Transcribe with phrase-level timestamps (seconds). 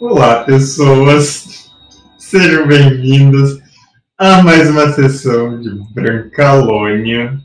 [0.00, 1.72] Olá, pessoas.
[2.16, 3.58] Sejam bem-vindos
[4.16, 7.36] a mais uma sessão de Brancalônia.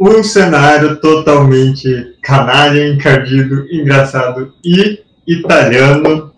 [0.00, 6.32] Um cenário totalmente canalha, encardido, engraçado e italiano.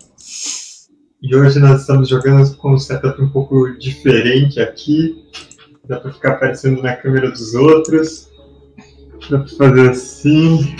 [1.23, 5.15] E hoje nós estamos jogando com um setup um pouco diferente aqui.
[5.87, 8.29] Dá pra ficar aparecendo na câmera dos outros.
[9.29, 10.75] Dá pra fazer assim.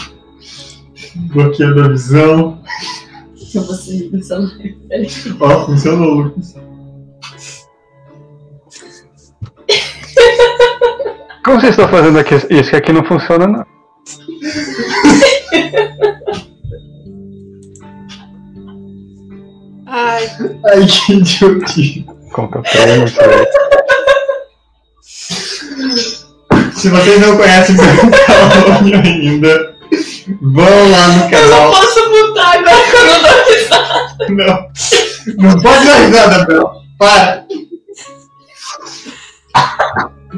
[1.27, 2.61] Bloqueando a visão.
[3.53, 4.57] Eu vou seguir celular.
[4.87, 5.07] Peraí.
[5.39, 6.55] Ó, funcionou, Lucas.
[11.43, 12.35] Como vocês estão fazendo aqui?
[12.35, 13.65] Isso que aqui não funciona, não.
[19.87, 20.29] Ai,
[20.65, 22.05] Ai, que idiotice.
[22.31, 23.49] Conta pra cara.
[26.75, 29.75] Se vocês não conhecem Brancalônia ainda,
[30.41, 31.71] vão lá no Eu não canal.
[31.71, 34.27] posso mutar agora que eu não dou risada.
[34.29, 36.71] Não, não pode dar risada, Bel.
[36.97, 37.45] Para.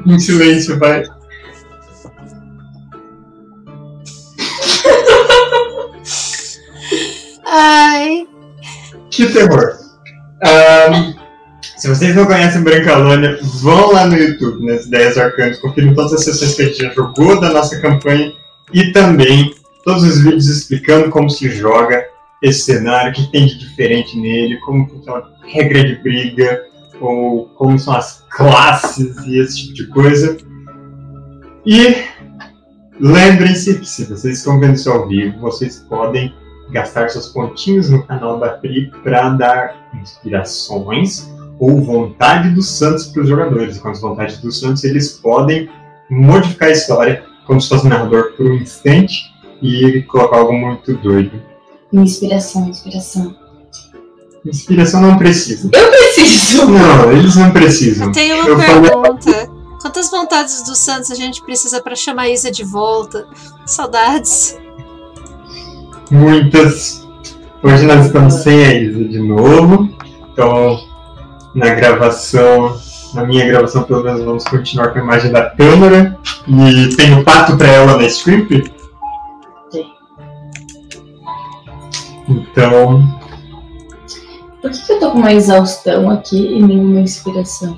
[0.07, 1.03] Em silêncio, vai.
[7.45, 8.27] ai.
[9.09, 9.73] Que terror.
[10.43, 11.13] Ahn,
[11.77, 16.23] se vocês não conhecem Brancalônia, vão lá no YouTube, nas Ideias Arcanas, confiram todas as
[16.23, 18.33] sessões que a gente já jogou da nossa campanha
[18.73, 22.05] e também todos os vídeos explicando como se joga
[22.41, 26.63] esse cenário, o que tem de diferente nele, como funciona a regra de briga,
[26.99, 30.37] ou como são as classes e esse tipo de coisa.
[31.65, 31.95] E
[32.99, 36.33] lembrem-se que se vocês estão vendo isso ao vivo, vocês podem
[36.71, 43.21] gastar seus pontinhos no canal da Pri para dar inspirações ou vontade dos Santos para
[43.21, 43.77] os jogadores.
[43.77, 45.69] Com as vontades dos Santos, eles podem
[46.09, 49.30] modificar a história como se fosse narrador por um instante
[49.61, 51.41] e colocar algo muito doido.
[51.93, 53.35] Inspiração, inspiração.
[54.45, 55.69] Inspiração não precisa.
[55.73, 56.65] Eu preciso!
[56.67, 58.11] Não, eles não precisam.
[58.11, 59.51] Tem uma Eu falei- pergunta.
[59.81, 63.25] Quantas vontades dos Santos a gente precisa pra chamar a Isa de volta?
[63.65, 64.57] Saudades.
[66.09, 67.07] Muitas.
[67.63, 69.89] Hoje nós estamos sem a Isa de novo.
[70.33, 70.79] Então,
[71.55, 72.77] na gravação,
[73.13, 76.17] na minha gravação, pelo menos, vamos continuar com a imagem da câmera.
[76.47, 78.71] E tem um pato para ela na script?
[82.31, 83.03] Então,
[84.61, 87.77] Por que, que eu tô com uma exaustão aqui e nenhuma inspiração?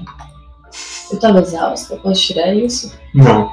[1.12, 2.94] Eu tava exausta, posso tirar isso?
[3.14, 3.50] não.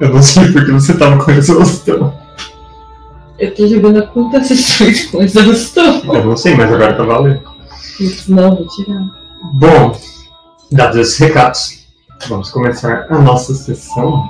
[0.00, 2.12] Eu não sei porque você tava com exaustão.
[3.38, 6.02] Eu tô jogando a quantas sessões com exaustão?
[6.04, 7.42] Eu não sei, mas agora tá valendo.
[7.96, 9.02] Putz, Não, vou tirar.
[9.54, 9.96] Bom,
[10.72, 11.86] dados esses recados,
[12.28, 14.24] vamos começar a nossa sessão.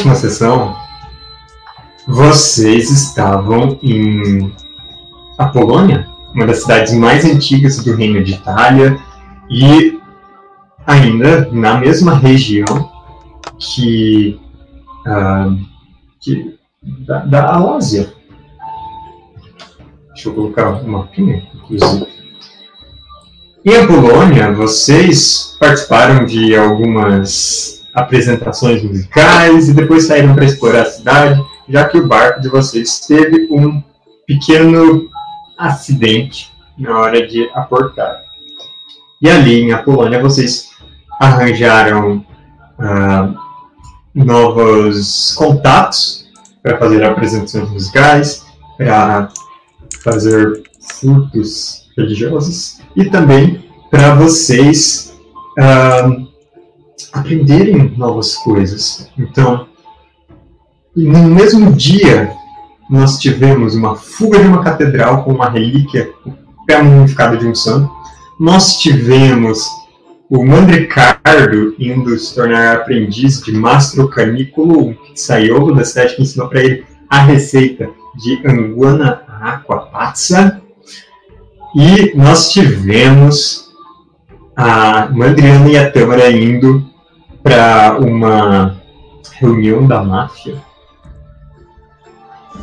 [0.00, 0.74] Última sessão,
[2.06, 4.50] vocês estavam em
[5.36, 8.98] Apolônia, uma das cidades mais antigas do Reino de Itália,
[9.50, 10.00] e
[10.86, 12.90] ainda na mesma região
[13.58, 14.40] que,
[15.06, 15.54] ah,
[16.18, 18.14] que da, da Alásia.
[20.14, 22.06] Deixa eu colocar um mapinha, inclusive.
[23.62, 31.42] Em Apolônia, vocês participaram de algumas apresentações musicais e depois saíram para explorar a cidade,
[31.68, 33.82] já que o barco de vocês teve um
[34.26, 35.08] pequeno
[35.58, 38.22] acidente na hora de aportar.
[39.20, 40.70] E ali em Apolônia vocês
[41.20, 42.24] arranjaram
[42.78, 43.34] ah,
[44.14, 46.26] novos contatos
[46.62, 48.46] para fazer apresentações musicais,
[48.78, 49.28] para
[50.02, 50.62] fazer
[51.00, 55.14] furtos religiosos e também para vocês
[55.58, 56.08] ah,
[57.12, 59.10] aprenderem novas coisas.
[59.18, 59.66] Então,
[60.94, 62.32] no mesmo dia,
[62.90, 66.32] nós tivemos uma fuga de uma catedral com uma relíquia, o
[66.66, 67.90] pé mumificado de um santo.
[68.38, 69.68] Nós tivemos
[70.28, 76.48] o Mandricardo indo se tornar aprendiz de Mastro Canículo, um pizzaiolo da cidade que ensinou
[76.48, 80.60] para ele a receita de Anguana Aqua Pazza.
[81.76, 83.70] E nós tivemos
[84.56, 86.89] a Mandriana e a Tâmara indo
[87.42, 88.76] para uma
[89.38, 90.56] reunião da máfia.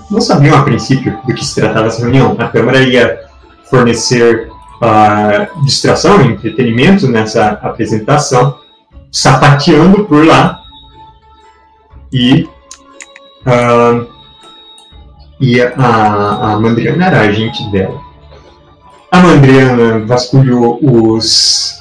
[0.09, 2.35] Não sabiam a princípio do que se tratava essa reunião.
[2.39, 3.27] A Câmara ia
[3.69, 4.49] fornecer
[4.81, 8.57] uh, distração e entretenimento nessa apresentação,
[9.11, 10.61] sapateando por lá.
[12.13, 12.47] E,
[13.45, 14.07] uh,
[15.39, 17.99] e a, a Mandriana era agente dela.
[19.11, 21.73] A Mandriana vasculhou os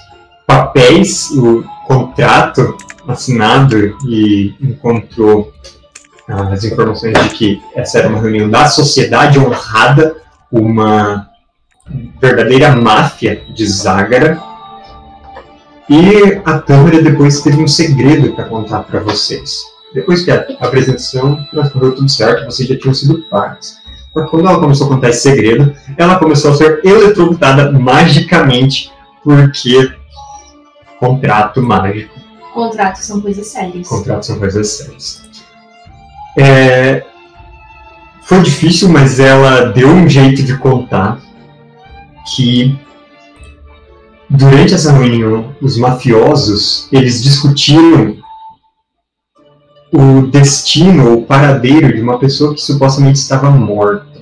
[0.46, 5.52] papéis, o contrato assinado e encontrou
[6.28, 10.16] ah, as informações de que essa era uma reunião da sociedade honrada,
[10.50, 11.28] uma
[12.20, 14.40] verdadeira máfia de Zágara.
[15.88, 19.60] E a Tâmara depois teve um segredo para contar para vocês.
[19.94, 23.78] Depois que a apresentação transcorreu tudo certo, vocês já tinham sido partes.
[24.12, 28.90] Mas quando ela começou a contar esse segredo, ela começou a ser eletrocutada magicamente,
[29.22, 29.92] porque
[30.98, 32.14] contrato mágico.
[32.52, 33.88] Contratos são coisas sérias.
[33.88, 35.22] Contratos são coisas sérias.
[36.38, 37.04] É,
[38.22, 41.20] foi difícil, mas ela deu um jeito de contar
[42.34, 42.76] que
[44.28, 48.16] durante essa reunião os mafiosos eles discutiram
[49.92, 54.16] o destino ou paradeiro de uma pessoa que supostamente estava morta.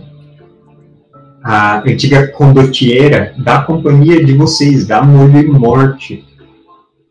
[1.42, 6.24] A antiga condottiera da companhia de vocês, da Molho Morte,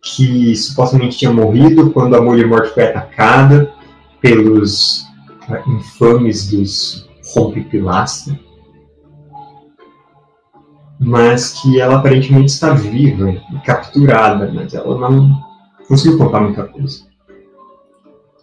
[0.03, 3.71] que supostamente tinha morrido quando a Molho Morte foi atacada
[4.19, 5.05] pelos
[5.47, 8.37] uh, infames dos Rompe-Pilastra,
[10.99, 15.41] mas que ela aparentemente está viva e capturada, mas ela não
[15.87, 17.05] conseguiu contar muita coisa.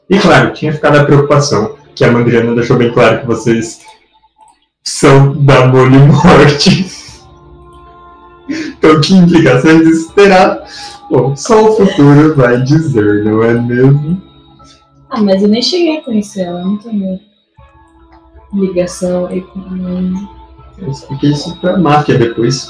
[0.08, 3.80] E claro, tinha ficado a preocupação, que a Mandriana deixou bem claro que vocês
[4.82, 6.90] são da Molho Morte.
[8.48, 10.64] então, que implicações isso terá?
[11.10, 14.22] Bom, só o futuro vai dizer, não é mesmo?
[15.10, 17.18] Ah, mas eu nem cheguei a conhecer ela, não tenho
[18.54, 20.02] ligação aí com ela.
[20.78, 22.68] Eu expliquei isso pra máfia depois.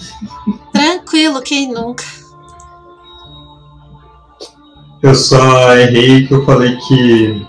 [0.72, 2.04] Tranquilo, quem nunca?
[5.02, 7.46] Eu só errei que eu falei que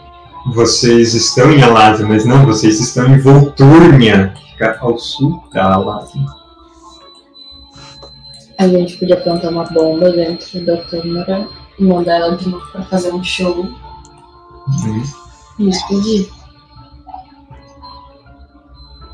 [0.54, 6.37] vocês estão em Alásia, mas não, vocês estão em Volturnia, fica ao sul da Alásia.
[8.58, 12.84] A gente podia plantar uma bomba dentro da câmara e mandar ela de novo pra
[12.86, 13.56] fazer um show
[14.68, 15.04] Uhum.
[15.60, 16.28] e explodir.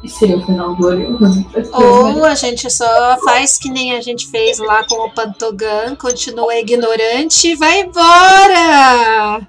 [0.03, 1.45] E seria o final glorioso.
[1.73, 6.55] Ou a gente só faz que nem a gente fez lá com o Pantogan, continua
[6.57, 9.47] ignorante e vai embora!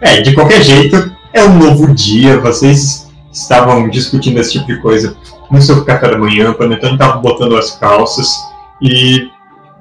[0.00, 0.96] É, de qualquer jeito,
[1.32, 3.05] é um novo dia, vocês
[3.36, 5.16] estavam discutindo esse tipo de coisa
[5.50, 8.34] no seu café da manhã, quando então estava botando as calças,
[8.80, 9.28] e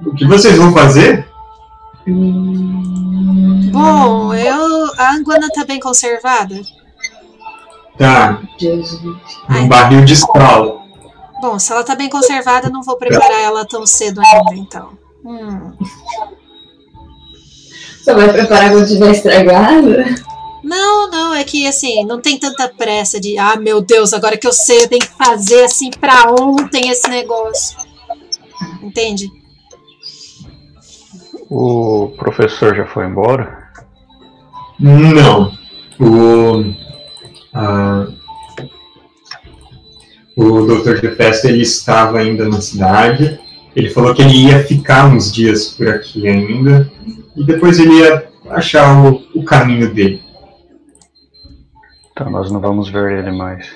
[0.05, 1.27] o que vocês vão fazer?
[2.07, 4.85] Hum, Bom, eu.
[4.97, 6.61] A Anguana tá bem conservada?
[7.97, 8.41] Tá,
[9.49, 10.85] num barril de sal.
[11.41, 14.89] Bom, se ela tá bem conservada, não vou preparar ela tão cedo ainda, então.
[15.23, 15.71] Hum.
[18.01, 20.15] Você vai preparar quando tiver estragada?
[20.65, 24.47] Não, não, é que assim, não tem tanta pressa de, ah, meu Deus, agora que
[24.47, 27.77] eu sei, eu tenho que fazer assim pra ontem esse negócio.
[28.81, 29.31] Entende?
[31.51, 33.69] O professor já foi embora?
[34.79, 35.55] Não.
[35.99, 36.73] O.
[37.53, 38.07] ah,
[40.35, 40.99] o Dr.
[40.99, 43.39] de Festa ele estava ainda na cidade.
[43.75, 46.91] Ele falou que ele ia ficar uns dias por aqui ainda.
[47.37, 50.24] E depois ele ia achar o, o caminho dele.
[52.15, 53.67] Então nós não vamos ver ele mais.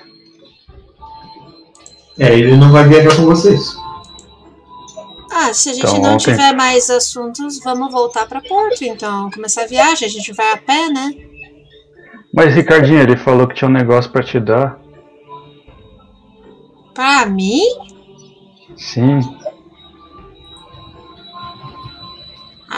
[2.17, 3.75] É, ele não vai viajar com vocês.
[5.31, 9.29] Ah, se a gente Então, não ontem- tiver mais assuntos, vamos voltar pra Porto, então.
[9.31, 11.13] Começar a viagem, a gente vai a pé, né?
[12.33, 14.79] Mas Ricardinho, ele falou que tinha um negócio pra te dar.
[16.93, 17.61] Pra mim?
[18.77, 19.19] Sim.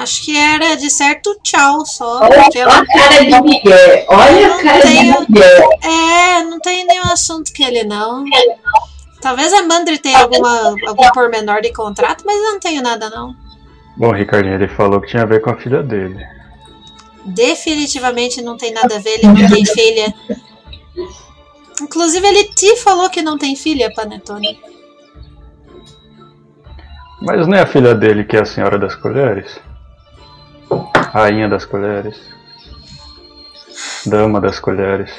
[0.02, 2.22] Acho que era de certo tchau só.
[2.22, 4.06] Olha, olha a cara de Miguel.
[4.08, 5.70] Olha a cara de Tenho- Miguel.
[5.84, 8.26] É, não tem nenhum assunto que ele não.
[9.22, 13.36] Talvez a Mandri tenha alguma, algum pormenor de contrato, mas eu não tenho nada não.
[13.96, 16.18] Bom, Ricardinho, ele falou que tinha a ver com a filha dele.
[17.24, 20.12] Definitivamente não tem nada a ver, ele não tem filha.
[21.80, 24.60] Inclusive ele te falou que não tem filha, Panetone.
[27.22, 29.60] Mas não é a filha dele que é a senhora das colheres?
[31.12, 32.18] Rainha das colheres.
[34.06, 35.12] Dama das colheres.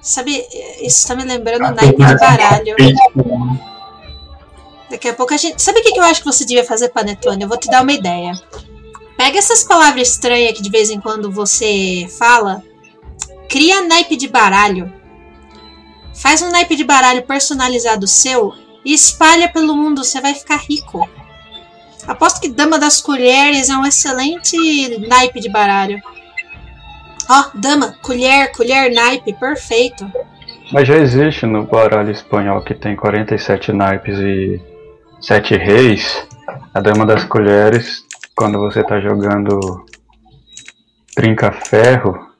[0.00, 0.44] Sabe,
[0.82, 2.76] isso tá me lembrando Ah, o naipe de baralho.
[4.90, 5.62] Daqui a pouco a gente.
[5.62, 7.42] Sabe o que que eu acho que você devia fazer, Panetone?
[7.42, 8.32] Eu vou te dar uma ideia.
[9.16, 12.62] Pega essas palavras estranhas que de vez em quando você fala,
[13.48, 14.92] cria naipe de baralho.
[16.14, 18.52] Faz um naipe de baralho personalizado seu
[18.84, 21.08] e espalha pelo mundo, você vai ficar rico.
[22.06, 26.00] Aposto que Dama das Colheres é um excelente naipe de baralho.
[27.28, 30.10] Ó, dama, colher, colher, naipe, perfeito.
[30.72, 34.60] Mas já existe no baralho espanhol que tem 47 naipes e
[35.20, 36.26] 7 reis.
[36.74, 38.04] A dama das colheres,
[38.36, 39.84] quando você tá jogando
[41.14, 42.34] trinca-ferro,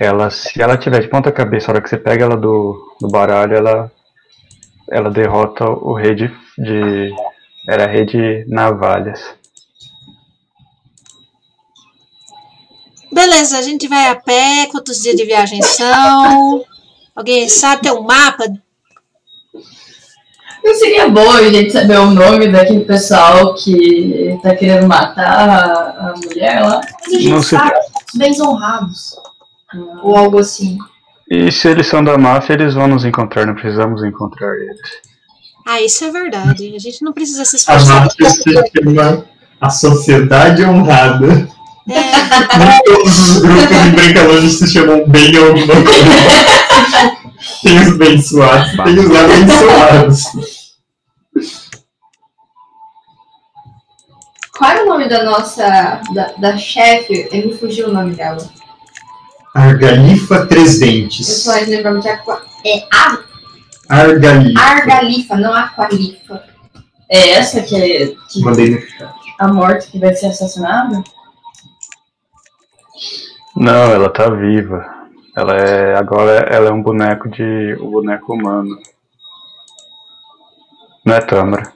[0.00, 3.08] ela, se ela tiver de ponta cabeça, a hora que você pega ela do, do
[3.08, 3.92] baralho, ela,
[4.90, 7.12] ela derrota o rei de, de.
[7.68, 9.20] Era rei de navalhas.
[13.12, 14.66] Beleza, a gente vai a pé.
[14.70, 16.64] Quantos dias de viagem são?
[17.14, 17.82] Alguém sabe?
[17.82, 18.44] Tem um mapa?
[20.64, 26.10] Não seria bom a gente saber o nome daquele pessoal que tá querendo matar a,
[26.10, 26.80] a mulher lá?
[27.06, 27.74] Mas a gente Não se- sabe,
[28.12, 29.16] os bens honrados.
[30.02, 30.76] Ou algo assim.
[31.30, 35.07] E se eles são da máfia, eles vão nos encontrar, não precisamos encontrar eles.
[35.70, 36.74] Ah, isso é verdade.
[36.74, 38.10] A gente não precisa se A esforçar.
[38.10, 39.24] se chama
[39.60, 41.46] a sociedade honrada.
[41.90, 47.18] É, Nem todos os grupos em Brancalonge se chamam bem alguma coisa.
[47.62, 50.22] Tem os abençoados, tem os abençoados.
[54.56, 56.00] Qual é o nome da nossa.
[56.14, 57.28] da, da chefe?
[57.30, 58.48] Eu me fugiu o nome dela.
[59.54, 61.26] Argalifa Três Eu Dentes.
[61.42, 62.42] só lembro de Aqua.
[62.64, 63.18] É a
[63.88, 64.60] Argalifa.
[64.60, 66.42] Argalifa, não Aqualifa.
[67.10, 69.14] É essa que é que- Mandei no chat.
[69.40, 71.02] a morte que vai ser assassinada?
[73.56, 74.84] Não, ela tá viva.
[75.36, 75.96] Ela é.
[75.96, 77.76] Agora ela é um boneco de.
[77.80, 78.78] um boneco humano.
[81.04, 81.72] Não é Tâmara.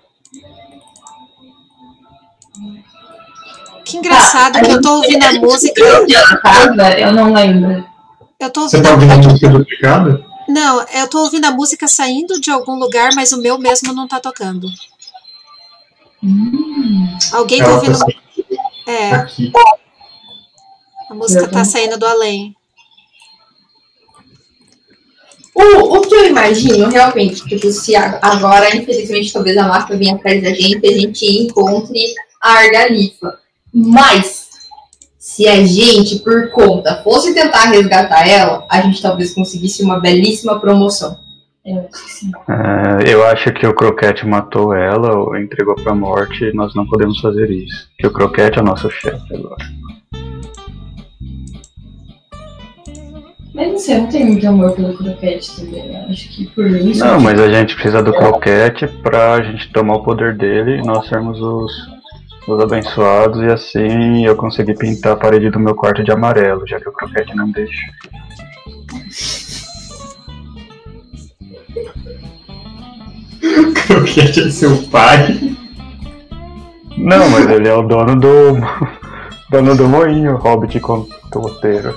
[3.85, 5.83] que engraçado que eu tô ouvindo a música.
[6.02, 6.90] Onde ela tava?
[6.99, 7.85] Eu não lembro.
[8.40, 10.25] Eu tô Você ouvindo tá ouvindo a música do pecado?
[10.49, 14.07] Não, eu tô ouvindo a música saindo de algum lugar, mas o meu mesmo não
[14.09, 14.69] tá tocando.
[17.33, 17.99] Alguém tá Ela ouvindo.
[17.99, 18.07] tá
[18.87, 19.53] É, aqui.
[21.11, 22.55] a música tá saindo do além.
[25.55, 30.43] O, o que eu imagino, realmente, tipo, se agora, infelizmente, talvez a máfia venha atrás
[30.43, 33.39] da gente e a gente encontre a Argalifa.
[33.73, 34.42] Mas,
[35.33, 40.61] se a gente, por conta, fosse tentar resgatar ela, a gente talvez conseguisse uma belíssima
[40.61, 41.17] promoção.
[41.65, 42.31] Eu acho que sim.
[42.51, 46.87] É, eu acho que o Croquete matou ela ou entregou pra morte e nós não
[46.87, 47.89] podemos fazer isso.
[47.99, 49.65] Que o Croquete é o nosso chefe agora.
[53.55, 55.95] Mas não sei, eu não tenho muito amor pelo croquete também.
[55.95, 56.95] Eu acho que por mim.
[56.97, 61.07] Não, mas a gente precisa do Croquete pra gente tomar o poder dele e nós
[61.09, 61.73] sermos os,
[62.47, 66.81] os abençoados e assim eu conseguir pintar a parede do meu quarto de amarelo, já
[66.81, 67.83] que o Croquete não deixa.
[73.87, 75.57] Croquete é seu pai.
[76.97, 78.57] Não, mas ele é o dono do.
[79.51, 81.95] dono do moinho, Hobbit contoteiro.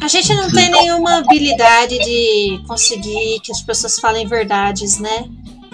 [0.00, 5.24] A gente não tem nenhuma habilidade de conseguir que as pessoas falem verdades, né?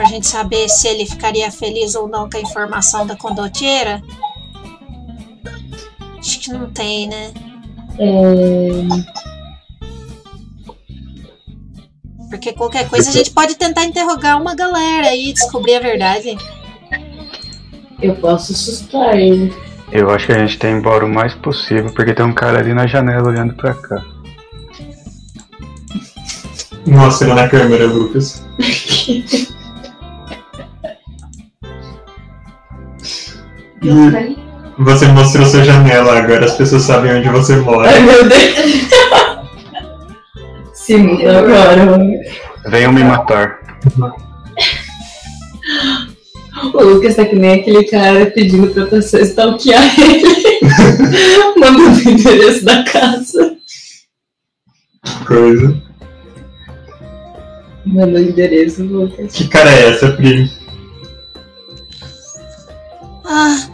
[0.00, 4.02] Pra gente saber se ele ficaria feliz ou não com a informação da condoteira.
[6.18, 7.30] Acho que não tem, né?
[7.98, 8.82] É,
[12.30, 16.34] Porque qualquer coisa a gente pode tentar interrogar uma galera e descobrir a verdade.
[18.00, 19.54] eu posso assustar ele.
[19.92, 22.32] Eu acho que a gente tem que ir embora o mais possível, porque tem um
[22.32, 24.02] cara ali na janela olhando pra cá.
[26.86, 28.42] Mostra na câmera, Lucas.
[33.82, 37.90] E você mostrou sua janela, agora as pessoas sabem onde você mora.
[37.90, 38.90] Ai meu Deus!
[40.74, 41.98] Se muda agora.
[42.66, 43.60] Venham me matar.
[46.74, 50.60] O Lucas tá que nem aquele cara pedindo pra pessoa stalkear ele.
[51.56, 53.56] Mandando o endereço da casa.
[55.26, 55.82] Coisa.
[57.86, 59.32] Mandando o endereço, Lucas.
[59.32, 60.50] Que cara é essa, Pri?
[63.24, 63.69] Ah.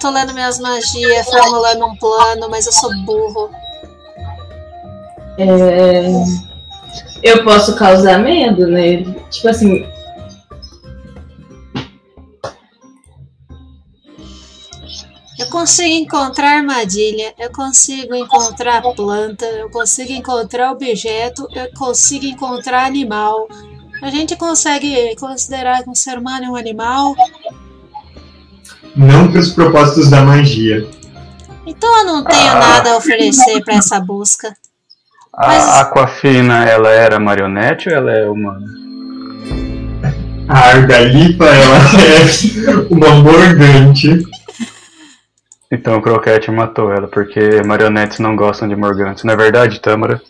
[0.00, 3.50] Tô lendo minhas magias, formulando um plano, mas eu sou burro.
[5.38, 6.02] É,
[7.22, 9.20] Eu posso causar medo nele.
[9.30, 9.84] Tipo assim,
[15.38, 22.84] Eu consigo encontrar armadilha, eu consigo encontrar planta, eu consigo encontrar objeto, eu consigo encontrar
[22.84, 23.48] animal.
[24.02, 27.14] A gente consegue considerar que um ser humano é um animal?
[28.98, 30.86] Não para os propósitos da magia.
[31.66, 32.58] Então eu não tenho Ah.
[32.58, 34.54] nada a oferecer pra essa busca.
[35.32, 38.66] A Mas- Aquafina, ela era marionete ou ela é humana?
[40.48, 41.76] A Argalipa, ela
[42.88, 44.22] é uma morgante.
[45.70, 49.22] Então o Croquete matou ela, porque marionetes não gostam de morgantes.
[49.24, 50.20] Não é verdade, Tâmara?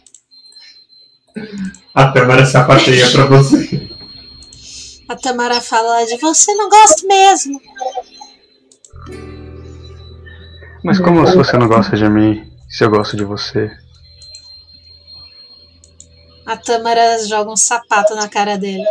[1.95, 3.89] A Tâmara sapateia pra você.
[5.09, 7.59] A Tamara fala de você não gosta mesmo.
[10.85, 13.71] Mas como se você não gosta de mim, se eu gosto de você?
[16.47, 18.85] A Tamara joga um sapato na cara dele.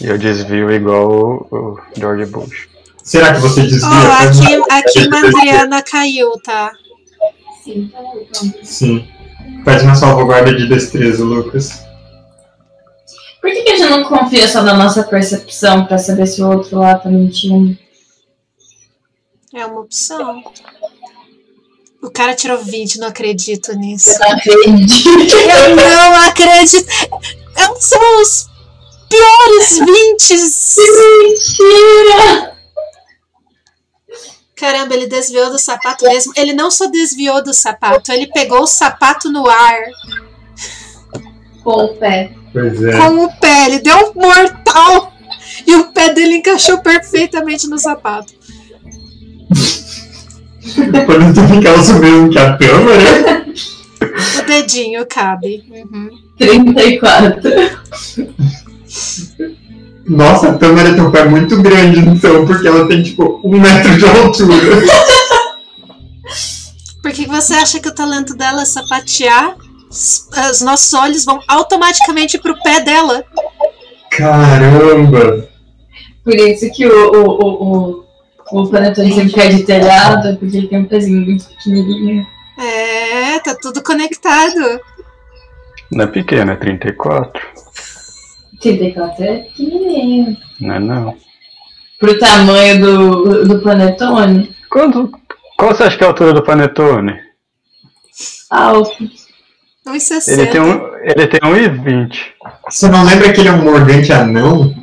[0.00, 2.68] E eu desvio igual o, George Bush.
[3.04, 3.88] Será que você desvia?
[3.88, 6.72] Uma- aqui, aqui Mandriana caiu, tá?
[7.62, 8.64] Sim, tá.
[8.64, 9.08] Sim.
[9.64, 11.84] Faz uma salvaguarda de destreza, Lucas.
[13.40, 16.48] Por que, que a gente não confia só na nossa percepção pra saber se o
[16.50, 17.76] outro lá tá mentindo?
[19.54, 20.42] É uma opção.
[22.02, 24.10] O cara tirou 20, não acredito nisso.
[24.10, 25.36] Eu não acredito.
[25.36, 26.86] Eu não acredito.
[27.56, 28.46] É- São os
[29.08, 30.34] piores 20.
[31.28, 32.56] Mentira!
[34.54, 36.32] Caramba, ele desviou do sapato mesmo.
[36.36, 39.78] Ele não só desviou do sapato, ele pegou o sapato no ar
[41.62, 42.32] Com o pé.
[42.52, 42.92] Pois é.
[42.98, 43.66] com o pé.
[43.66, 45.12] Ele deu um mortal
[45.66, 48.37] e o pé dele encaixou perfeitamente no sapato.
[51.06, 53.46] Quando tu fica o mesmo que a Tâmara.
[54.38, 55.64] O dedinho cabe.
[55.70, 56.10] Uhum.
[56.38, 57.40] 34.
[60.06, 63.96] Nossa, a Tâmara tem um pé muito grande, então, porque ela tem, tipo, um metro
[63.96, 64.82] de altura.
[67.02, 69.56] Por que que você acha que o talento dela é sapatear?
[69.90, 73.24] Os nossos olhos vão automaticamente pro pé dela.
[74.10, 75.48] Caramba!
[76.24, 78.04] Por isso que o, o, o, o,
[78.52, 82.26] o Panetone sempre cai de telhado, porque ele tem um pezinho muito pequenininho.
[82.58, 84.80] É, tá tudo conectado.
[85.92, 87.42] Não é pequeno, é 34.
[88.60, 90.36] 34 é pequenininho.
[90.60, 91.16] Não é não.
[91.98, 95.10] Pro tamanho do, do Panetone, Quanto,
[95.56, 97.28] qual você acha que é a altura do Panetone?
[98.50, 98.96] alto.
[99.86, 100.28] 1,60.
[100.28, 102.18] Ele tem um, ele tem 1,20.
[102.68, 104.74] Você não lembra que ele é um morgante anão?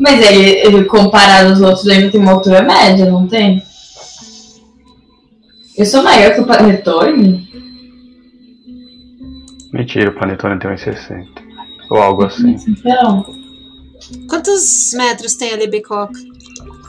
[0.00, 3.62] Mas ele, ele comparado aos outros, ele tem uma altura média, não tem?
[5.76, 7.48] Eu sou maior que o Panetone?
[9.72, 11.26] Mentira, o Panetone tem 1,60.
[11.90, 12.56] Ou algo assim.
[12.66, 13.24] Então,
[14.28, 16.18] Quantos metros tem a Libicoca?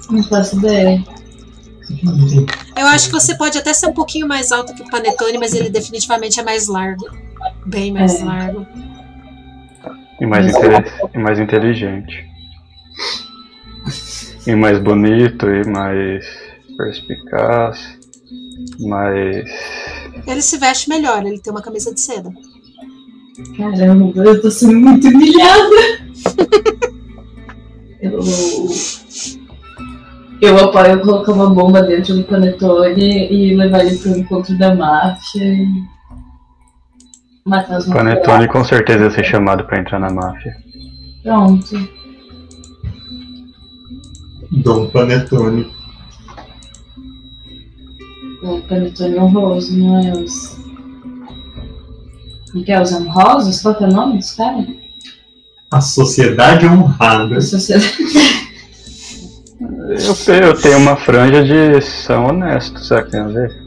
[0.10, 1.04] não faço ideia.
[2.78, 5.54] Eu acho que você pode até ser um pouquinho mais alto que o Panetone, mas
[5.54, 7.06] ele definitivamente é mais largo.
[7.66, 8.24] Bem mais É.
[8.26, 8.66] largo.
[10.20, 10.54] E mais,
[11.14, 12.26] e mais inteligente.
[14.48, 16.26] E mais bonito, e mais
[16.76, 17.80] perspicaz.
[18.80, 19.46] Mais.
[20.26, 22.32] Ele se veste melhor, ele tem uma camisa de seda.
[23.56, 25.76] Caramba, eu tô sendo muito humilhada.
[28.02, 28.20] eu,
[30.42, 35.44] eu apoio colocar uma bomba dentro do panetone e levar ele pro encontro da máfia
[35.44, 35.68] e
[37.46, 40.56] matar os Panetone com certeza ia ser chamado pra entrar na máfia.
[41.24, 42.01] Pronto.
[44.52, 45.72] Dom Panetone.
[48.44, 50.58] O panetone honroso, não é os.
[52.52, 52.82] Como que é?
[52.82, 53.62] Os honrosos?
[53.62, 54.66] Qual que é o nome dos caras?
[55.72, 57.38] A sociedade honrada.
[57.38, 57.98] A sociedade.
[59.60, 63.62] Eu, eu tenho uma franja de são honestos, será que tem a ver?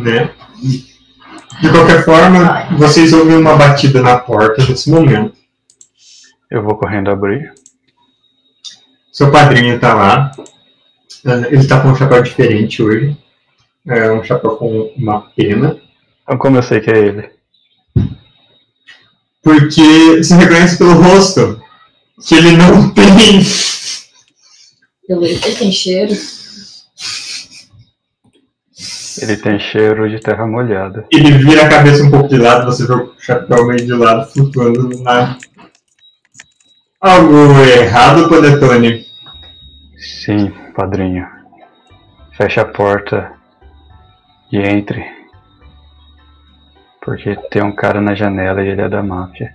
[0.00, 0.34] né?
[1.60, 5.36] De qualquer forma, vocês ouvem uma batida na porta nesse momento.
[6.50, 7.52] Eu vou correndo abrir.
[9.22, 10.32] Seu padrinho tá lá.
[11.24, 13.16] Ah, Ele tá com um chapéu diferente hoje.
[13.86, 15.80] É um chapéu com uma pena.
[16.24, 17.30] Então, como eu sei que é ele?
[19.40, 21.62] Porque se reconhece pelo rosto
[22.26, 23.44] que ele não tem.
[25.08, 26.16] Ele tem cheiro.
[29.20, 31.06] Ele tem cheiro de terra molhada.
[31.12, 34.28] Ele vira a cabeça um pouco de lado, você vê o chapéu meio de lado
[34.32, 35.38] flutuando no ar.
[37.00, 39.11] Algo errado, Panetone?
[40.24, 41.26] Sim, padrinho.
[42.36, 43.32] Feche a porta
[44.52, 45.04] e entre.
[47.04, 49.52] Porque tem um cara na janela e ele é da máfia.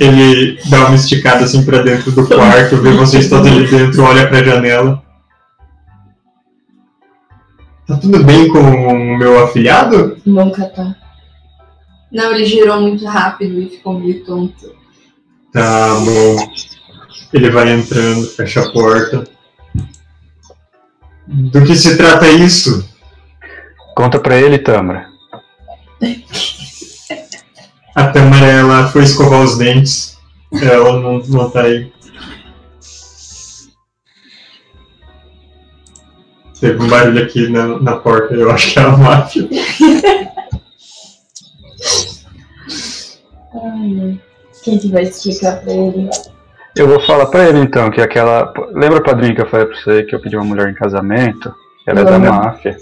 [0.00, 4.26] Ele dá uma esticada assim pra dentro do quarto, vê vocês todos ali dentro, olha
[4.26, 5.02] pra janela.
[7.86, 10.16] Tá tudo bem com o meu afilhado?
[10.24, 10.96] Nunca tá.
[12.10, 14.74] Não, ele girou muito rápido e ficou meio tonto.
[15.52, 16.77] Tá bom.
[17.32, 19.24] Ele vai entrando, fecha a porta.
[21.26, 22.88] Do que se trata isso?
[23.94, 25.08] Conta pra ele, Tamara.
[27.94, 30.16] A Tamara, ela foi escovar os dentes.
[30.62, 31.92] Ela não, não tá aí.
[36.60, 39.48] Teve um barulho aqui na, na porta, eu acho que é a máfia.
[43.54, 44.20] Ai,
[44.64, 46.10] quem que vai explicar pra ele?
[46.78, 48.52] Eu vou falar pra ele então que aquela.
[48.72, 51.52] Lembra, padrinho, que eu falei pra você que eu pedi uma mulher em casamento?
[51.86, 52.34] Ela é da Lembro.
[52.34, 52.76] máfia.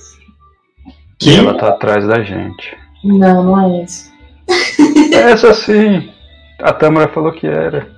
[0.87, 1.39] E Quem?
[1.39, 2.77] ela tá atrás da gente.
[3.03, 4.13] Não, não é isso.
[5.13, 6.13] Essa sim!
[6.61, 7.89] A Tamara falou que era.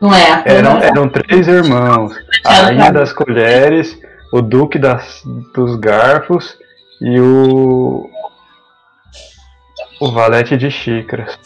[0.00, 2.12] Não é a Eram, eram três irmãos.
[2.44, 3.98] A rainha das colheres,
[4.32, 5.22] o duque das,
[5.54, 6.56] dos garfos
[7.00, 8.08] e o.
[10.00, 11.38] O valete de xícaras.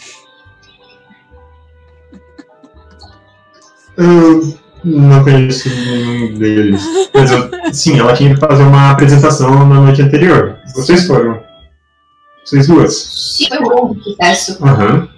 [3.97, 6.83] Eu não conheço nenhum deles.
[7.15, 10.59] Mas eu, sim, ela tinha que fazer uma apresentação na noite anterior.
[10.75, 11.43] Vocês foram.
[12.45, 12.95] Vocês duas.
[12.95, 14.65] Sim, foi bom o sucesso.
[14.65, 15.09] Aham.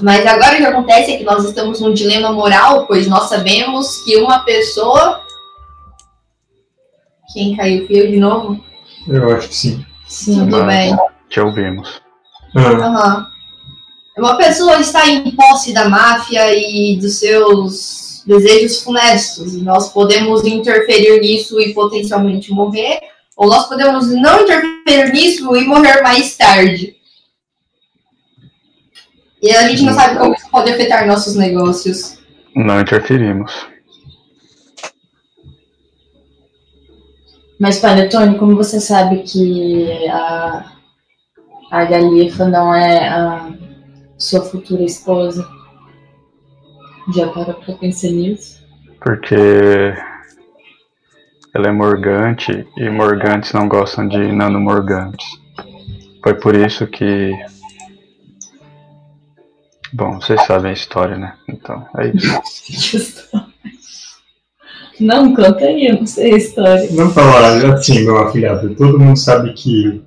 [0.00, 4.02] Mas agora o que acontece é que nós estamos num dilema moral, pois nós sabemos
[4.04, 5.20] que uma pessoa.
[7.32, 8.62] Quem caiu fio de novo?
[9.06, 9.86] Eu acho que sim.
[10.06, 10.48] Sim.
[10.50, 10.96] Tudo bem.
[11.28, 12.00] Te ouvimos.
[12.56, 13.26] Ah, Aham.
[14.16, 19.54] Uma pessoa está em posse da máfia e dos seus desejos funestos.
[19.54, 23.00] E nós podemos interferir nisso e potencialmente morrer.
[23.36, 26.96] Ou nós podemos não interferir nisso e morrer mais tarde.
[29.40, 32.18] E a gente não sabe como isso pode afetar nossos negócios.
[32.54, 33.66] Não interferimos.
[37.58, 40.72] Mas, Panetone, como você sabe que a,
[41.70, 43.52] a Galifa não é a
[44.22, 45.48] sua futura esposa?
[47.14, 48.62] Já parou pra pensar nisso?
[49.00, 49.34] Porque
[51.52, 55.26] ela é morgante e morgantes não gostam de nanomorgantes.
[56.22, 57.32] Foi por isso que.
[59.92, 61.34] Bom, vocês sabem a história, né?
[61.48, 63.28] Então, é isso.
[65.00, 66.88] Não, conta aí, eu não sei a história.
[66.92, 68.72] Vamos falar assim, meu afilhado.
[68.76, 70.00] Todo mundo sabe que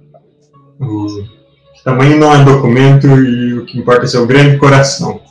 [0.79, 1.25] o
[1.85, 5.21] tamanho não é documento e o que importa é seu grande coração.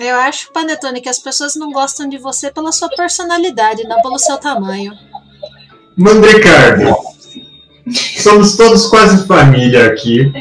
[0.00, 4.18] Eu acho, Panetone, que as pessoas não gostam de você pela sua personalidade, não pelo
[4.18, 4.92] seu tamanho.
[5.96, 6.96] Mandricardo,
[8.18, 10.32] somos todos quase família aqui.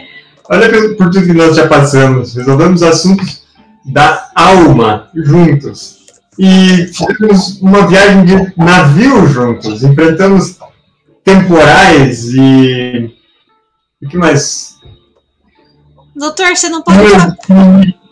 [0.49, 2.35] Olha por tudo que nós já passamos.
[2.35, 3.43] Resolvemos assuntos
[3.85, 5.97] da alma juntos.
[6.37, 9.83] E fizemos uma viagem de navio juntos.
[9.83, 10.57] Enfrentamos
[11.23, 13.11] temporais e.
[14.03, 14.76] O que mais?
[16.17, 17.37] Doutor, você não pode falar.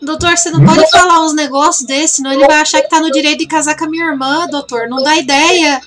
[0.02, 3.10] Doutor, você não pode falar uns negócios desses, senão ele vai achar que tá no
[3.12, 4.88] direito de casar com a minha irmã, doutor.
[4.88, 5.82] Não dá ideia.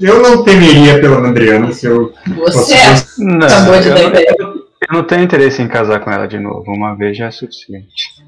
[0.00, 2.56] Eu não temeria pela Mandriana se eu fosse.
[2.58, 4.34] Você é Não, acabou de dar eu, ideia.
[4.38, 6.70] eu não tenho interesse em casar com ela de novo.
[6.70, 8.22] Uma vez já é suficiente.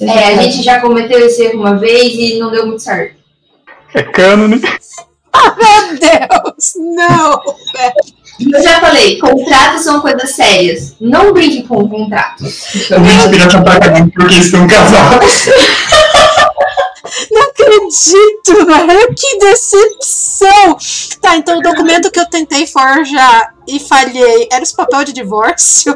[0.00, 3.14] É, a tá- gente já cometeu esse erro uma vez e não deu muito certo.
[3.94, 4.60] É cânone.
[5.36, 7.40] Meu Deus, não.
[8.38, 10.94] Eu já falei, contratos são coisas sérias.
[11.00, 12.90] Não brinque com contratos.
[12.90, 15.46] A gente vira pra cá porque estão casados.
[17.30, 19.14] Não acredito, velho.
[19.14, 20.76] Que decepção.
[21.20, 25.94] Tá, então o documento que eu tentei forjar e falhei era os papel de divórcio.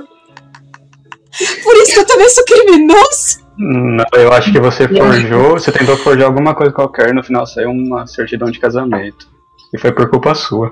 [1.62, 3.40] Por isso que eu também sou criminoso.
[3.59, 7.46] Não, eu acho que você forjou, você tentou forjar alguma coisa qualquer e no final
[7.46, 9.29] saiu uma certidão de casamento.
[9.72, 10.70] E foi por culpa sua.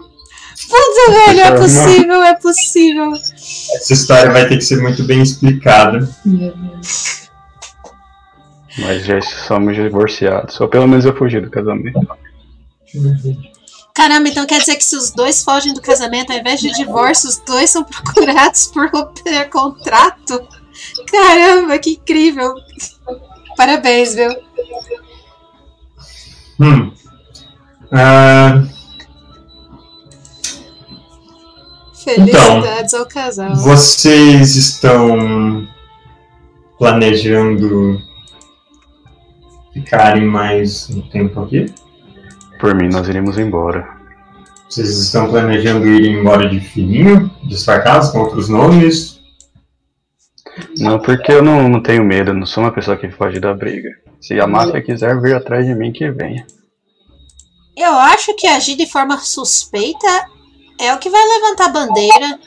[0.66, 3.12] Puta, velho, é Essa- possível, é possível.
[3.14, 6.08] Essa história vai ter que ser muito bem explicada.
[6.24, 7.28] Meu Deus.
[8.78, 10.60] Mas já somos divorciados.
[10.60, 12.00] Ou pelo menos eu fugi do casamento.
[13.94, 17.28] Caramba, então quer dizer que se os dois fogem do casamento, ao invés de divórcio,
[17.28, 20.46] os dois são procurados por romper contrato?
[21.10, 22.54] Caramba, que incrível.
[23.56, 24.30] Parabéns, viu?
[26.60, 26.92] Hum.
[27.92, 28.62] Ah,
[32.14, 33.54] Felicidades ao casal.
[33.56, 35.68] vocês estão
[36.78, 38.00] planejando
[39.74, 41.66] ficarem mais um tempo aqui?
[42.58, 43.86] Por mim, nós iríamos embora.
[44.66, 49.20] Vocês estão planejando ir embora de fininho, disfarçados, com outros nomes?
[50.78, 53.90] Não, porque eu não, não tenho medo, não sou uma pessoa que foge da briga.
[54.18, 56.46] Se a máfia quiser vir atrás de mim, que venha.
[57.76, 60.37] Eu acho que agir de forma suspeita
[60.78, 62.38] é o que vai levantar a bandeira.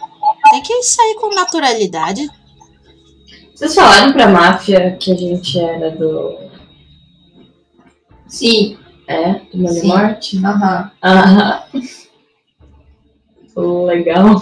[0.52, 2.28] Tem que sair com naturalidade.
[3.54, 6.38] Vocês falaram pra máfia que a gente era do.
[8.28, 8.78] Sim.
[9.08, 9.34] É?
[9.54, 9.88] Do Sim.
[9.88, 10.38] Morte?
[10.38, 10.92] Aham.
[11.02, 11.68] Ah.
[13.86, 14.40] Legal.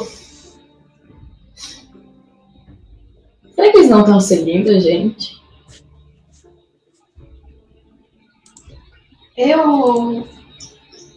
[3.56, 5.41] Será que eles não estão seguindo a gente?
[9.36, 10.28] Eu.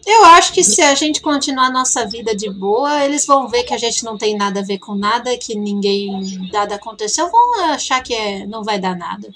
[0.04, 3.62] Eu acho que se a gente continuar a nossa vida de boa, eles vão ver
[3.62, 7.72] que a gente não tem nada a ver com nada, que ninguém nada aconteceu, vão
[7.72, 9.28] achar que é, não vai dar nada.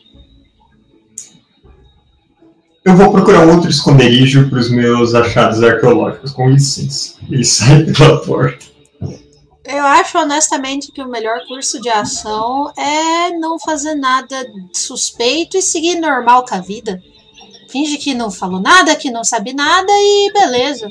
[2.84, 7.16] Eu vou procurar outro esconderijo para os meus achados arqueológicos, com licença.
[7.28, 8.64] E sai pela porta.
[9.64, 14.36] Eu acho honestamente que o melhor curso de ação é não fazer nada
[14.72, 17.02] suspeito e seguir normal com a vida.
[17.68, 20.88] Finge que não falou nada, que não sabe nada e beleza.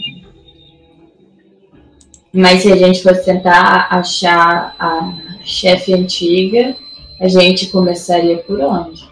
[2.33, 6.75] Mas se a gente fosse tentar achar a chefe antiga,
[7.19, 9.09] a gente começaria por onde?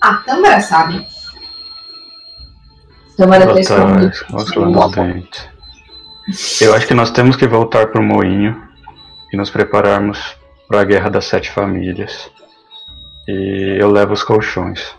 [0.00, 1.04] A Tâmara sabe.
[3.16, 4.12] Tomara Botar ter escondido.
[4.38, 5.48] escovando os dentes.
[6.60, 8.62] Eu acho que nós temos que voltar pro moinho
[9.32, 10.36] e nos prepararmos
[10.68, 12.30] para a guerra das sete famílias.
[13.26, 14.94] E eu levo os colchões.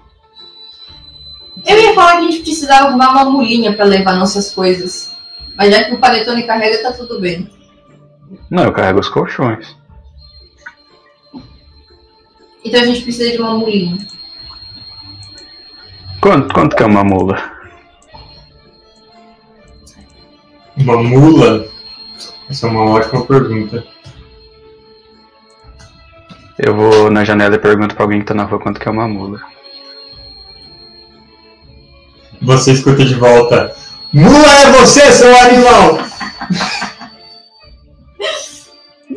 [1.63, 5.15] Eu ia falar que a gente precisava arrumar uma mulinha pra levar nossas coisas.
[5.55, 7.49] Mas já que o panetone carrega, tá tudo bem.
[8.49, 9.75] Não, eu carrego os colchões.
[12.63, 13.97] Então a gente precisa de uma mulinha.
[16.19, 17.51] Quanto, quanto que é uma mula?
[20.75, 21.67] Uma mula?
[22.49, 23.85] Essa é uma ótima pergunta.
[26.57, 28.91] Eu vou na janela e pergunto pra alguém que tá na rua quanto que é
[28.91, 29.54] uma mula.
[32.45, 33.75] Você escuta de volta.
[34.13, 35.97] Mula é você, seu animal!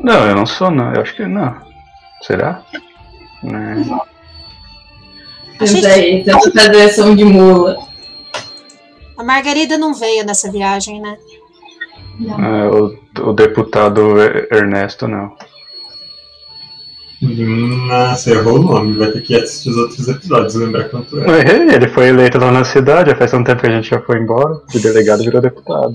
[0.03, 1.57] Não, eu não sou não, eu acho que não.
[2.23, 2.63] Será?
[3.43, 3.85] Né?
[5.61, 7.77] A, gente- Tenta aí, tenta fazer ação de mula.
[9.17, 11.17] a Margarida não veio nessa viagem, né?
[12.21, 15.37] É, o, o deputado Ernesto não.
[17.21, 18.97] Nossa, errou o nome.
[18.97, 21.41] Vai ter que assistir os outros episódios lembrar quanto é.
[21.41, 24.01] Errei, ele foi eleito lá na cidade, já faz um tempo que a gente já
[24.01, 24.61] foi embora.
[24.69, 25.95] De delegado virou deputado.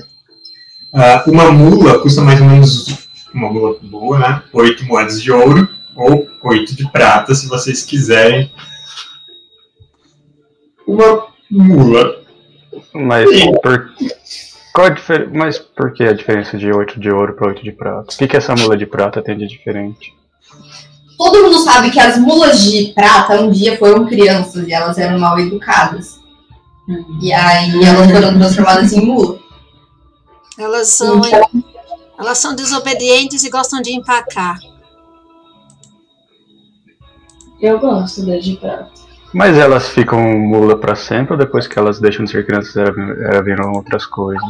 [0.94, 4.44] Ah, uma mula custa mais ou menos, uma mula boa, né?
[4.54, 8.52] 8 moedas de ouro ou 8 de prata, se vocês quiserem.
[10.86, 12.22] Uma mula.
[12.94, 13.30] Mas
[13.62, 13.92] por.
[14.74, 15.30] Qual a difer...
[15.32, 18.14] Mas por que a diferença de 8 de ouro para 8 de prata?
[18.14, 20.14] O que, que essa mula de prata tem de diferente?
[21.18, 25.20] Todo mundo sabe que as mulas de prata um dia foram crianças e elas eram
[25.20, 26.20] mal educadas.
[27.22, 29.40] E aí elas foram transformadas em mula.
[30.58, 31.64] Elas são, Então,
[32.20, 34.58] elas são desobedientes e gostam de empacar.
[37.62, 38.92] Eu gosto da de prata.
[39.34, 43.44] Mas elas ficam mula para sempre ou depois que elas deixam de ser crianças elas
[43.44, 44.44] viram outras coisas?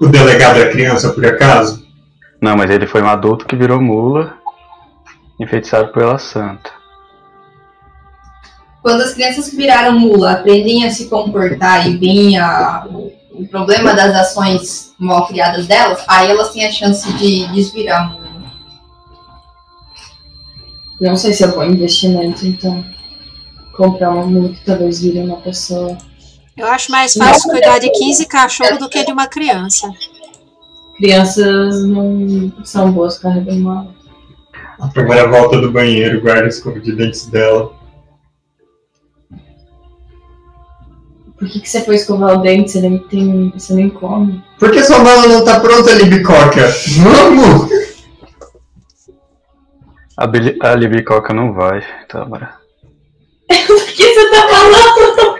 [0.00, 1.82] O delegado é criança, por acaso?
[2.40, 4.36] Não, mas ele foi um adulto que virou mula,
[5.40, 6.70] enfeitiçado pela santa.
[8.82, 13.48] quando as crianças que viraram mula aprendem a se comportar e veem a- o, o
[13.48, 18.24] problema das ações mal criadas delas, aí elas têm a chance de desvirar mula.
[21.00, 22.84] Não sei se é bom investimento, então.
[23.74, 25.96] Comprar uma mula que talvez vire uma pessoa.
[26.56, 29.90] Eu acho mais fácil cuidar de 15 cachorros do que de uma criança.
[30.98, 33.94] Crianças não são boas carregando mala.
[34.80, 37.72] A primeira volta do banheiro, guarda escova de dentes dela.
[41.38, 42.70] Por que, que você foi escovar o dente?
[42.70, 43.50] Você nem tem.
[43.50, 44.42] Você nem come.
[44.58, 46.68] Por que sua mala não tá pronta, Libicoca?
[47.02, 47.70] Vamos!
[50.16, 52.54] A, Bili- a Libicoca não vai, tá, Tamara.
[53.50, 55.34] O que você tá falando?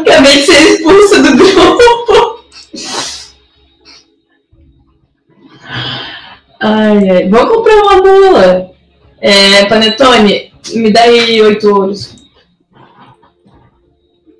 [0.00, 1.93] Acabei de ser expulsa do grupo.
[6.66, 7.28] Ai, ai.
[7.28, 8.70] Vamos comprar uma mula.
[9.20, 12.16] É, Panetone, me dá aí oito ouros.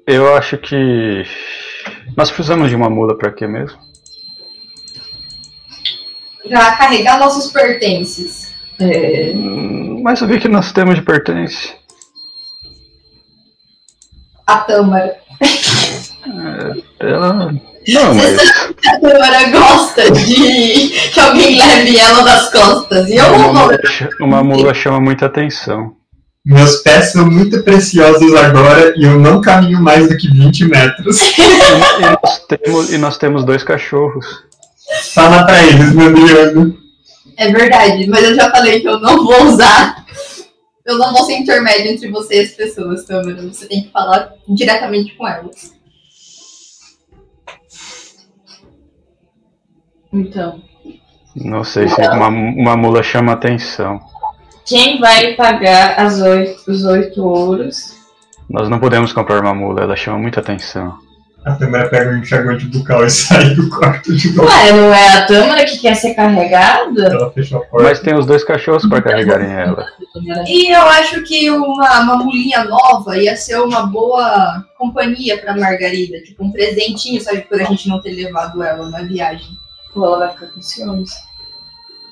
[0.06, 1.24] Eu acho que.
[2.16, 3.78] Nós precisamos de uma mula pra quê mesmo?
[6.48, 8.54] Pra carregar nossos pertences.
[8.80, 11.74] É, Hum, Mas o que, que nós temos de pertence?
[14.46, 15.18] A Tâmara.
[16.98, 17.54] Ela.
[17.88, 18.38] Não, mas
[18.86, 23.08] A Tamara gosta de que alguém leve ela das costas.
[23.08, 23.70] E eu uma não vou.
[24.20, 25.94] uma mula chama muita atenção.
[26.44, 31.18] Meus pés são muito preciosos agora e eu não caminho mais do que 20 metros.
[31.38, 34.26] E, e nós, temos, e nós temos dois cachorros.
[35.14, 36.74] Fala pra eles, meu Deus.
[37.36, 40.04] É verdade, mas eu já falei que eu não vou usar.
[40.84, 43.40] Eu não vou ser intermédio entre você e as pessoas, Tamara.
[43.42, 45.72] Você tem que falar diretamente com elas.
[50.14, 50.60] Então,
[51.34, 54.00] Não sei se uma, uma mula chama atenção.
[54.64, 57.96] quem vai pagar as oito, os oito ouros?
[58.48, 60.96] Nós não podemos comprar uma mula, ela chama muita atenção.
[61.44, 64.48] A Tamara pega um enxaguante bucal e sai do quarto de novo.
[64.48, 67.04] Ué, não é a Tâmara que quer ser carregada?
[67.06, 67.86] Ela fechou a porta.
[67.88, 69.84] Mas tem os dois cachorros para carregarem ela.
[70.46, 76.18] E eu acho que uma, uma mulinha nova ia ser uma boa companhia pra Margarida.
[76.22, 77.42] Tipo, um presentinho, sabe?
[77.42, 79.50] Por a gente não ter levado ela na viagem.
[79.94, 81.12] Pô, ela vai ficar com ciúmes.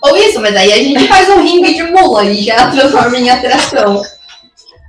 [0.03, 3.29] Ou isso, mas aí a gente faz um ringue de mula e já transforma em
[3.29, 4.03] atração.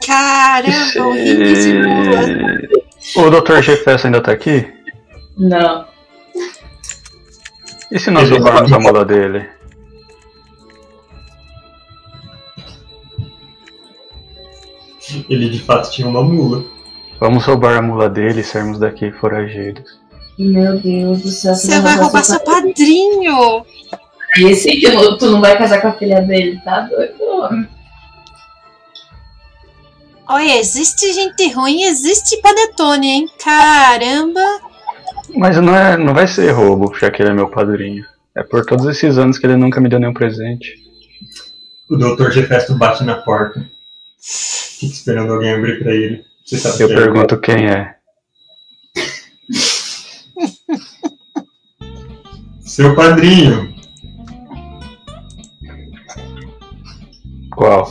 [0.05, 2.23] Caramba, o ringue de mula.
[2.23, 3.19] E...
[3.19, 3.61] O Dr.
[3.61, 4.71] Gefesso ainda tá aqui?
[5.37, 5.85] Não.
[7.91, 9.47] E se nós roubarmos a mula dele?
[15.29, 16.63] Ele de fato tinha uma mula.
[17.19, 20.02] Vamos roubar a mula dele e sairmos daqui foragidos.
[20.37, 21.53] Meu Deus do céu.
[21.55, 23.65] Você vai roubar seu padrinho.
[24.39, 27.23] Esse que não- tu não vai casar com a filha dele, tá doido?
[27.23, 27.67] homem?
[30.27, 33.29] Olha, existe gente ruim, existe panetone, hein?
[33.43, 34.41] Caramba.
[35.35, 38.03] Mas não, é, não vai ser roubo, já que ele é meu padrinho.
[38.35, 40.73] É por todos esses anos que ele nunca me deu nenhum presente.
[41.89, 42.31] O Dr.
[42.31, 43.63] Gefesto bate na porta.
[44.19, 46.23] Fica esperando alguém abrir pra ele.
[46.43, 47.95] Você sabe Eu que é pergunto quem é.
[52.73, 53.71] Seu padrinho.
[57.51, 57.87] Qual?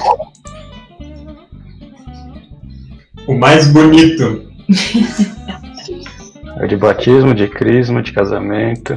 [3.28, 4.50] O mais bonito.
[6.58, 8.96] É de batismo, de crisma, de casamento,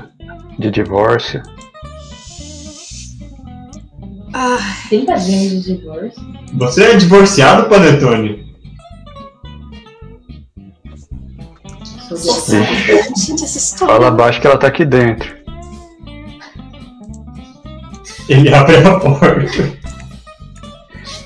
[0.60, 1.41] de divórcio.
[4.34, 6.24] Ah, Tem padrinho de divórcio?
[6.54, 8.54] Você é divorciado, Panetone?
[12.08, 13.95] Sou gente, essa história.
[13.95, 15.35] Fala abaixo que ela tá aqui dentro.
[18.30, 19.86] Ele abre a porta.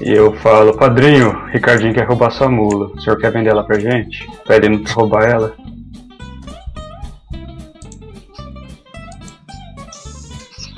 [0.02, 2.88] E eu falo, padrinho, Ricardinho quer roubar sua mula.
[2.88, 4.26] O senhor quer vender ela pra gente?
[4.46, 5.56] Pra ele não roubar ela?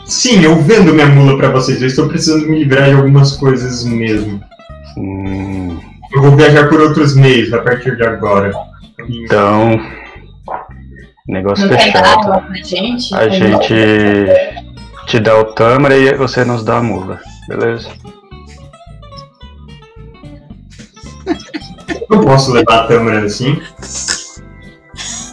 [0.06, 1.82] Sim, eu vendo minha mula pra vocês.
[1.82, 4.42] Eu estou precisando me livrar de algumas coisas mesmo.
[4.98, 5.80] Hum,
[6.14, 8.52] Eu vou viajar por outros meios a partir de agora.
[9.10, 9.80] Então.
[11.28, 12.42] Negócio Não quer dar fechado.
[12.48, 13.16] pra gente?
[13.16, 13.74] A gente
[15.12, 17.89] te dá o tâmara e você nos dá a mula, beleza?
[22.10, 23.62] não posso levar a Tâmara assim.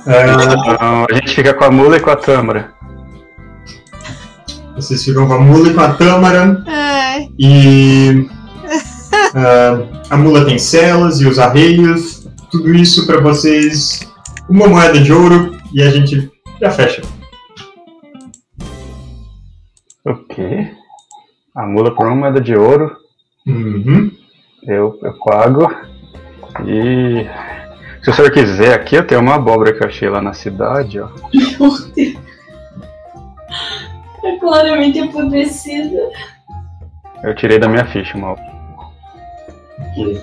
[0.05, 2.73] Ah, a gente fica com a mula e com a tâmara.
[4.75, 6.65] vocês ficam com a mula e com a Tâmara.
[6.67, 8.29] Ai, E
[9.33, 12.27] ah, a mula tem celas e os arreios.
[12.51, 14.01] Tudo isso pra vocês.
[14.49, 17.03] Uma moeda de ouro e a gente já fecha.
[20.11, 20.71] O quê?
[21.55, 22.97] A mula por uma moeda de ouro,
[23.47, 24.11] Uhum.
[24.65, 25.69] eu, eu pago.
[26.67, 27.27] E
[28.03, 31.01] se o senhor quiser aqui, eu tenho uma abóbora que eu achei lá na cidade,
[31.01, 31.09] ó.
[34.25, 36.11] É claramente apodrecida.
[37.23, 38.37] Eu tirei da minha ficha, mal.
[39.81, 40.21] Ok.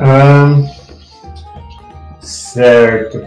[0.00, 0.56] Ah,
[2.20, 3.20] certo.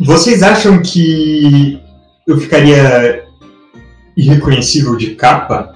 [0.00, 1.80] Vocês acham que
[2.26, 3.24] eu ficaria
[4.16, 5.72] irreconhecível de capa?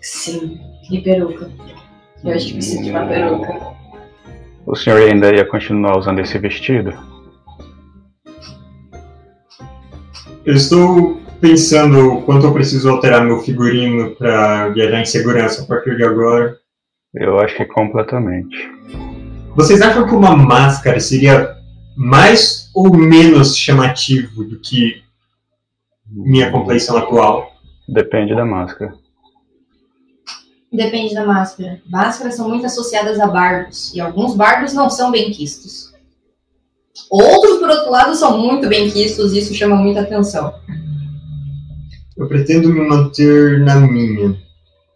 [0.00, 1.50] Sim, de peruca.
[2.24, 3.76] Eu acho que precisa de uma peruca.
[4.64, 6.92] O senhor ainda ia continuar usando esse vestido?
[10.44, 15.66] Eu estou pensando o quanto eu preciso alterar meu figurino para viajar em segurança a
[15.66, 16.56] partir de agora.
[17.12, 18.56] Eu acho que completamente.
[19.56, 21.56] Vocês acham que uma máscara seria
[21.96, 25.02] mais ou menos chamativo do que
[26.06, 27.52] minha compleição atual?
[27.88, 28.94] Depende da máscara.
[30.72, 31.80] Depende da máscara.
[31.88, 33.94] Máscaras são muito associadas a bardos.
[33.94, 35.94] E alguns bardos não são bem quistos.
[37.10, 40.52] Outros, por outro lado, são muito bem quistos e isso chama muita atenção.
[42.16, 44.36] Eu pretendo me manter na minha.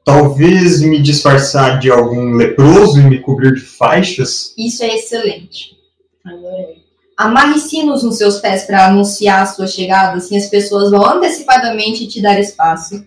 [0.05, 4.53] talvez me disfarçar de algum leproso e me cobrir de faixas.
[4.59, 5.77] Isso é excelente.
[6.25, 6.80] Adorei.
[7.21, 12.09] Amarre sinos nos seus pés para anunciar a sua chegada, assim as pessoas vão antecipadamente
[12.09, 13.07] te dar espaço.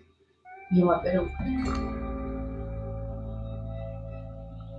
[0.72, 1.34] E uma peruca.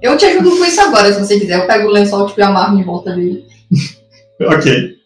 [0.01, 1.59] Eu te ajudo com isso agora, se você quiser.
[1.59, 3.45] Eu pego o lençol tipo, e amarro em volta dele.
[4.41, 4.97] Ok.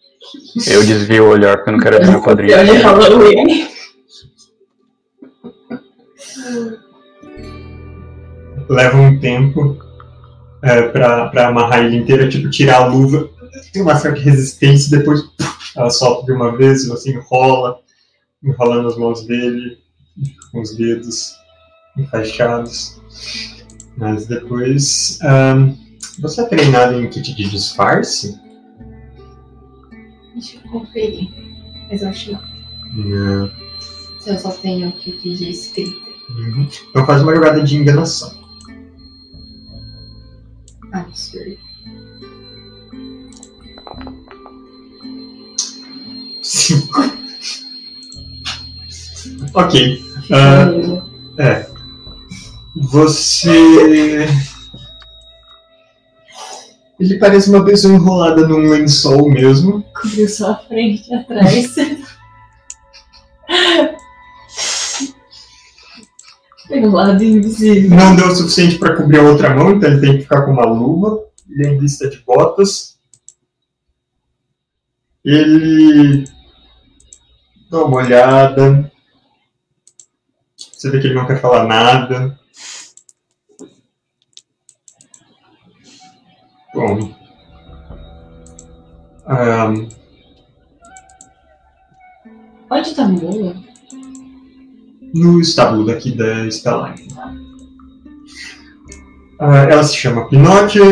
[0.67, 2.21] Eu desvio o olhar porque eu não quero ver meu
[2.81, 3.67] Halloween.
[8.67, 9.77] Leva um tempo
[10.63, 13.29] é, pra, pra amarrar ele inteiro, tipo, tirar a luva.
[13.71, 15.21] Tem uma certa resistência, depois
[15.75, 17.79] ela solta de uma vez, você enrola,
[18.43, 19.77] enrolando as mãos dele,
[20.51, 21.33] com os dedos
[21.97, 22.99] enfaixados.
[23.97, 25.19] Mas depois.
[25.21, 25.75] ahn,
[26.19, 28.39] você é treinado em kit de disfarce?
[30.33, 31.29] Deixa eu conferir.
[31.89, 32.41] Mas eu acho não.
[32.95, 33.51] Não.
[34.19, 36.09] Se eu só tenho aqui de escrita.
[36.29, 36.67] Uhum.
[36.89, 38.37] Então faz uma jogada de enganação.
[40.91, 41.68] Absurdo.
[46.49, 46.97] Cinco.
[49.53, 50.01] ok.
[50.31, 50.71] Ah,
[52.75, 54.27] você.
[56.99, 59.85] Ele parece uma pessoa enrolada num lençol mesmo.
[59.93, 61.75] Cobriu só a frente e atrás.
[66.67, 67.95] Pelo lado invisível.
[67.95, 70.53] Não deu o suficiente para cobrir a outra mão, então ele tem que ficar com
[70.53, 71.23] uma luva.
[71.47, 72.97] Ele ainda está de botas.
[75.23, 76.25] Ele
[77.69, 78.91] dá uma olhada.
[80.57, 82.37] Você vê que ele não quer falar nada.
[86.73, 87.13] Bom.
[89.25, 89.87] Ahn,
[92.71, 93.55] Onde tá a mula?
[95.13, 97.07] no estábulo daqui da estalagem.
[99.39, 100.83] Ah, ela se chama Pinocchio,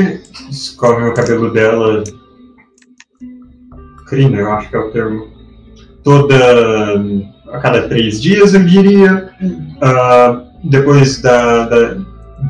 [0.50, 2.04] escorre o cabelo dela.
[4.08, 5.37] Crina, eu acho que é o termo.
[6.08, 6.88] Toda.
[7.52, 9.30] a cada três dias, eu diria.
[9.82, 11.98] Ah, depois da, da-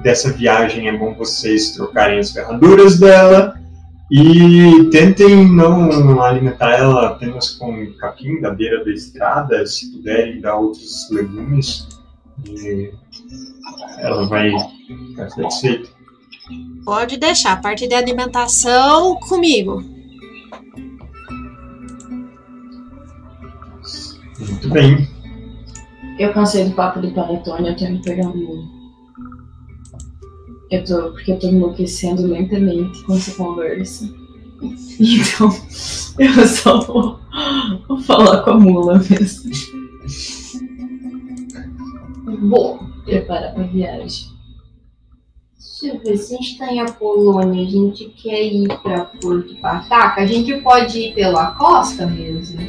[0.03, 3.55] dessa viagem, é bom vocês trocarem as ferraduras dela.
[4.11, 10.55] E tentem não alimentar ela apenas com capim da beira da estrada, se puderem dar
[10.55, 11.87] outros legumes,
[13.97, 14.51] ela vai
[15.09, 15.89] ficar satisfeita.
[16.85, 17.53] Pode deixar.
[17.53, 19.83] A parte de alimentação comigo.
[24.49, 25.07] Muito bem.
[26.19, 28.63] Eu cansei do papo do panetone, eu tô indo pegar um mula.
[30.69, 34.09] Eu tô, porque eu tô enlouquecendo lentamente quando você conversa.
[34.99, 35.55] Então,
[36.17, 37.19] eu só vou,
[37.87, 39.51] vou falar com a mula mesmo.
[42.39, 44.27] Bom, Preparar pra viagem.
[45.55, 46.17] deixa eu ver.
[46.17, 50.25] Se a gente tá em Apolônia e a gente quer ir pra Porto Pataca, a
[50.25, 52.59] gente pode ir pela costa mesmo?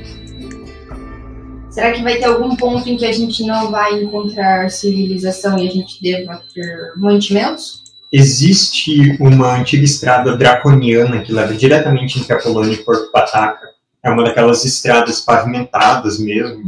[1.79, 5.69] Será que vai ter algum ponto em que a gente não vai encontrar civilização e
[5.69, 7.85] a gente deva ter mantimentos?
[8.13, 13.65] Existe uma antiga estrada draconiana que leva diretamente entre a Polônia e Porto Pataca.
[14.03, 16.65] É uma daquelas estradas pavimentadas mesmo,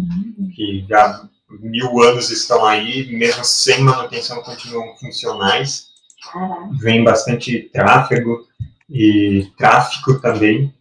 [0.55, 1.29] que já
[1.61, 5.89] mil anos estão aí, mesmo sem manutenção, continuam funcionais.
[6.33, 6.69] Caraca.
[6.79, 8.47] Vem bastante tráfego
[8.89, 10.73] e tráfico também,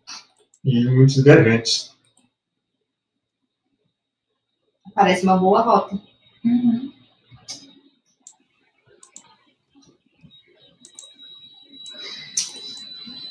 [0.64, 1.89] e muitos viajantes.
[5.00, 5.98] Parece uma boa rota.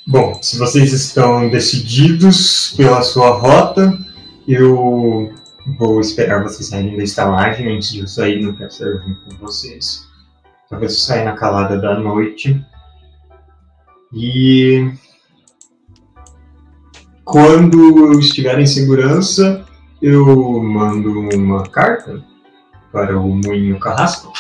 [0.07, 3.99] Bom, se vocês estão decididos pela sua rota,
[4.49, 5.31] eu
[5.79, 9.37] vou esperar vocês saírem da estalagem antes de eu sair, não quero sair junto com
[9.37, 10.09] vocês.
[10.71, 12.65] Talvez eu saia na calada da noite.
[14.15, 14.91] E
[17.27, 19.68] quando eu estiver em segurança,
[20.01, 22.23] eu mando uma carta
[22.93, 24.33] para o Moinho Carrasco.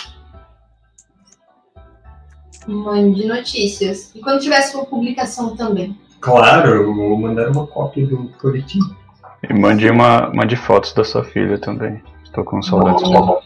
[2.67, 4.15] Mande notícias.
[4.15, 5.99] E quando tiver sua publicação também.
[6.21, 8.81] Claro, eu vou mandar uma cópia do boletim.
[9.49, 12.03] E mande, uma, mande fotos da sua filha também.
[12.25, 13.41] Estou com saudades dela.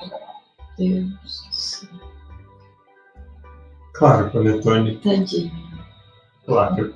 [0.77, 1.89] Deus do céu.
[3.93, 4.97] Claro, Panetone.
[4.97, 5.53] Tadinho.
[6.45, 6.95] Claro.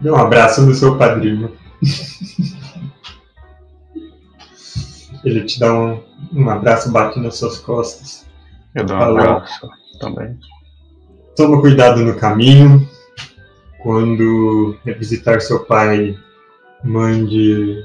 [0.00, 1.52] Dê um abraço no seu padrinho.
[5.24, 6.02] Ele te dá um,
[6.32, 8.26] um abraço, bate nas suas costas.
[8.74, 9.20] Eu dou um Falou.
[9.20, 9.68] abraço
[10.00, 10.38] também.
[11.36, 12.88] Toma cuidado no caminho.
[13.82, 16.16] Quando visitar seu pai,
[16.84, 17.82] mande.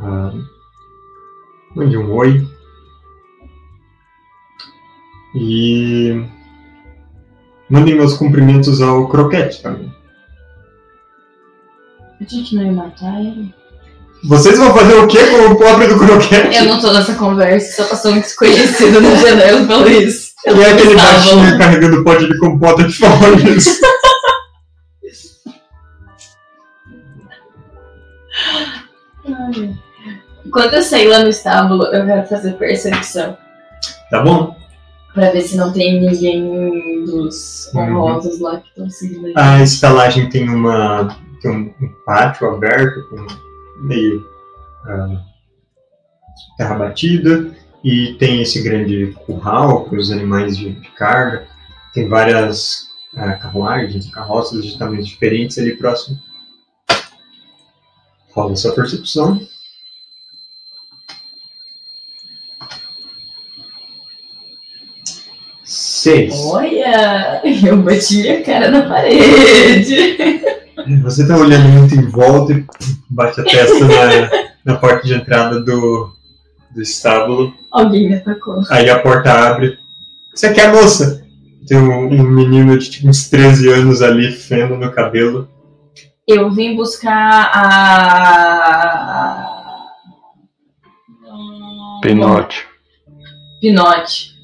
[0.00, 0.32] ah,
[1.74, 2.46] mande um oi.
[5.34, 6.24] E
[7.68, 9.92] mandem meus cumprimentos ao Croquete também.
[12.20, 13.54] A gente não ia matar ele?
[14.24, 16.56] Vocês vão fazer o que com o pobre do Croquete?
[16.56, 20.32] Eu não tô nessa conversa, só passou um desconhecido na janela falou isso.
[20.46, 23.80] E é aquele baixinho carregando pote de compota de folhas.
[30.50, 33.36] Quando eu sair lá no estábulo, eu quero fazer percepção.
[34.10, 34.56] Tá bom?
[35.14, 40.48] Pra ver se não tem ninguém dos honrosos lá que estão seguindo a estalagem tem
[40.48, 41.08] uma
[41.40, 41.72] tem um
[42.04, 43.26] pátio aberto com
[43.80, 44.26] meio
[44.84, 45.22] ah,
[46.56, 51.46] terra batida e tem esse grande curral para os animais de, de carga.
[51.94, 56.18] Tem várias ah, carruagens carroças de tamanhos diferentes ali próximo.
[58.32, 59.40] Rola sua percepção.
[65.64, 66.34] Seis.
[66.46, 70.16] Olha, eu bati minha cara na parede.
[71.02, 72.64] Você tá olhando muito em volta e
[73.10, 74.30] bate a testa na,
[74.64, 76.12] na porta de entrada do,
[76.74, 77.52] do estábulo.
[77.70, 78.62] Alguém me atacou.
[78.70, 79.78] Aí a porta abre.
[80.34, 81.24] Você quer, moça?
[81.66, 85.48] Tem um, um menino de tipo, uns 13 anos ali, feno no cabelo.
[86.26, 89.44] Eu vim buscar a.
[92.02, 92.66] Pinote.
[93.60, 94.37] Pinote.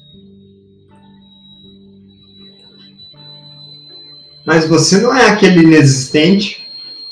[4.45, 6.67] Mas você não é aquele inexistente.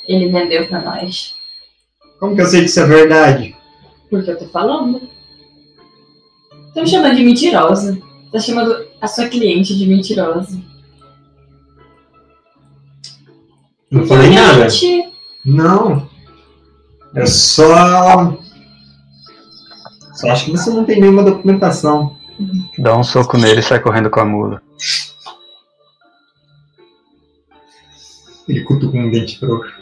[0.07, 1.33] Ele vendeu pra nós.
[2.19, 3.55] Como que eu sei que isso é verdade?
[4.09, 5.01] Porque eu tô falando.
[6.73, 7.97] Tá me chamando de mentirosa.
[8.31, 10.59] Tá chamando a sua cliente de mentirosa.
[13.89, 14.67] Não falei nada.
[15.45, 16.09] Não.
[17.15, 18.37] É só.
[20.15, 22.17] Só acho que você não tem nenhuma documentação.
[22.77, 24.61] Dá um soco nele e sai correndo com a mula.
[28.47, 29.73] Ele cutuca um dente frouxo.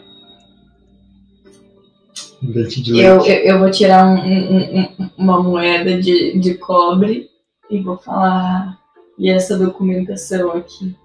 [2.43, 3.29] Um dente de Eu, leite.
[3.29, 7.29] eu, eu vou tirar um- um- um- uma moeda de, de cobre
[7.69, 8.79] e vou falar.
[9.17, 10.95] E essa documentação aqui?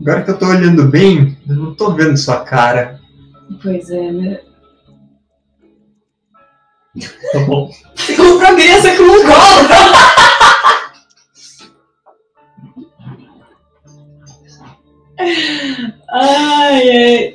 [0.00, 3.00] Agora que eu tô olhando bem, eu não tô vendo sua cara.
[3.62, 4.40] Pois é, né?
[7.32, 7.70] Tá bom.
[7.94, 10.15] Você comprou criança com um colo!
[16.10, 17.34] Ai, ai.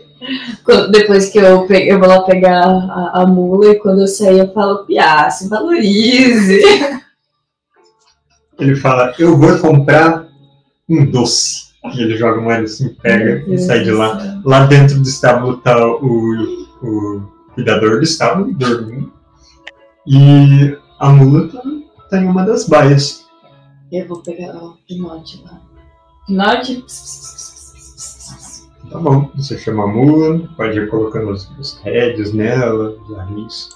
[0.63, 4.07] Quando- depois que eu, pe- eu vou lá pegar a, a mula e quando eu
[4.07, 6.61] sair eu falo, Piá, se valorize.
[8.59, 10.27] Ele fala, eu vou comprar
[10.87, 11.71] um doce.
[11.95, 14.39] E ele joga moeda assim, pega e sai de lá.
[14.45, 17.21] Lá dentro do estábulo tá o, o
[17.55, 19.11] cuidador do estábulo, dormindo.
[20.05, 21.61] E a mula tá,
[22.11, 23.25] tá em uma das baias.
[23.91, 25.59] Eu vou pegar o pinote lá.
[26.27, 26.85] Pinote?
[28.91, 33.69] Tá bom, você chama a mula, pode ir colocando os, os rédeos nela, os arris.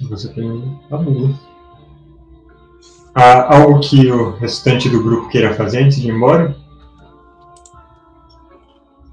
[0.00, 1.38] E Você tem a mula.
[3.14, 6.56] Há algo que o restante do grupo queira fazer antes de ir embora?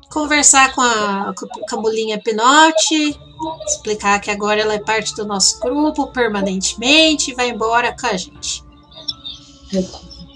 [0.09, 3.19] Conversar com a, com a mulinha Pinote,
[3.65, 8.15] explicar que agora ela é parte do nosso grupo permanentemente e vai embora com a
[8.15, 8.63] gente.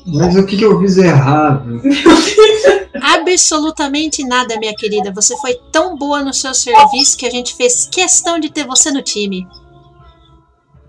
[0.08, 1.82] Mas o que, que eu fiz errado?
[3.02, 5.12] Absolutamente nada, minha querida.
[5.12, 8.90] Você foi tão boa no seu serviço que a gente fez questão de ter você
[8.90, 9.46] no time.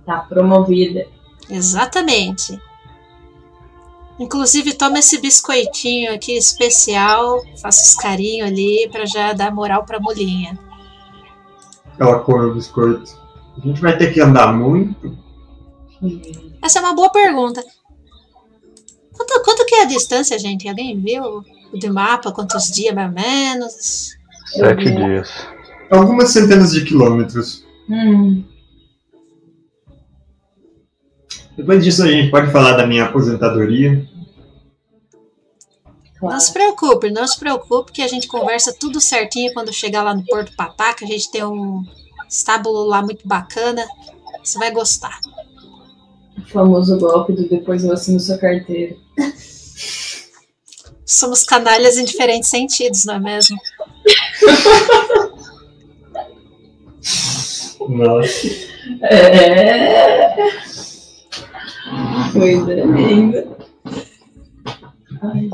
[0.07, 1.07] Tá promovida.
[1.51, 2.59] Exatamente.
[4.21, 10.01] Inclusive, toma esse biscoitinho aqui especial, faça os carinho ali pra já dar moral pra
[10.01, 10.59] mulinha.
[11.99, 13.19] Ela come o biscoito.
[13.57, 15.17] A gente vai ter que andar muito?
[16.63, 17.65] Essa é uma boa pergunta.
[19.19, 20.69] Quanto, quanto que é a distância, gente?
[20.69, 22.31] Alguém viu o de mapa?
[22.31, 24.17] Quantos dias, mais ou menos?
[24.47, 25.29] Sete dias.
[25.91, 27.65] Algumas centenas de quilômetros.
[27.91, 28.45] Hum,
[31.57, 34.07] Depois disso a gente pode falar da minha aposentadoria.
[36.21, 36.35] claro.
[36.35, 40.15] Não se preocupe, não se preocupe que a gente conversa tudo certinho quando chegar lá
[40.15, 41.05] no Porto Pataca.
[41.05, 41.83] A gente tem um
[42.29, 43.85] estábulo lá muito bacana.
[44.45, 45.19] Você vai gostar.
[46.37, 48.95] O famoso golpe do depois eu assino sua carteira.
[51.05, 53.57] Somos canalhas em diferentes sentidos, não é mesmo?
[57.89, 58.49] Nossa.
[59.03, 60.37] É.
[62.33, 63.49] Coisa linda.
[65.23, 65.49] Ai,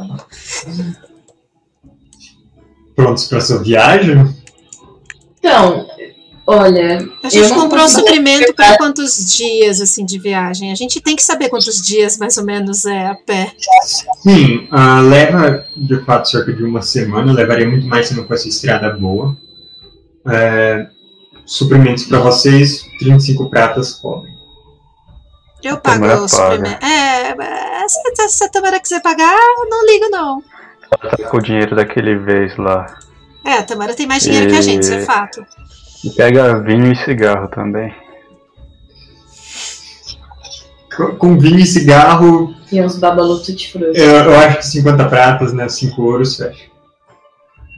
[2.96, 4.16] Prontos para sua viagem?
[5.38, 5.86] Então,
[6.46, 10.70] Olha, A gente comprou suprimento para quantos dias assim de viagem?
[10.70, 13.50] A gente tem que saber quantos dias mais ou menos é a pé.
[14.22, 18.50] Sim, ah, leva de fato cerca de uma semana, levaria muito mais se não fosse
[18.50, 19.34] estrada boa.
[20.28, 20.86] É,
[21.46, 24.34] suprimentos para vocês, 35 pratas cobrem.
[25.62, 26.84] Eu A pago o suprimento.
[26.84, 27.34] É,
[27.88, 30.42] se, se a Tamara quiser pagar, eu não ligo não.
[31.02, 32.98] Ela tá com o dinheiro daquele vez lá.
[33.42, 35.42] É, a Tamara tem mais dinheiro que a gente, isso é E- fato.
[36.04, 37.94] E pega vinho e cigarro também.
[40.96, 43.98] Com- Com vinho e cigarro, e uns babalu tutti frutti.
[43.98, 45.68] eu, eu acho que 50 pratas, né?
[45.68, 46.66] 5 ouros, fecha.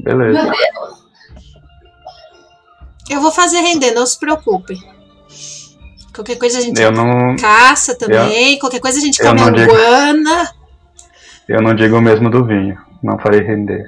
[0.00, 0.42] Beleza.
[0.42, 1.06] Meu Deus.
[3.08, 4.76] Eu vou fazer render, não se preocupe.
[6.14, 9.52] Qualquer coisa a gente Eu não, caça também, qualquer coisa a gente eu come não
[9.52, 9.70] digo.
[9.70, 10.50] alguana.
[11.48, 12.76] eu não digo o mesmo do vinho.
[13.02, 13.84] Não farei render.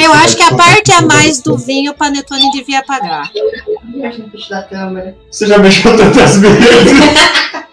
[0.00, 3.30] Eu acho que a parte a mais do vinho o Panetone devia pagar.
[3.34, 5.16] Eu acho no bicho da câmera.
[5.30, 6.58] Você já mexeu tantas vezes.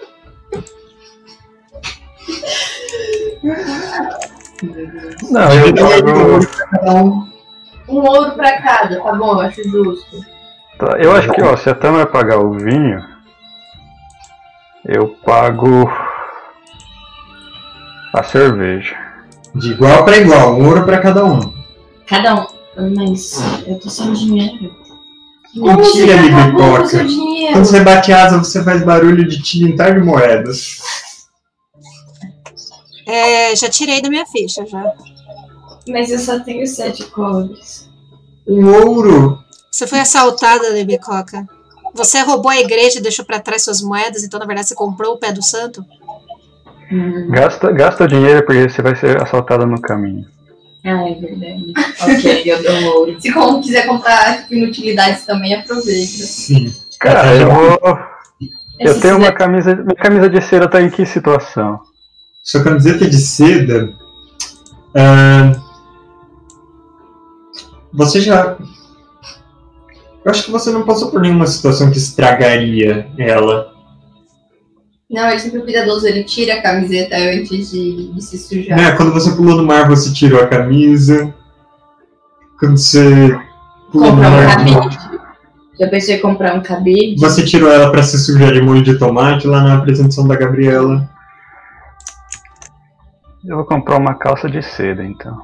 [5.30, 6.39] Não, eu pago.
[6.74, 7.28] Então,
[7.88, 9.34] um ouro pra cada, tá bom?
[9.34, 10.18] Eu acho justo.
[10.78, 13.03] Tá, Eu acho que, ó, se a Tama pagar o vinho,
[14.86, 15.89] eu pago
[18.14, 18.95] a cerveja.
[19.53, 21.55] De igual para igual, um ouro para cada um.
[22.08, 22.45] Cada um.
[22.95, 24.76] Mas eu tô sem dinheiro.
[25.56, 26.18] Mentira,
[26.82, 27.53] você seu dinheiro?
[27.53, 30.80] Quando você bate asa, você faz barulho de tintar de moedas.
[33.08, 34.93] É, já tirei da minha ficha já.
[35.88, 37.89] Mas eu só tenho sete cobres.
[38.47, 39.39] Um ouro.
[39.72, 41.47] Você foi assaltada, Lebicoca.
[41.93, 45.14] Você roubou a igreja e deixou pra trás suas moedas, então na verdade você comprou
[45.14, 45.86] o pé do santo?
[46.91, 47.30] Hum.
[47.30, 50.26] Gasta, gasta o dinheiro porque você vai ser assaltada no caminho.
[50.86, 51.73] Ah, é verdade.
[52.01, 53.21] ok, eu dou um ouro.
[53.21, 56.07] Se como quiser comprar tipo, inutilidades também, aproveita.
[56.07, 56.71] Sim.
[56.99, 57.99] Cara, eu vou.
[58.79, 59.75] Eu tenho uma quiser- camisa.
[59.75, 61.79] Minha camisa de cera tá em que situação?
[62.43, 63.93] Sua camiseta de seda.
[64.95, 65.51] ah,
[67.91, 68.57] você já.
[70.23, 73.74] Eu acho que você não passou por nenhuma situação que estragaria ela.
[75.10, 78.78] Não, ele sempre cuidadoso, ele tira a camiseta antes de, de se sujar.
[78.78, 78.91] Né?
[78.93, 81.34] Quando você pulou no mar, você tirou a camisa.
[82.60, 83.38] Quando você
[83.91, 84.97] pulou no Comprar um mar, cabide.
[85.80, 87.20] Já pensei em comprar um cabide.
[87.20, 91.08] você tirou ela pra se sujar de molho de tomate lá na apresentação da Gabriela.
[93.45, 95.38] Eu vou comprar uma calça de seda, então.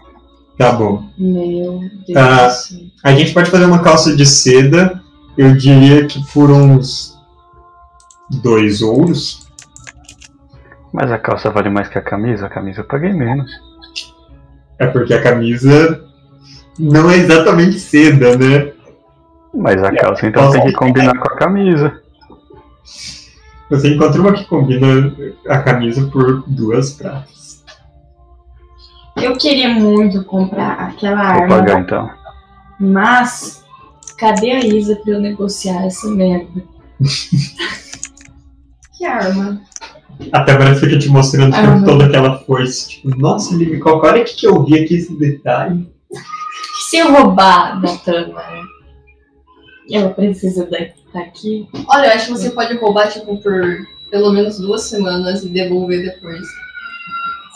[0.58, 1.04] Tá bom.
[1.18, 2.48] Meu Deus Ah.
[2.48, 2.80] do céu.
[3.04, 5.02] A gente pode fazer uma calça de seda,
[5.38, 7.16] eu diria que por uns
[8.42, 9.41] dois ouros.
[10.94, 12.46] Mas a calça vale mais que a camisa?
[12.48, 13.50] A camisa eu paguei menos.
[14.78, 16.04] É porque a camisa
[16.78, 18.74] não é exatamente seda, né?
[19.54, 22.02] Mas a calça então tem que combinar com a camisa.
[23.70, 25.14] Você encontra uma que combina
[25.48, 27.64] a camisa por duas pratas.
[29.16, 32.10] Eu queria muito comprar aquela Vou arma, pagar então.
[32.80, 33.64] mas
[34.18, 36.64] cadê a Isa pra eu negociar essa merda?
[38.98, 39.60] Que arma.
[40.32, 42.90] Até agora fica te mostrando o Ah, todo aquela foice.
[42.90, 45.88] Tipo, nossa, Libicoca, olha o que que eu vi aqui esse detalhe.
[46.90, 48.62] Se eu roubar da Tâmara,
[49.90, 51.68] ela precisa estar aqui?
[51.88, 56.04] Olha, eu acho que você pode roubar, tipo, por pelo menos duas semanas e devolver
[56.04, 56.46] depois.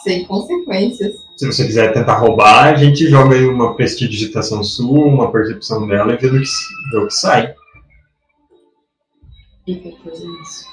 [0.04, 1.14] Sem consequências.
[1.36, 6.14] Se você quiser tentar roubar, a gente joga aí uma prestidigitação sua, uma percepção dela
[6.14, 6.46] e vê o que,
[6.92, 7.54] vê o que sai.
[9.68, 10.66] Eu vou fazer isso.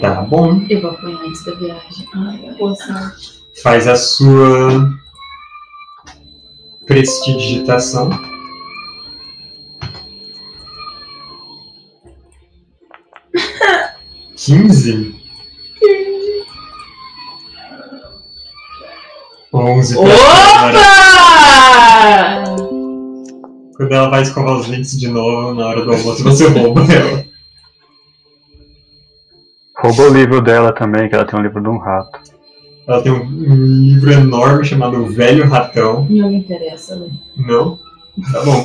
[0.00, 0.64] Tá bom.
[0.68, 2.06] Eu vou apanhar antes da viagem.
[2.14, 3.36] Ai, Boa sorte.
[3.62, 4.92] Faz a sua
[6.86, 8.10] prestidigitação.
[14.36, 15.14] Quinze?
[19.52, 19.96] Onze.
[19.96, 20.72] Opa!
[23.76, 27.25] Quando ela vai escovar os dentes de novo na hora do almoço, você rouba ela.
[29.78, 32.18] Roubou o livro dela também, que ela tem um livro de um rato.
[32.88, 36.06] Ela tem um livro enorme chamado O Velho Ratão.
[36.08, 37.08] Não me interessa, né?
[37.36, 37.76] Não?
[38.32, 38.64] Tá bom.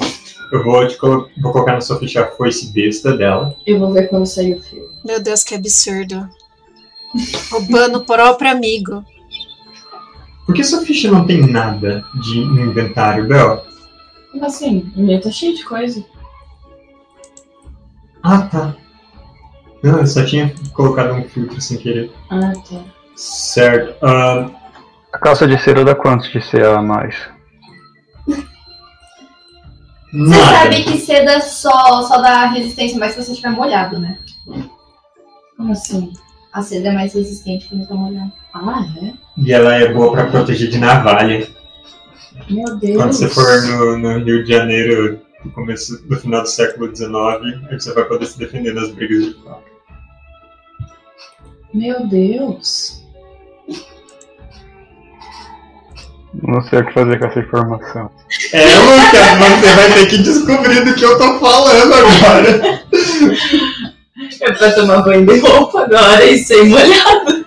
[0.51, 3.55] Eu vou, te colo- vou colocar na sua ficha a foice besta dela.
[3.65, 4.87] Eu vou ver quando sair o filme.
[5.03, 6.27] Meu Deus, que absurdo.
[7.51, 9.03] Roubando o próprio amigo.
[10.45, 13.65] Por que sua ficha não tem nada de inventário, Bel?
[14.31, 14.91] Como assim?
[14.95, 16.03] O meu tá cheio de coisa.
[18.23, 18.75] Ah, tá.
[19.83, 22.11] Não, eu só tinha colocado um filtro sem querer.
[22.29, 22.83] Ah, tá.
[23.15, 23.95] Certo.
[24.05, 24.49] Ah,
[25.13, 27.15] A calça de cera dá quantos de CA a mais?
[28.27, 30.43] Você Nada.
[30.57, 34.19] sabe que seda só, só dá resistência mais se você estiver molhado, né?
[35.55, 36.11] Como assim?
[36.53, 38.31] A seda é mais resistente quando tá molhado.
[38.53, 39.13] Ah, é?
[39.37, 41.47] E ela é boa pra proteger de navalha.
[42.49, 42.97] Meu Deus.
[42.97, 47.09] Quando você for no, no Rio de Janeiro, no começo do final do século XIX,
[47.69, 49.70] aí você vai poder se defender das brigas de faca.
[51.73, 53.01] Meu Deus.
[56.33, 58.11] Não sei o que fazer com essa informação.
[58.53, 62.81] É, Lucas, você vai ter que descobrir do que eu tô falando agora.
[64.39, 67.45] É pra tomar banho de roupa agora e sem molhado.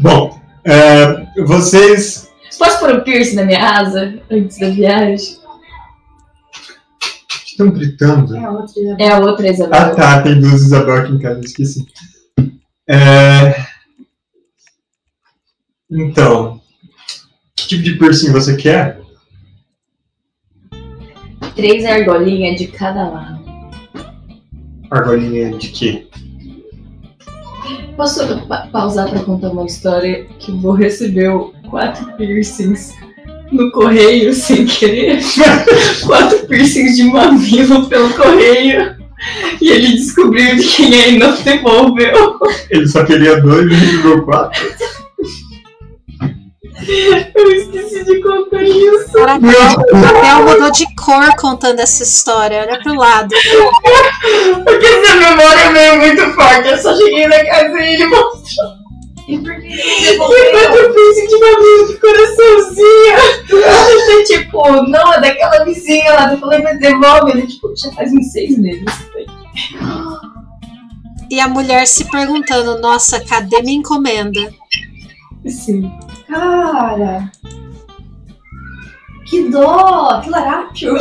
[0.00, 2.30] Bom, é, vocês.
[2.58, 5.39] Posso pôr um piercing na minha asa antes da viagem?
[7.60, 8.34] Estão gritando?
[8.34, 8.96] É outra.
[8.98, 9.94] É a outra Ah Isabel.
[9.94, 11.84] tá, tem duas Isabel aqui em casa, esqueci.
[12.88, 13.54] É...
[15.90, 16.58] Então,
[17.54, 18.98] que tipo de piercing você quer?
[21.54, 23.40] Três argolinhas de cada lado.
[24.90, 26.08] Argolinha de quê?
[27.94, 32.94] Posso pa- pausar pra contar uma história que o vô recebeu quatro piercings
[33.50, 35.20] no correio sem querer?
[36.06, 38.98] quatro piercings de mamilo pelo correio.
[39.60, 42.38] E ele descobriu de quem é e não devolveu.
[42.70, 44.60] Ele só queria dois e recebeu quatro.
[47.34, 49.12] Eu esqueci de contar isso.
[49.12, 52.62] Caraca, o papel mudou de cor contando essa história.
[52.62, 53.34] Olha pro lado.
[54.64, 56.68] Porque essa memória veio muito forte.
[56.68, 58.79] Eu só cheguei na casa e ele mostrou.
[59.34, 60.50] E por que ele E devolveu?
[60.52, 63.16] quatro piercing de mamilo de coraçãozinho.
[63.50, 66.32] Eu, tipo, não, é daquela vizinha lá.
[66.32, 67.30] Eu falei, mas devolve.
[67.32, 68.84] Ele, tipo, já faz uns seis meses.
[71.30, 74.52] E a mulher se perguntando: Nossa, cadê minha encomenda?
[75.46, 75.90] Sim.
[76.28, 77.30] Cara.
[79.28, 80.96] Que dó, que larápio.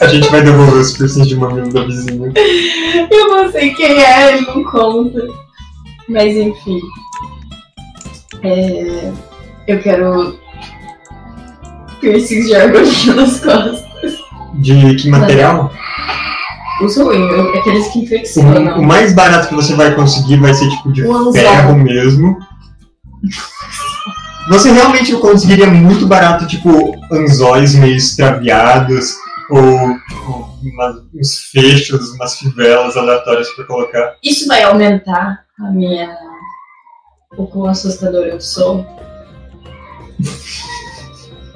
[0.00, 2.30] A gente vai devolver os piercings de mamilo da vizinha.
[3.10, 5.26] Eu não sei quem é, ele não conta.
[6.06, 6.78] Mas enfim.
[8.42, 9.12] É,
[9.66, 10.38] eu quero
[12.00, 14.14] piercings de argolinha nas costas.
[14.54, 15.72] De que material?
[16.82, 18.82] Os ruins, aqueles que O, o infeccionam.
[18.82, 21.32] mais barato que você vai conseguir vai ser tipo de O anzol.
[21.32, 22.36] ferro mesmo.
[24.48, 29.14] Você realmente conseguiria muito barato, tipo, anzóis meio extraviados,
[29.48, 34.14] ou, ou uma- uns fechos, umas fivelas aleatórias pra colocar.
[34.22, 36.14] Isso vai aumentar a minha.
[37.36, 38.84] O quão assustador eu sou.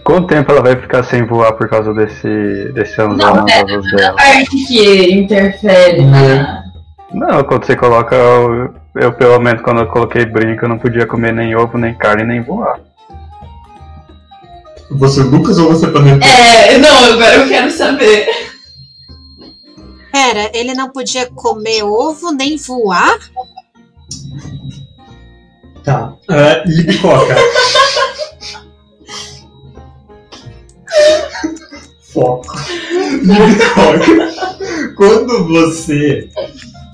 [0.05, 3.85] Quanto tempo ela vai ficar sem voar por causa desse, desse anzol Não, nas asas
[3.93, 4.17] dela?
[4.19, 6.65] A arte que interfere na.
[7.13, 8.17] Não, quando você coloca.
[8.17, 11.95] o- Eu, pelo menos, quando eu coloquei brinco, eu não podia comer nem ovo, nem
[11.95, 12.81] carne, nem voar.
[14.91, 16.25] Você, Lucas, ou você Panetone?
[16.33, 18.27] É, não, agora eu quero saber.
[20.11, 23.19] Pera, ele não podia comer ovo nem voar?
[25.89, 26.15] Tá.
[26.29, 27.35] Uh, Libicoca.
[32.13, 32.47] Foco.
[33.23, 34.95] Libicoca.
[34.99, 36.29] Quando você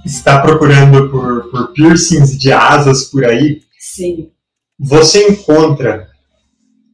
[0.07, 4.31] está procurando por, por piercings de asas por aí, Sim.
[4.79, 6.09] você encontra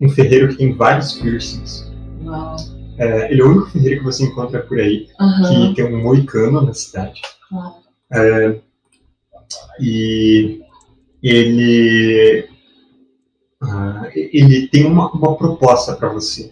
[0.01, 1.87] um ferreiro que tem vários piercings.
[2.25, 2.57] Uau.
[2.97, 5.75] É, ele é o único ferreiro que você encontra por aí Aham.
[5.75, 7.21] que tem um moicano na cidade.
[7.47, 7.75] Claro.
[8.11, 8.59] É,
[9.79, 10.63] e
[11.23, 12.49] ele
[13.63, 16.51] ah, ele tem uma, uma proposta para você,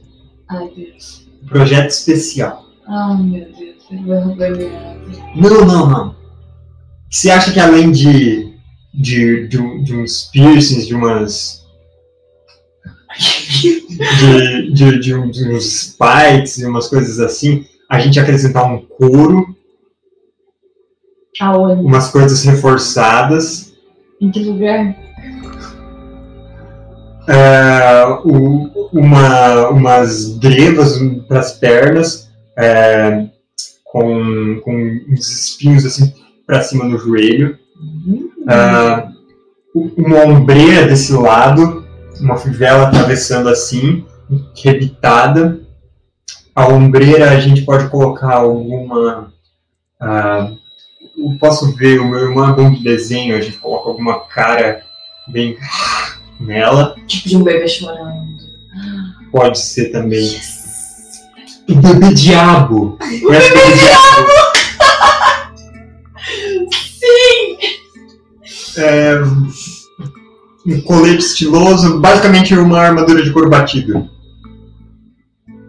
[0.49, 1.27] Ai, Deus.
[1.43, 2.65] um projeto especial.
[2.87, 3.77] Ai, meu Deus.
[3.91, 4.99] Ele vai roubar minha.
[5.35, 6.17] Não, não, não.
[7.11, 8.49] Você acha que além de
[8.93, 11.65] de, de, de uns piercings, de umas
[13.61, 18.81] de, de, de, um- de uns spikes e umas coisas assim, a gente acrescentar um
[18.85, 19.57] couro,
[21.41, 21.83] Aonde?
[21.83, 23.68] umas coisas reforçadas
[24.21, 24.97] Em que lugar?
[27.29, 30.99] é, o- uma, umas grevas
[31.29, 33.27] para as pernas, é,
[33.85, 36.15] com, com uns espinhos assim
[36.47, 38.31] para cima no joelho, Uhum.
[38.49, 39.09] é,
[39.75, 41.87] uma ombreira desse lado,
[42.21, 44.05] uma fivela atravessando assim,
[44.57, 45.61] rebitada.
[46.57, 49.33] A ombreira a gente pode colocar alguma.
[50.01, 50.51] ah,
[51.19, 54.83] eu posso ver, o meu irmão é bom de desenho, a gente coloca alguma cara
[55.27, 55.59] bem
[56.41, 56.95] nela.
[57.07, 58.39] Tipo de um bebê chorando.
[59.33, 60.21] Pode ser também.
[60.21, 60.59] Yes.
[61.69, 62.99] O bebê diabo!
[63.01, 64.23] O bebê diabo?
[66.73, 67.59] Sim!
[68.79, 69.21] É,
[70.67, 74.09] um colete estiloso, basicamente uma armadura de couro batido.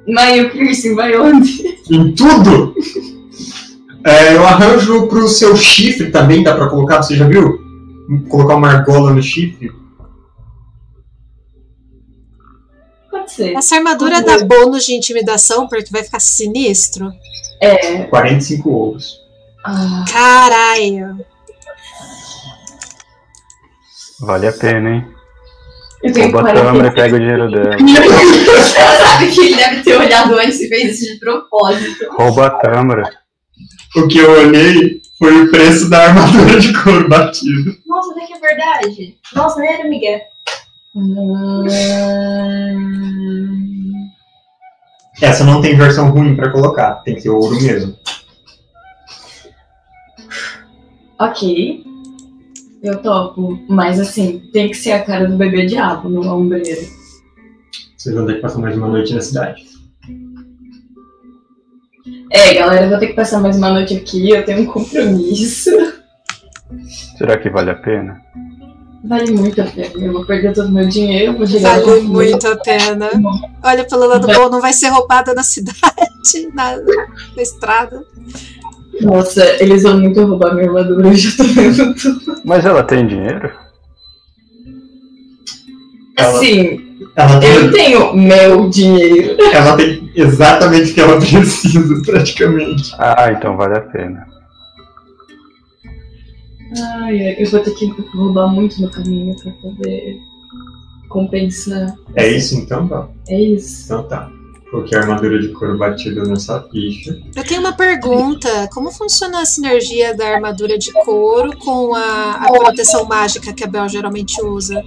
[0.07, 1.77] Mas o piercing vai onde?
[1.89, 2.75] Em tudo!
[4.05, 7.59] É, eu arranjo pro seu chifre também, dá pra colocar, você já viu?
[8.29, 9.71] Colocar uma argola no chifre.
[13.11, 13.55] Pode ser.
[13.55, 17.11] Essa armadura dá bônus de intimidação, porque vai ficar sinistro.
[17.61, 18.03] É.
[18.03, 19.19] 45 ouros.
[19.65, 21.17] Ah, Caralho.
[24.21, 25.07] Vale a pena, hein?
[26.03, 26.95] eu tenho Rouba a câmera e 45.
[26.95, 27.77] pega o dinheiro dela.
[28.59, 32.09] Você sabe que ele deve ter olhado antes e fez isso de propósito.
[32.17, 33.18] Rouba a câmera.
[33.95, 37.75] O que eu olhei foi o preço da armadura de couro batido.
[37.87, 39.17] Nossa, até que é verdade.
[39.35, 40.21] Nossa, era Miguel.
[40.95, 41.65] Hum,
[45.21, 47.95] Essa não tem versão ruim pra colocar, tem que ser ouro mesmo.
[51.19, 51.83] ok.
[52.81, 53.59] Eu topo.
[53.67, 56.87] Mas assim, tem que ser a cara do bebê diabo no ombreiro.
[57.97, 59.65] Vocês vão ter que passar mais uma noite na cidade.
[62.31, 65.71] É, galera, eu vou ter que passar mais uma noite aqui, eu tenho um compromisso.
[67.17, 68.21] Será que vale a pena?
[69.03, 69.89] Vale muito a pena.
[69.95, 73.09] Eu vou perder todo o meu dinheiro, vou chegar Vale muito a pena.
[73.63, 75.79] Olha pelo lado bom, não vai ser roubada na cidade,
[76.53, 78.03] na, na estrada.
[79.01, 82.41] Nossa, eles vão muito roubar minha armadura, eu já tô vendo tudo.
[82.43, 83.49] Mas ela tem dinheiro?
[86.17, 86.88] Ela- Assim,
[87.19, 89.35] Ela eu tem, tenho meu dinheiro.
[89.53, 92.95] ela tem exatamente o que ela precisa, praticamente.
[92.97, 94.25] Ah, então vale a pena.
[96.77, 100.17] Ai, ai, eu vou ter que roubar muito no caminho pra poder
[101.09, 101.93] compensar.
[102.15, 103.13] É isso então, Val?
[103.27, 103.85] É isso.
[103.85, 104.31] Então tá.
[104.71, 107.19] Coloquei a armadura de couro batida nessa ficha.
[107.35, 108.69] Eu tenho uma pergunta.
[108.71, 113.67] Como funciona a sinergia da armadura de couro com a, a proteção mágica que a
[113.67, 114.83] Bel geralmente usa?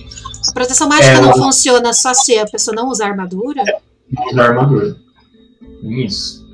[0.49, 3.64] A proteção mágica É, não ela- funciona só se a pessoa não usar armadura?
[4.35, 4.97] Da armadura.
[5.83, 6.47] Isso.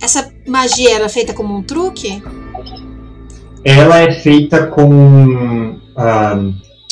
[0.00, 2.22] Essa magia era feita como um truque?
[3.62, 6.38] Ela é feita com ah,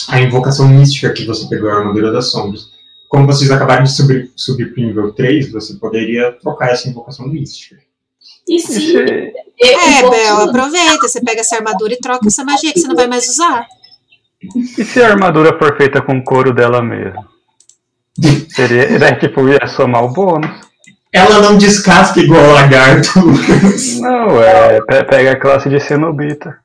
[0.09, 2.77] a invocação mística que você pegou, a armadura das sombras.
[3.09, 7.77] Como vocês acabaram de subir, subir pro nível 3, você poderia trocar essa invocação mística.
[8.47, 9.33] E E se.
[9.61, 11.09] É, posso- Bel, aproveita.
[11.09, 13.67] Você pega essa armadura e troca essa magia que você não vai mais usar.
[14.55, 17.25] e se a armadura for feita com couro dela mesmo?
[18.51, 20.49] Seria, né, tipo, ia somar o bônus.
[21.13, 23.09] Ela não descasca igual o lagarto.
[24.01, 24.81] Não, é.
[24.83, 26.59] pe- Pega a classe de cenobita.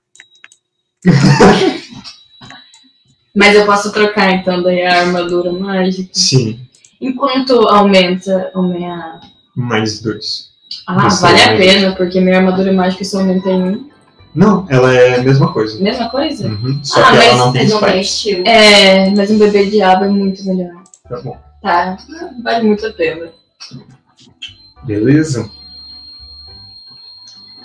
[3.36, 6.10] Mas eu posso trocar então daí a armadura mágica.
[6.14, 6.60] Sim,
[7.02, 9.20] Enquanto aumenta a minha.
[9.56, 10.52] mais dois.
[10.88, 13.90] Ah, Você vale a pena, porque minha armadura mágica só aumenta em um.
[14.34, 15.82] Não, ela é a mesma coisa.
[15.82, 16.48] Mesma coisa?
[16.48, 18.00] Uhum, Só ah, que mas ela não tem spike.
[18.00, 18.48] estilo.
[18.48, 20.74] É, mas um bebê diabo é muito melhor.
[21.08, 21.38] Tá bom.
[21.62, 21.98] Tá,
[22.44, 23.30] vale muito a pena.
[24.84, 25.50] Beleza?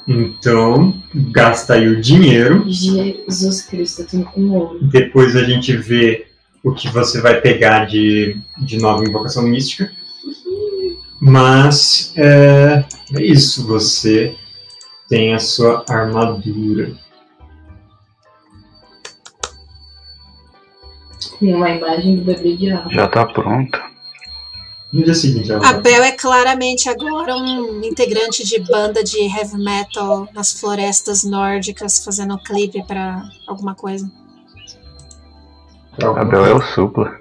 [0.08, 2.64] Então, gasta aí o dinheiro.
[2.66, 4.78] Jesus Cristo, eu tenho um ouro.
[4.82, 6.28] Depois a gente vê
[6.64, 9.92] o que você vai pegar de, de nova invocação mística.
[11.20, 12.84] Mas é,
[13.14, 14.34] é isso, você
[15.10, 16.92] tem a sua armadura.
[21.38, 22.90] Com uma imagem do bebê diabo.
[22.90, 23.97] Já tá pronta.
[24.90, 29.58] No dia seguinte, ela A Bel é claramente agora um integrante de banda de heavy
[29.58, 34.10] metal nas florestas nórdicas, fazendo clipe pra alguma coisa.
[35.94, 37.18] pra alguma A Bel é o supla.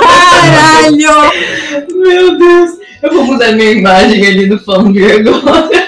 [0.00, 1.30] Caralho!
[1.96, 2.70] Meu Deus!
[3.02, 5.79] Eu vou mudar minha imagem ali no Foundry agora.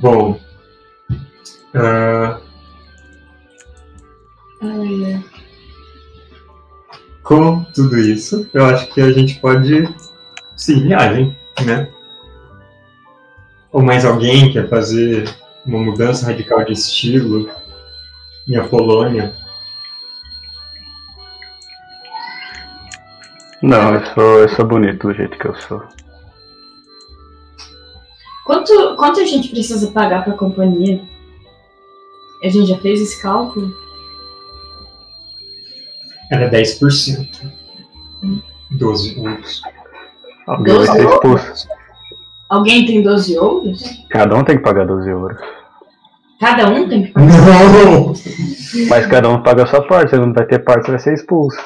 [0.00, 0.38] Bom.
[1.74, 2.40] Ai,
[4.62, 5.24] ai.
[7.22, 9.86] com tudo isso, eu acho que a gente pode
[10.56, 11.90] seguir viagem, né?
[13.70, 15.28] Ou mais alguém quer fazer
[15.66, 17.50] uma mudança radical de estilo
[18.48, 19.34] em Apolônia?
[23.60, 25.82] Não, eu sou, eu sou bonito do jeito que eu sou.
[28.48, 31.02] Quanto, quanto a gente precisa pagar pra companhia?
[32.42, 33.70] A gente já fez esse cálculo?
[36.32, 37.28] Era 10%.
[38.70, 39.60] 12 ouros.
[40.46, 41.68] Alguém vai ser Doze expulso.
[42.48, 43.82] Alguém tem 12 ouros?
[44.08, 45.38] Cada um tem que pagar 12 euros.
[46.40, 47.28] Cada um tem que pagar?
[47.84, 48.14] Não!
[48.88, 50.08] Mas cada um paga a sua parte.
[50.08, 51.60] Você não vai ter parte, você vai ser expulso.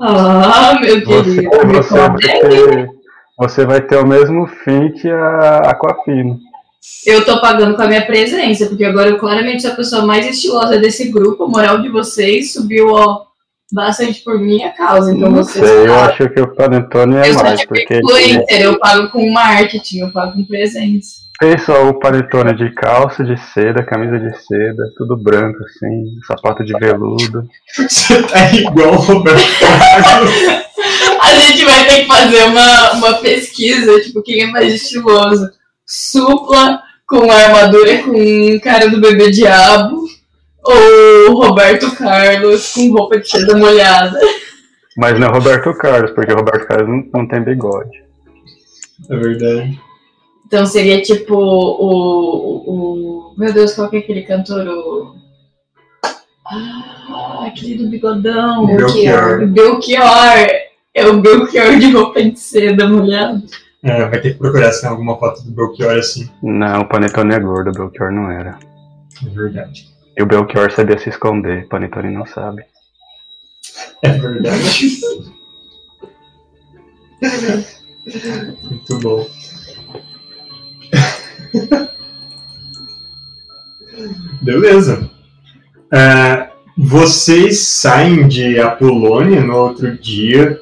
[0.00, 1.50] Ah, meu Você, querido.
[1.50, 2.18] você, vai conta.
[2.48, 2.88] ter,
[3.38, 6.38] você vai ter o mesmo fim que a Aquafina.
[7.06, 10.26] Eu tô pagando com a minha presença, porque agora eu claramente sou a pessoa mais
[10.26, 11.44] estilosa desse grupo.
[11.44, 13.22] A moral de vocês subiu, ó,
[13.72, 15.12] bastante por minha causa.
[15.12, 15.64] Então Não vocês.
[15.64, 19.10] sei, eu acho que o Panetone é eu sou mais, tipo porque influencer, eu pago
[19.10, 21.21] com marketing, eu pago com presença.
[21.42, 26.64] Fez só o Panetone de calça de seda, camisa de seda, tudo branco assim, sapato
[26.64, 27.48] de veludo.
[27.76, 30.30] Você tá igual o Roberto Carlos.
[31.20, 35.50] A gente vai ter que fazer uma, uma pesquisa, tipo, quem é mais estiloso.
[35.84, 39.96] Supla com armadura com cara do bebê diabo
[40.64, 44.18] ou Roberto Carlos com roupa de seda molhada.
[44.96, 48.02] Mas não é Roberto Carlos, porque o Roberto Carlos não, não tem bigode.
[49.10, 49.80] É verdade.
[50.52, 53.34] Então seria tipo o, o.
[53.38, 54.68] Meu Deus, qual que é aquele cantor?
[54.68, 55.16] O...
[56.44, 58.66] Ah, aquele do bigodão.
[58.66, 59.44] Belchior.
[59.44, 60.48] O Belchior.
[60.94, 63.42] É o Belchior de roupa de seda molhada.
[63.82, 66.28] É, vai ter que procurar se tem alguma foto do Belchior assim.
[66.42, 68.58] Não, o Panetone é gordo, o Belchior não era.
[69.26, 69.88] É verdade.
[70.18, 72.62] E o Belchior sabia se esconder, o Panetone não sabe.
[74.02, 75.00] É verdade.
[78.62, 79.26] Muito bom.
[84.42, 85.10] Beleza.
[85.92, 90.58] É, vocês saem de Apolônia no outro dia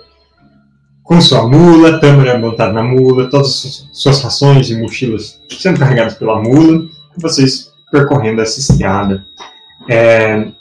[1.02, 6.14] com sua mula, Tâmara montada na mula, todas as suas- rações e mochilas sendo carregadas
[6.14, 9.24] pela mula, vocês percorrendo essa estrada.
[9.88, 10.52] É,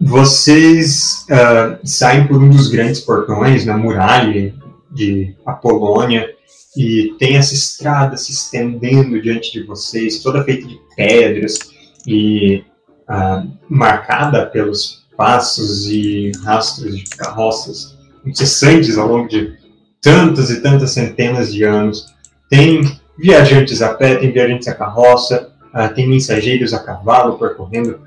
[0.00, 4.54] vocês ah, saem por um dos grandes portões na muralha
[4.92, 6.30] de Apolônia
[6.76, 11.58] e tem essa estrada se estendendo diante de vocês, toda feita de pedras
[12.06, 12.64] e
[13.08, 19.56] ah, marcada pelos passos e rastros de carroças incessantes ao longo de
[20.00, 22.06] tantas e tantas centenas de anos.
[22.48, 22.82] Tem
[23.18, 28.00] viajantes a pé, tem viajantes a carroça, ah, tem mensageiros a cavalo percorrendo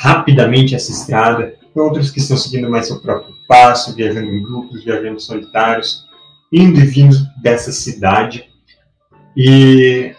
[0.00, 4.84] rapidamente essa estrada, e outros que estão seguindo mais seu próprio passo, viajando em grupos,
[4.84, 6.07] viajando solitários,
[6.52, 8.48] indo e vindo dessa cidade.
[9.36, 10.14] E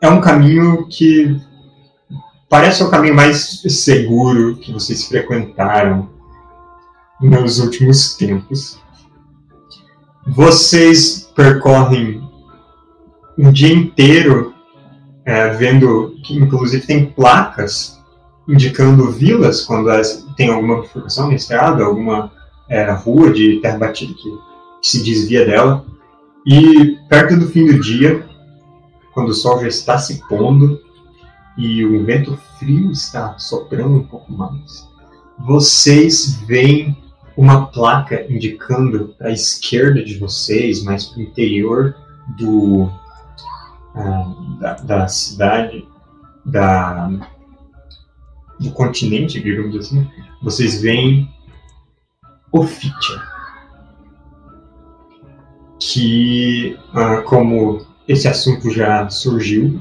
[0.00, 1.40] é um caminho que
[2.48, 6.08] parece o caminho mais seguro que vocês frequentaram
[7.20, 8.78] nos últimos tempos.
[10.26, 12.22] Vocês percorrem
[13.38, 14.54] um dia inteiro
[15.24, 18.00] é, vendo que inclusive tem placas
[18.48, 22.30] indicando vilas quando elas tem alguma bifurcação na estrada, alguma
[22.68, 24.38] é, rua de terra batida que,
[24.86, 25.84] se desvia dela.
[26.46, 28.24] E perto do fim do dia,
[29.12, 30.80] quando o sol já está se pondo
[31.58, 34.88] e o vento frio está soprando um pouco mais,
[35.38, 36.96] vocês veem
[37.36, 41.96] uma placa indicando para a esquerda de vocês, mais para o interior
[42.38, 42.88] do,
[43.94, 45.86] ah, da, da cidade,
[46.44, 47.10] da,
[48.60, 50.08] do continente, digamos assim,
[50.42, 51.28] vocês veem
[52.52, 53.35] Ofitia.
[55.78, 59.80] Que, ah, como esse assunto já surgiu,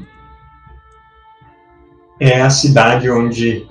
[2.19, 3.67] é a cidade onde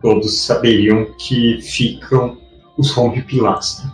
[0.00, 2.38] todos saberiam que ficam
[2.76, 3.90] os rompe-pilastra.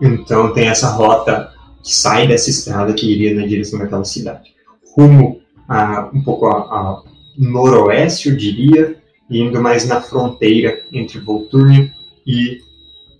[0.00, 1.52] Então tem essa rota
[1.82, 4.54] que sai dessa estrada que iria na direção daquela cidade.
[4.96, 7.02] Rumo a, um pouco a, a
[7.36, 8.96] noroeste, eu diria,
[9.30, 11.92] indo mais na fronteira entre Volturnia
[12.26, 12.58] e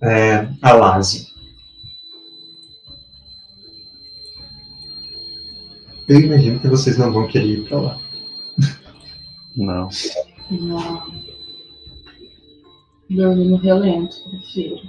[0.01, 1.27] é, Alásia.
[6.07, 8.01] Eu imagino que vocês não vão querer ir para lá.
[9.55, 9.89] Não.
[10.49, 11.03] Não.
[13.09, 14.79] Dormir no relento, prefiro.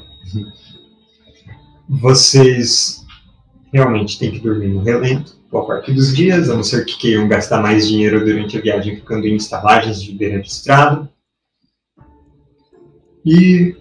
[1.88, 3.04] Vocês
[3.72, 7.28] realmente têm que dormir no relento, boa parte dos dias, a não ser que queiram
[7.28, 11.10] gastar mais dinheiro durante a viagem ficando em estalagens de beira de estrada.
[13.24, 13.76] E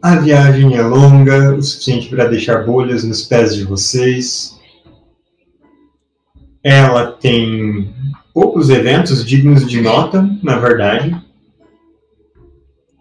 [0.00, 4.58] a viagem é longa, o suficiente para deixar bolhas nos pés de vocês.
[6.62, 7.92] Ela tem
[8.32, 11.20] poucos eventos dignos de nota, na verdade.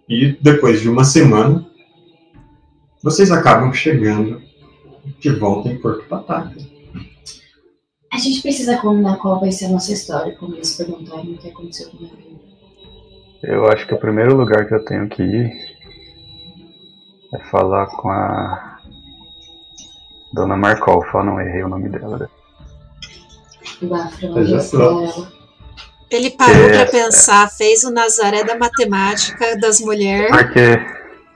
[0.10, 1.66] E depois de uma semana,
[3.04, 4.42] vocês acabam chegando
[5.20, 6.56] de volta em Porto Pataca.
[8.12, 11.50] A gente precisa combinar qual vai ser a nossa história quando eles perguntarem o que
[11.50, 12.38] aconteceu com a minha vida.
[13.44, 15.77] Eu acho que o primeiro lugar que eu tenho que ir
[17.34, 18.80] é falar com a
[20.34, 21.06] Dona Markov.
[21.14, 22.18] Eu não errei o nome dela.
[22.20, 22.28] né?
[23.82, 25.38] Bafra, ela.
[26.10, 30.30] Ele parou É, pra pensar, fez o Nazaré da matemática das mulheres.
[30.32, 30.80] Porque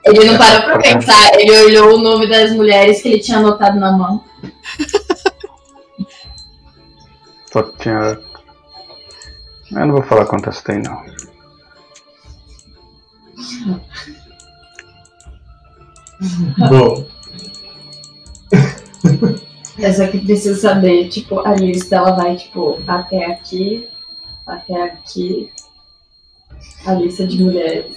[0.04, 3.78] Ele não parou pra pensar, ele olhou o nome das mulheres que ele tinha anotado
[3.78, 4.24] na mão.
[7.52, 8.18] Só tinha.
[9.72, 11.02] Eu não vou falar quantas tem, não.
[16.68, 17.04] Bom,
[19.78, 23.88] Eu só que preciso saber, tipo, a lista ela vai, tipo, até aqui,
[24.46, 25.50] até aqui,
[26.86, 27.92] a lista de mulheres.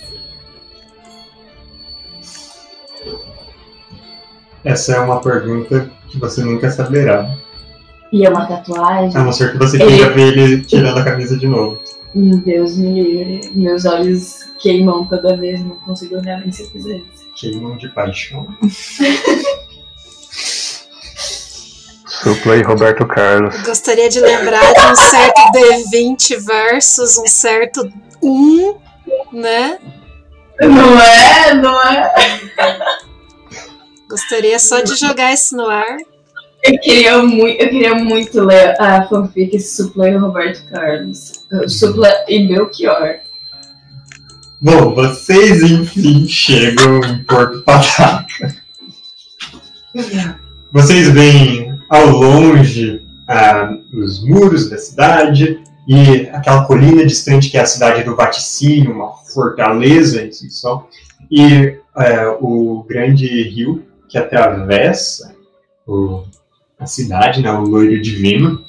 [4.63, 7.29] essa é uma pergunta que você nunca saberá.
[8.11, 9.15] E é uma tatuagem.
[9.15, 11.79] A não ser que você Ele- queira ver ele tirando a camisa de novo.
[12.15, 13.51] Meu Deus me livre.
[13.53, 17.01] Meus olhos queimam toda vez, não consigo olhar nem se eu quiser.
[17.35, 18.47] Queimam de paixão.
[22.23, 23.61] Supla e Roberto Carlos.
[23.61, 27.91] Gostaria de lembrar de um certo D20 versus um certo
[28.23, 28.77] 1,
[29.33, 29.79] né?
[30.61, 32.13] Não é, não é.
[34.09, 35.97] Gostaria só de jogar isso no ar.
[36.63, 41.33] Eu queria muito, eu queria muito ler a fanfic Supla e Roberto Carlos.
[41.67, 43.19] Supla e Belchior.
[44.65, 48.55] Bom, vocês enfim chegam em Porto Pataca.
[50.73, 57.61] Vocês veem ao longe ah, os muros da cidade e aquela colina distante que é
[57.61, 60.89] a cidade do Vaticínio, uma fortaleza em si só,
[61.29, 65.35] e eh, o grande rio que atravessa
[65.85, 66.23] o-
[66.79, 68.65] a cidade, né, o Loiro Divino.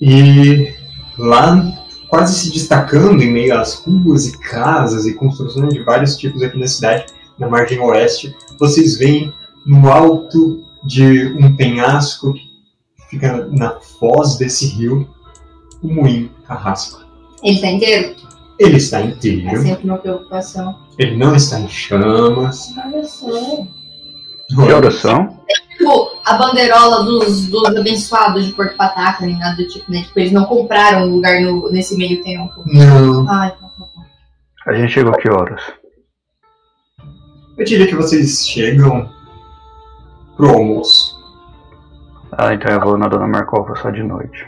[0.00, 0.74] E
[1.16, 1.81] lá
[2.12, 6.58] quase se destacando em meio às ruas e casas e construções de vários tipos aqui
[6.58, 7.06] na cidade,
[7.38, 9.32] na margem oeste, vocês veem
[9.64, 12.42] no alto de um penhasco que
[13.08, 15.08] fica na foz desse rio,
[15.82, 17.00] o moinho carrasco.
[17.42, 18.14] Ele tá inteiro?
[18.58, 20.78] Ele está É inteiro, sempre uma preocupação.
[20.98, 22.74] ele não está em chamas.
[22.76, 23.66] Olha só.
[24.48, 25.40] Que horas são?
[26.24, 30.02] A bandeirola dos, dos abençoados de Porto Pataca, nem nada do tipo, né?
[30.02, 32.62] Tipo, eles não compraram um lugar no, nesse meio tempo.
[32.66, 34.02] Não, Ai, tá, tá, tá.
[34.66, 35.60] A gente chegou que horas?
[37.56, 39.08] eu diria que vocês chegam
[40.36, 41.16] pro almoço.
[42.32, 44.46] Ah, então eu vou na Dona Markova só de noite.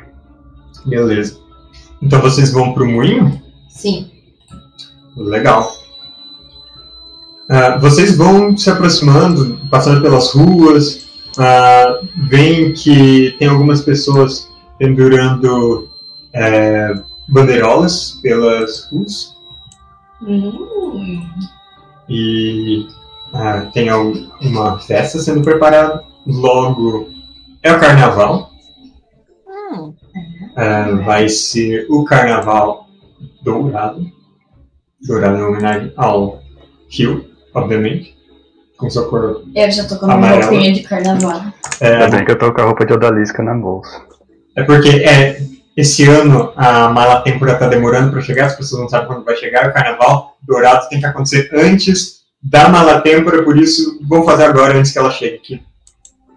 [0.86, 1.38] Beleza.
[2.02, 3.40] Então vocês vão pro moinho?
[3.68, 4.10] Sim.
[5.16, 5.70] Legal.
[7.48, 11.03] Ah, vocês vão se aproximando, passando pelas ruas,
[11.38, 15.88] ah, veem que tem algumas pessoas pendurando
[16.32, 16.94] eh,
[17.28, 19.34] bandeirolas pelas ruas
[20.22, 21.22] Hum.
[22.08, 22.86] e
[23.34, 26.02] ah, tem uma festa sendo preparada.
[26.26, 27.08] Logo
[27.62, 28.50] é o carnaval.
[29.46, 29.94] Hum,
[30.56, 32.86] Ah, vai ser o carnaval
[33.42, 34.06] dourado.
[35.06, 36.40] Dourado em homenagem ao
[36.88, 38.16] rio, obviamente.
[38.76, 39.42] Com sua cor.
[39.54, 41.42] Eu já tô com uma roupinha de carnaval.
[41.80, 44.02] É, Ainda bem que eu tô com a roupa de odalisca na bolsa.
[44.56, 45.40] é porque é,
[45.76, 49.36] esse ano a mala têmpora tá demorando para chegar, as pessoas não sabem quando vai
[49.36, 49.68] chegar.
[49.68, 54.76] O carnaval dourado tem que acontecer antes da mala têmpora, por isso vamos fazer agora
[54.78, 55.62] antes que ela chegue aqui.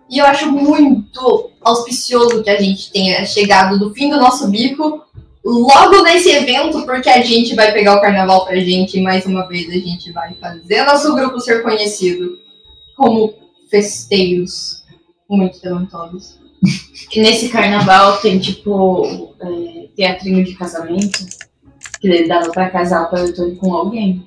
[0.09, 5.01] E eu acho muito auspicioso que a gente tenha chegado do fim do nosso bico
[5.47, 9.47] logo nesse evento, porque a gente vai pegar o carnaval pra gente e mais uma
[9.47, 12.37] vez a gente vai fazer nosso grupo ser conhecido
[12.97, 13.33] como
[13.69, 14.83] festeiros
[15.29, 16.37] muito talentosos.
[17.09, 21.25] E nesse carnaval tem tipo é, teatrinho de casamento.
[21.99, 24.23] Que daí dava pra casar o Paletone com alguém.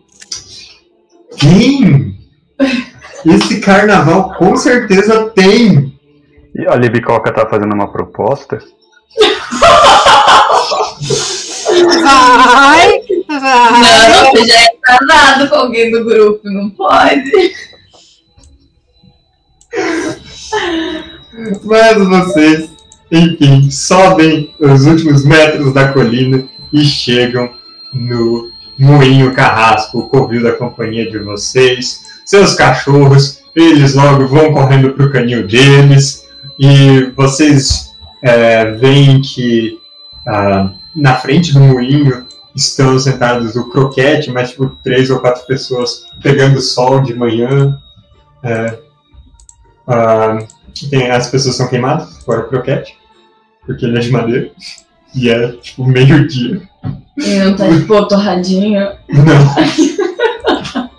[1.30, 2.16] Sim!
[3.24, 5.96] Esse carnaval com certeza tem!
[6.54, 8.58] E a Libicoca tá fazendo uma proposta.
[11.84, 13.02] Vai!
[13.28, 14.08] Vai!
[14.08, 17.52] Não, você já é casado com alguém do grupo, não pode.
[21.64, 22.70] Mas vocês,
[23.10, 27.50] enfim, sobem os últimos metros da colina e chegam
[27.92, 32.00] no moinho carrasco, o covil da companhia de vocês.
[32.24, 36.24] Seus cachorros, eles logo vão correndo pro canil deles
[36.58, 37.90] e vocês
[38.22, 39.78] é, veem que
[40.26, 46.06] ah, na frente do moinho estão sentados o croquete, mas tipo três ou quatro pessoas
[46.22, 47.78] pegando sol de manhã.
[48.42, 48.78] É,
[49.86, 50.38] ah,
[50.90, 52.96] tem, as pessoas são queimadas, fora o croquete,
[53.64, 54.50] porque ele é de madeira.
[55.14, 56.62] E é tipo meio-dia.
[57.16, 58.80] E não tá tipo torradinho.
[59.08, 59.54] Não.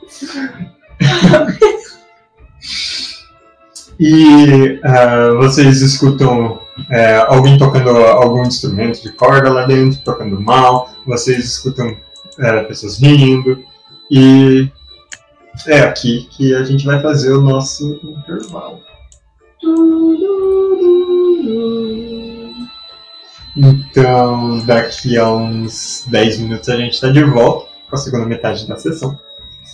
[4.00, 10.90] e ah, vocês escutam é, alguém tocando algum instrumento de corda lá dentro, tocando mal,
[11.06, 11.96] vocês escutam
[12.40, 13.64] é, pessoas rindo,
[14.10, 14.70] e
[15.68, 18.80] é aqui que a gente vai fazer o nosso intervalo.
[23.56, 28.68] Então, daqui a uns 10 minutos a gente está de volta com a segunda metade
[28.68, 29.20] da sessão.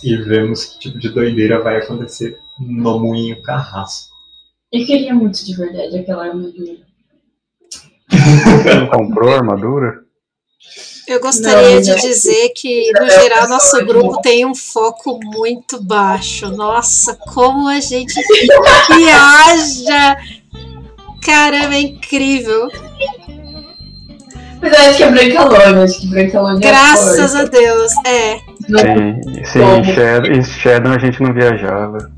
[0.02, 4.12] E vemos que tipo de doideira vai acontecer no Moinho Carrasco.
[4.72, 6.87] Eu queria muito de verdade aquela armadura.
[8.10, 10.08] Você não comprou a armadura?
[11.06, 11.96] Eu gostaria Não, de não.
[11.96, 16.50] dizer que, no geral, nosso grupo tem um foco muito baixo.
[16.50, 18.14] Nossa, como a gente
[18.94, 20.16] viaja!
[21.24, 22.68] Caramba, é incrível.
[24.60, 27.92] Mas eu acho que é Brancalone, acho que Brancalone é Graças a Deus.
[28.04, 28.38] É.
[28.38, 32.10] Sim, sim em Shadow, em Shadow a gente não viajava.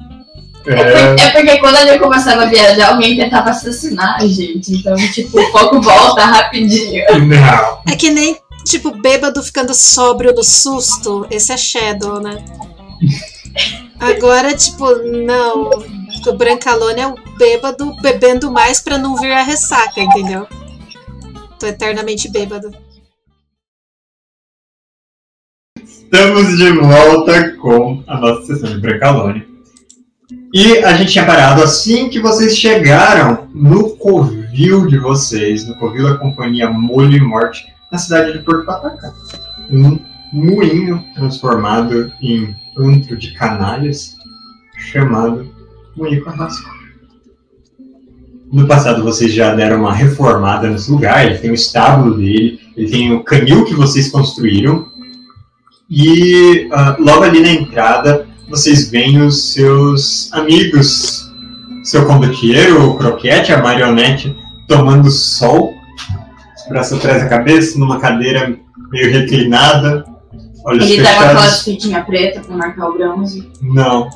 [0.67, 4.27] É, É, porque, é porque quando a gente começava a viajar, alguém tentava assassinar a
[4.27, 4.75] gente.
[4.75, 7.05] Então, tipo, o foco volta rapidinho.
[7.27, 7.83] não.
[7.91, 11.27] É que nem, tipo, bêbado ficando sóbrio do susto.
[11.31, 12.45] Esse é Shadow, né?
[13.99, 15.71] Agora, tipo, não.
[16.27, 20.47] O Brancalone é o bêbado bebendo mais pra não vir a ressaca, entendeu?
[21.59, 22.71] Tô eternamente bêbado.
[25.83, 29.50] Estamos de volta com a nossa sessão de Brancalone.
[30.53, 36.05] E a gente tinha parado assim que vocês chegaram no covil de vocês, no covil
[36.05, 39.13] da companhia Molho e Morte, na cidade de Porto Patacá.
[39.71, 39.99] Um
[40.33, 44.17] moinho transformado em antro de canalhas,
[44.77, 45.49] chamado
[45.97, 46.69] Moinho Carrasco.
[48.53, 52.91] No passado vocês já deram uma reformada nesse lugar, ele tem o estábulo dele, ele
[52.91, 54.89] tem o canil que vocês construíram,
[55.89, 61.31] e ah, logo ali na entrada, vocês veem os seus amigos,
[61.85, 64.37] seu condotieiro, o croquete, a marionete,
[64.67, 65.73] tomando sol,
[66.57, 68.59] os braços atrás da cabeça, numa cadeira
[68.91, 70.05] meio reclinada,
[70.65, 71.39] olhos Ele tava com fechados.
[71.39, 73.49] aquelas fitinhas pretas pra marcar o bronze.
[73.63, 74.11] Não.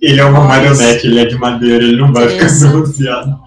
[0.00, 0.48] Ele é uma Nossa.
[0.48, 3.38] marionete, ele é de madeira, ele não vai ficar bronzeado.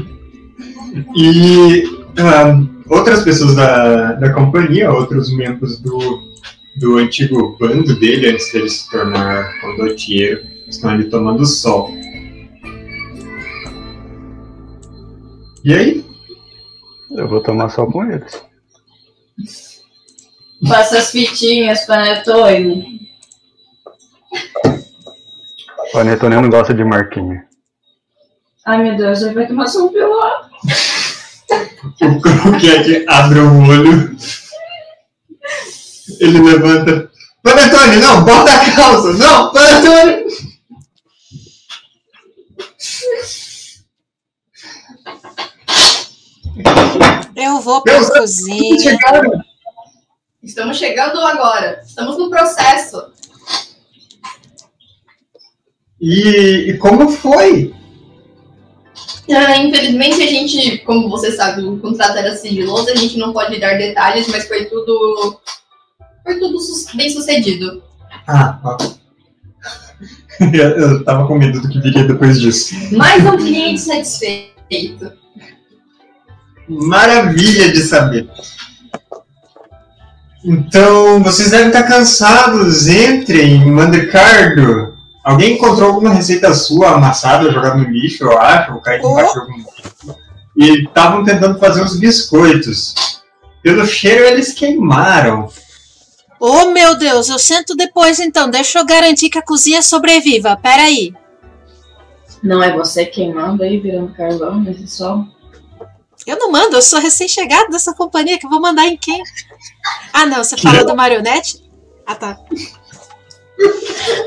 [1.14, 1.84] e
[2.18, 2.58] ah,
[2.88, 6.22] outras pessoas da, da companhia, outros membros do,
[6.76, 11.90] do antigo bando dele, antes dele se tornar condotieiro, estão ali tomando sol.
[15.64, 16.04] E aí?
[17.10, 18.44] Eu vou tomar sol com eles.
[20.68, 22.96] Passa as fitinhas, panetone.
[25.94, 27.46] O Anetone não gosta de marquinha.
[28.64, 30.50] Ai meu Deus, ele vai tomar só um pelado.
[32.02, 34.16] O croquete abre o olho.
[36.20, 37.10] Ele levanta.
[37.42, 39.12] Panetone, não, bota a calça!
[39.14, 40.24] Não, Panetone!
[47.36, 48.78] Eu vou pra Deus, cozinha.
[48.78, 49.30] Chegaram!
[50.42, 51.82] Estamos chegando agora.
[51.84, 53.12] Estamos no processo.
[56.00, 57.74] E, e como foi?
[59.28, 63.58] Ah, infelizmente, a gente, como você sabe, o contrato era sigiloso, a gente não pode
[63.58, 65.40] dar detalhes, mas foi tudo.
[66.26, 66.58] Foi tudo
[66.94, 67.84] bem sucedido.
[68.26, 68.76] Ah, ó.
[70.52, 72.74] eu, eu tava com medo do que viria depois disso.
[72.96, 75.12] Mais um cliente satisfeito.
[76.68, 78.28] Maravilha de saber.
[80.44, 82.88] Então, vocês devem estar cansados.
[82.88, 84.96] Entrem, Mandecardo.
[85.22, 89.40] Alguém encontrou alguma receita sua amassada, jogada no lixo, eu acho, ou caída embaixo de
[89.40, 89.64] algum.
[90.56, 93.22] E estavam tentando fazer uns biscoitos.
[93.62, 95.48] Pelo cheiro, eles queimaram.
[96.38, 98.50] Oh, meu Deus, eu sento depois então.
[98.50, 100.56] Deixa eu garantir que a cozinha sobreviva.
[100.56, 101.14] Peraí.
[102.42, 105.24] Não é você queimando aí, virando carvão nesse sol?
[106.26, 109.22] Eu não mando, eu sou recém-chegado dessa companhia que eu vou mandar em quem?
[110.12, 111.62] Ah, não, você fala do marionete?
[112.04, 112.36] Ah, tá.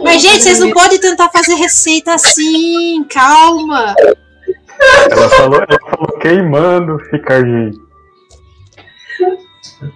[0.03, 3.03] Mas, gente, vocês não podem tentar fazer receita assim.
[3.09, 3.95] Calma.
[5.11, 7.88] Ela falou, ela falou queimando, Ricardinho.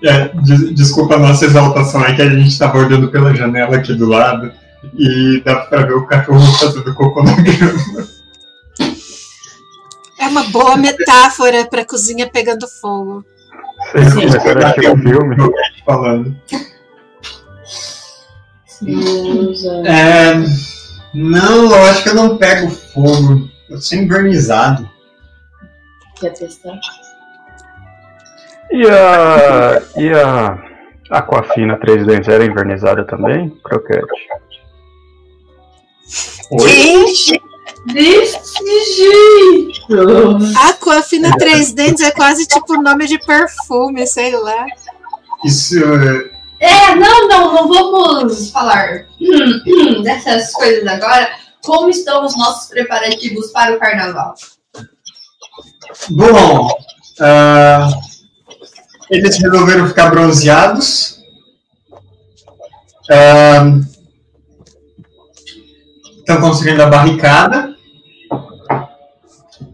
[0.03, 3.93] É, des- desculpa a nossa exaltação, é que a gente tava olhando pela janela aqui
[3.93, 4.51] do lado
[4.97, 8.07] e dá pra ver o cachorro fazendo cocô na grama.
[10.19, 13.25] É uma boa metáfora pra cozinha pegando fogo.
[13.91, 15.35] Vocês começaram a assistir o filme?
[15.85, 16.35] falando.
[19.85, 20.33] É,
[21.13, 23.49] não, eu acho que eu não pego fogo.
[23.69, 24.89] Eu sou invernizado.
[26.19, 26.79] Quer testar?
[28.71, 29.81] E a.
[29.97, 30.73] E a.
[31.09, 33.49] Aquafina 3 dentes era invernizada também?
[33.63, 34.07] Croquete.
[36.51, 36.69] Oi?
[36.69, 37.41] Gente,
[37.85, 38.63] Desse
[38.95, 40.57] jeito!
[40.69, 44.65] Aquafina Três Dentes é quase tipo nome de perfume, sei lá.
[45.43, 45.77] Isso
[46.59, 49.05] é, É, não, não, não vamos falar
[50.01, 51.29] dessas coisas agora.
[51.61, 54.33] Como estão os nossos preparativos para o carnaval?
[56.09, 56.69] Bom,
[57.19, 57.89] ah,
[59.09, 61.21] eles resolveram ficar bronzeados.
[66.17, 67.75] Estão construindo a barricada.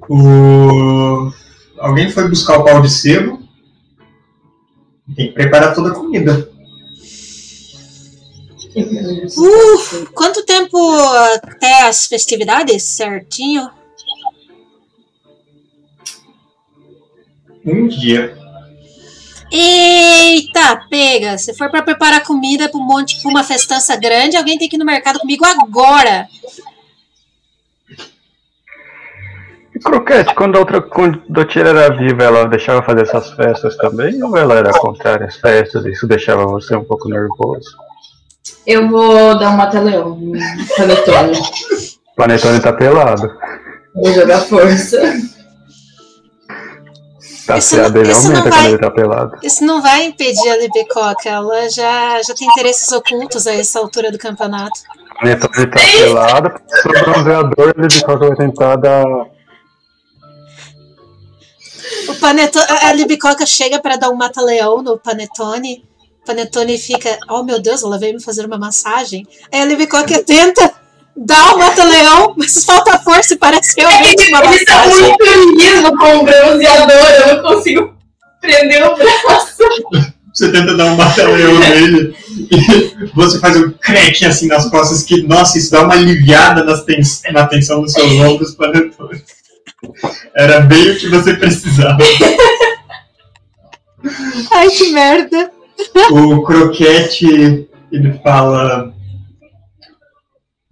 [0.09, 1.31] O...
[1.77, 3.39] Alguém foi buscar o pau de sebo.
[5.15, 6.49] Tem que preparar toda a comida.
[8.75, 10.77] Uh, quanto tempo
[11.35, 12.83] até as festividades?
[12.83, 13.69] Certinho?
[17.65, 18.37] Um dia.
[19.51, 21.37] Eita, pega!
[21.37, 24.75] Se for pra preparar comida pra, um monte, pra uma festança grande, alguém tem que
[24.75, 26.27] ir no mercado comigo agora.
[29.73, 33.75] E Croquete, quando a outra quando a Dotira era viva, ela deixava fazer essas festas
[33.77, 34.21] também?
[34.23, 37.69] Ou ela era contrária às festas e isso deixava você um pouco nervoso?
[38.65, 40.33] Eu vou dar um mata-leão no
[40.75, 41.39] panetone.
[42.11, 43.31] O Panetone tá pelado.
[43.95, 44.99] Vou jogar força.
[47.49, 49.37] Tá Isso a não- dele isso não aumenta vai- quando ele tá pelado.
[49.41, 51.27] Isso não vai impedir a Libicoca.
[51.27, 54.79] Ela já, já tem interesses ocultos a essa altura do campeonato.
[55.11, 59.03] O Panetone tá pelado, sou bronzeador, ele de qualquer vai tentar dar.
[62.07, 65.83] O paneto, a Libicoca chega pra dar um mata-leão no Panetone.
[66.21, 69.25] O Panetone fica, oh meu Deus, ela veio me fazer uma massagem.
[69.51, 70.71] Aí a Libicoca tenta
[71.25, 76.17] dar o mata-leão, mas falta força e parece realmente uma Ele tá muito liso com
[76.17, 77.93] o bronzeador, eu não consigo
[78.41, 79.57] prender o braço.
[80.33, 82.15] Você tenta dar um mata-leão nele
[82.51, 86.83] e você faz um crack assim nas costas que, nossa, isso dá uma aliviada nas
[86.83, 89.21] tens na tensão dos seus ombros panetone.
[90.35, 91.97] Era bem o que você precisava.
[94.51, 95.51] Ai, que merda.
[96.11, 98.93] O croquete, ele fala.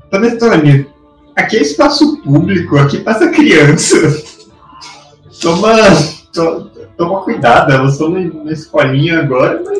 [0.09, 0.87] Panetone,
[1.35, 3.95] aqui é espaço público, aqui passa criança.
[5.41, 5.73] Toma,
[6.33, 9.77] to- toma cuidado, elas estão na, na escolinha agora, mas.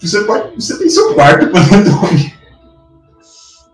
[0.00, 2.34] Você, pode, você tem seu quarto, Panetone.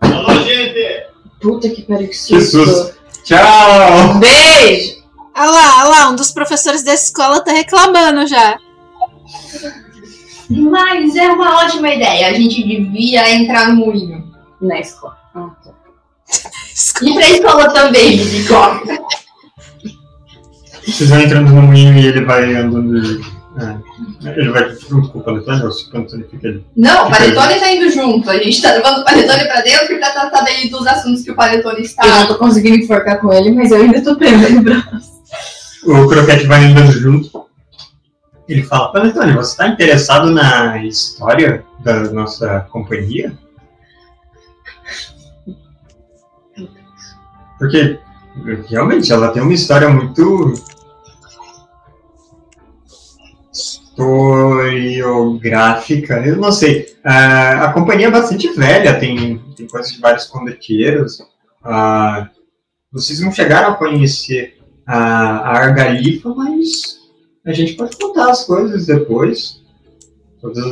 [0.01, 1.05] Alô, gente!
[1.41, 2.65] Puta que pariu, que susto.
[2.65, 2.95] susto.
[3.23, 4.19] Tchau!
[4.19, 5.03] Beijo!
[5.37, 8.57] Olha lá, olha lá, um dos professores dessa escola tá reclamando já.
[10.49, 12.27] Mas é uma ótima ideia.
[12.27, 14.23] A gente devia entrar no moinho.
[14.61, 15.17] Na escola.
[15.35, 15.71] Ah, tá.
[17.01, 18.97] E pra escola também, Bicoca.
[20.87, 22.95] Vocês vão entrando no moinho e ele vai andando.
[23.59, 26.63] é, ele vai junto com o Panetone, ou se o Panetone fica ali.
[26.75, 28.29] Não, o Que Panetone tá indo junto.
[28.29, 31.35] A gente tá levando o Panetone pra dentro pra tratar daí dos assuntos que o
[31.35, 32.05] Panetone Eu está.
[32.05, 35.15] não tô conseguindo enforcar com ele, mas eu ainda tô prendendo o braço.
[35.85, 37.44] O Croquete vai andando junto.
[38.47, 43.35] Ele fala, Panetone, você está interessado na história da nossa companhia?
[47.57, 47.99] Porque,
[48.67, 50.53] realmente, ela tem uma história muito...
[53.51, 56.95] historiográfica, eu não sei.
[57.03, 61.21] Ah, a companhia é bastante velha, tem, tem coisas de vários condoteiros.
[61.63, 62.29] Ah,
[62.91, 67.04] vocês não chegaram a conhecer a, a Argalifa, mas
[67.45, 69.61] a gente pode contar as coisas depois.
[70.41, 70.65] Todas,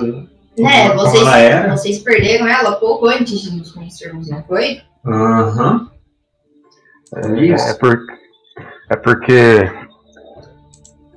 [0.58, 1.76] Né, vocês, era.
[1.76, 4.82] vocês perderam ela pouco antes de nos conhecermos, não foi?
[5.06, 5.90] Aham.
[7.16, 7.68] É, Isso.
[7.68, 8.00] é, por,
[8.90, 9.72] é porque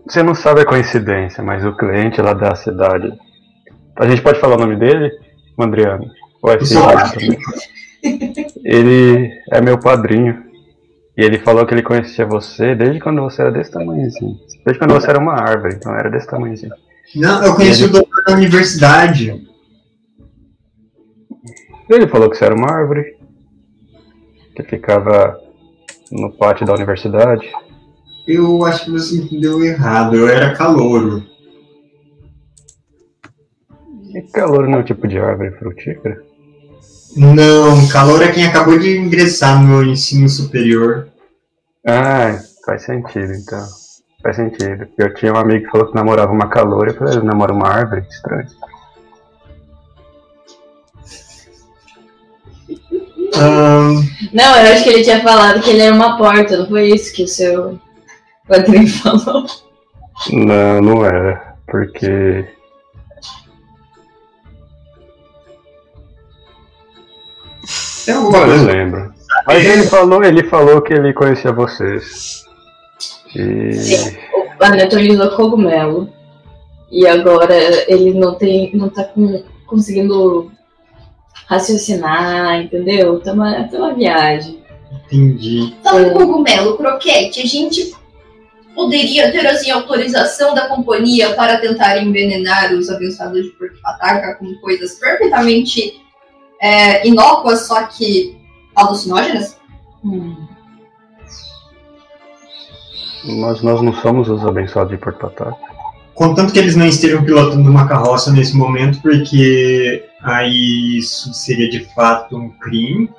[0.07, 3.13] você não sabe a coincidência, mas o cliente lá da cidade.
[3.97, 5.11] A gente pode falar o nome dele?
[5.57, 6.11] Mandriano.
[6.43, 7.39] Ou é Eu filho sou dele
[8.03, 8.47] também?
[8.65, 10.45] Ele é meu padrinho.
[11.17, 14.37] E ele falou que ele conhecia você desde quando você era desse tamanhozinho.
[14.65, 16.75] Desde quando você era uma árvore, então era desse tamanhozinho.
[17.15, 19.47] Não, eu conheci o doutor da universidade.
[21.89, 23.17] Ele falou que você era uma árvore.
[24.55, 25.41] Que ficava
[26.13, 27.51] no pátio da universidade.
[28.27, 31.23] Eu acho que você entendeu errado, eu era calouro.
[34.15, 36.23] E calor não é o tipo de árvore frutífera?
[37.17, 41.09] Não, calor é quem acabou de ingressar no ensino superior.
[41.87, 43.67] Ah, faz sentido então.
[44.23, 44.87] Faz sentido.
[44.99, 47.69] Eu tinha um amigo que falou que namorava uma caloura, eu falei, ele namora uma
[47.69, 48.05] árvore?
[48.11, 48.49] Estranho.
[53.35, 54.03] Ahn,
[54.33, 57.15] Não, eu acho que ele tinha falado que ele era uma porta, não foi isso
[57.15, 57.79] que o seu
[58.47, 59.47] padrinho falou?
[60.33, 61.57] Não, não era.
[61.67, 62.47] Porque.
[68.07, 68.65] Tem alguma Eu coisa.
[68.73, 69.15] lembro.
[69.47, 72.45] Mas ele falou, ele falou que ele conhecia vocês.
[73.35, 73.71] E.
[74.35, 76.09] O Panetone usou cogumelo.
[76.91, 77.55] E agora
[77.91, 78.71] ele não tem.
[78.75, 80.51] não tá com- conseguindo
[81.47, 83.21] raciocinar, entendeu?
[83.21, 84.63] Tá uma, tá uma viagem.
[85.07, 85.75] Entendi.
[85.83, 87.95] Falando cogumelo, croquete, a gente
[88.75, 94.53] poderia ter assim autorização da companhia para tentar envenenar os abençoados de Porto Pataca com
[94.61, 96.01] coisas perfeitamente
[96.61, 98.37] é, inócuas, só que
[98.75, 99.59] alucinógenas?
[100.05, 100.47] Hum.
[103.25, 105.57] Mas nós não somos os abençoados de Porto Pataca.
[106.15, 111.81] Contanto que eles não estejam pilotando uma carroça nesse momento, porque aí isso seria de
[111.95, 113.11] fato um crime.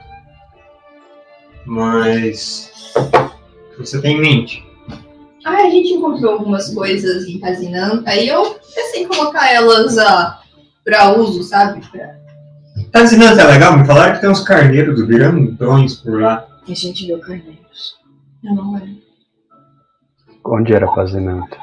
[1.66, 2.72] Mas.
[2.96, 4.66] O que você tem em mente?
[5.46, 10.42] Ah, a gente encontrou algumas coisas em Casinanta e eu pensei em colocar elas ah,
[10.84, 11.86] para uso, sabe?
[11.92, 12.17] Pra-
[12.98, 13.78] Tá dizendo é legal?
[13.78, 16.48] Me falaram que tem uns carneiros grandões por lá.
[16.68, 17.96] A gente viu carneiros.
[18.44, 19.04] Eu não lembro.
[20.44, 21.58] Onde era Pazinanta?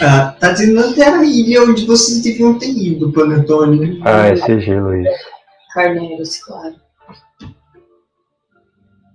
[0.00, 4.00] Ah, tá dizendo que era a ilha onde vocês deviam ter ido, Panetone.
[4.04, 5.24] Ah, é sigilo isso.
[5.74, 6.76] Carneiros, claro.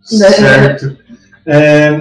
[0.01, 0.97] Certo.
[1.45, 1.97] É,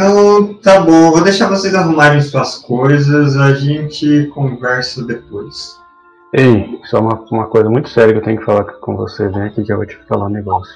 [0.00, 1.10] Então, tá bom.
[1.10, 3.36] Vou deixar vocês arrumarem suas coisas.
[3.36, 5.78] A gente conversa depois.
[6.32, 9.28] Ei, só uma, uma coisa muito séria que eu tenho que falar com você.
[9.28, 10.72] Vem aqui que eu vou te falar um negócio.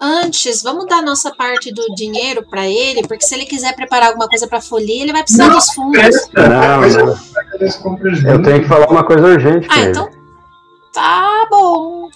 [0.00, 4.28] Antes, vamos dar nossa parte do dinheiro pra ele, porque se ele quiser preparar alguma
[4.28, 6.28] coisa pra folia, ele vai precisar dos fundos.
[6.34, 8.30] Não, não.
[8.32, 9.90] Eu tenho que falar uma coisa urgente com Ah, ele.
[9.90, 10.08] então.
[10.92, 12.08] Tá bom.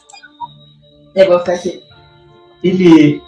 [1.15, 1.83] Eu vou ficar aqui.
[2.63, 3.23] Ele.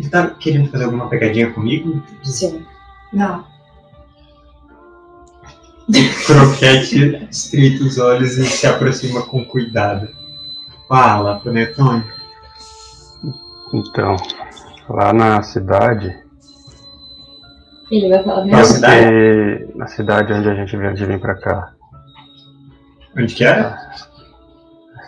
[0.00, 2.02] Ele tá querendo fazer alguma pegadinha comigo?
[2.24, 2.64] Sim.
[3.12, 3.44] Não.
[6.26, 10.08] Croquete estreita os olhos e se aproxima com cuidado.
[10.88, 12.04] Fala, Panetone.
[13.74, 14.16] Então,
[14.88, 16.16] lá na cidade,
[17.90, 18.64] Ele vai falar Na mesmo.
[18.74, 19.76] cidade?
[19.76, 21.72] na cidade onde a gente veio de vir pra cá,
[23.16, 23.76] Onde que era?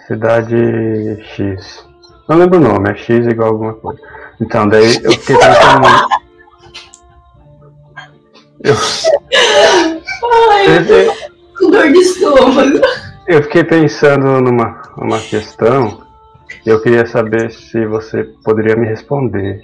[0.06, 0.54] cidade
[1.22, 1.88] X.
[2.32, 4.00] Não lembro o nome, é X igual alguma coisa.
[4.40, 5.86] Então, daí eu fiquei pensando.
[8.64, 8.74] Eu,
[10.96, 11.12] eu,
[11.58, 12.80] Com dor de estômago.
[13.28, 16.00] eu fiquei pensando numa, numa questão
[16.64, 19.60] e eu queria saber se você poderia me responder.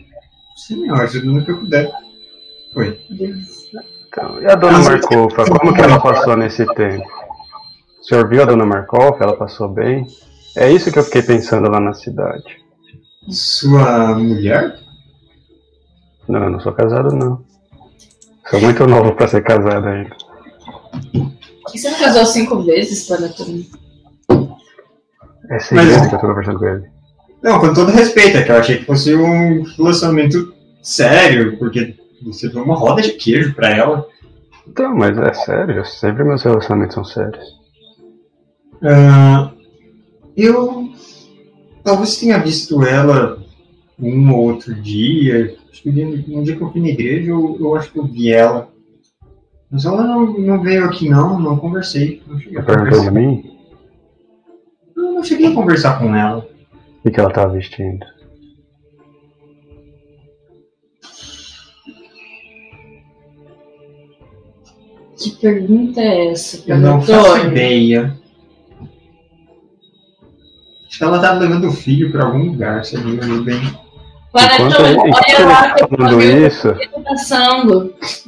[1.24, 1.90] No que eu puder.
[2.74, 3.01] Oi.
[3.11, 7.09] Então, e a dona Marcofa, como que ela passou nesse tempo?
[7.99, 9.24] O senhor viu a dona Marcofa?
[9.24, 10.07] Ela passou bem?
[10.59, 12.45] É isso que eu fiquei pensando lá na cidade.
[13.31, 14.79] Sua mulher?
[16.29, 17.45] Não, eu não sou casado, não.
[18.51, 20.17] Sou muito novo pra ser casado ainda.
[21.75, 23.71] E você não casou cinco vezes, Panetone?
[25.51, 26.85] É seguinte Mas- que eu tô conversando com ele.
[27.43, 30.53] Não, com todo respeito, é que eu achei que fosse um relacionamento
[30.83, 31.95] sério, porque
[32.25, 34.07] você deu uma roda de queijo pra ela.
[34.67, 37.45] Então, mas é sério, sempre meus relacionamentos são sérios.
[38.83, 39.53] Ah,
[40.39, 40.90] eu
[41.82, 43.43] talvez tenha visto ela
[43.98, 45.56] um ou outro dia.
[45.70, 48.32] Acho que um dia que eu fui na igreja, eu, eu acho que eu vi
[48.32, 48.69] ela.
[49.70, 52.23] Mas ela não, não veio aqui não, não conversei.
[52.27, 53.20] Não cheguei a Perguntou de conversar.
[53.20, 53.59] mim
[54.97, 56.48] Não, não cheguei a conversar com ela.
[57.05, 58.06] o que, ela tava vestindo.
[65.19, 68.16] Que pergunta é essa, Eu não faço ideia.
[70.89, 73.44] Acho que ela tava levando o filho pra algum lugar, se eu não me lembro
[73.44, 73.60] bem.
[74.35, 77.05] Enquanto, enquanto tá falando isso, tá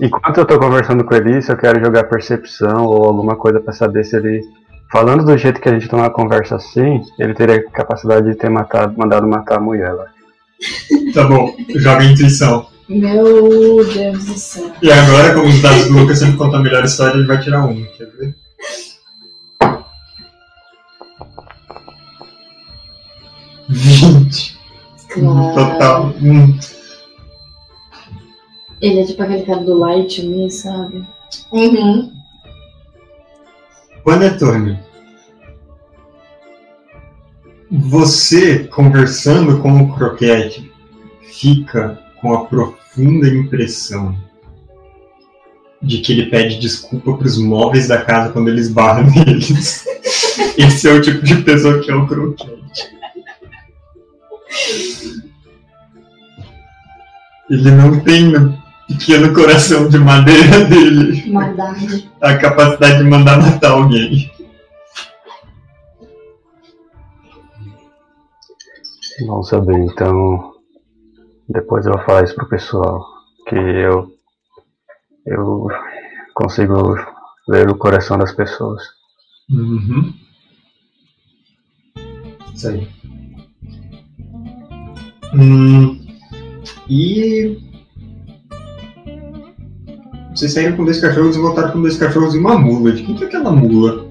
[0.00, 3.72] enquanto eu tô conversando com ele, isso, eu quero jogar percepção ou alguma coisa pra
[3.72, 4.40] saber se ele.
[4.90, 8.50] Falando do jeito que a gente tem uma conversa assim, ele teria capacidade de ter
[8.50, 10.06] matado, mandado matar a mulher lá.
[11.14, 12.66] Tá bom, joga a intuição.
[12.88, 14.72] Meu Deus do céu.
[14.82, 17.64] E agora, como os dados do Lucas sempre contam a melhor história, ele vai tirar
[17.64, 17.84] um.
[17.96, 18.34] Quer ver?
[23.70, 24.58] Vinte.
[25.08, 25.54] Claro.
[25.54, 26.14] Total.
[26.20, 26.58] Hum.
[28.80, 31.06] Ele é tipo aquele cara do Light Me, sabe?
[31.52, 32.12] Uhum.
[34.04, 34.78] Panetone.
[37.70, 40.72] Você conversando com o croquete
[41.22, 44.16] fica com a profunda impressão
[45.80, 49.84] de que ele pede desculpa para os móveis da casa quando eles barram neles.
[50.58, 52.99] Esse é o tipo de pessoa que é o croquete.
[57.48, 58.56] Ele não tem no
[58.86, 62.10] pequeno coração de madeira dele Maldade.
[62.20, 64.30] a capacidade de mandar matar alguém.
[69.26, 70.54] Vamos saber, então.
[71.48, 73.04] Depois eu vou falar isso pro pessoal.
[73.48, 74.12] Que eu.
[75.26, 75.68] Eu
[76.34, 76.96] consigo
[77.48, 78.82] ler o coração das pessoas.
[79.50, 80.14] Uhum.
[82.54, 82.99] Isso aí.
[85.34, 86.00] Hum,
[86.88, 87.58] e.
[90.34, 92.92] Vocês saíram com dois cachorros e voltaram com dois cachorros e uma mula.
[92.92, 94.08] De quem que é aquela mula?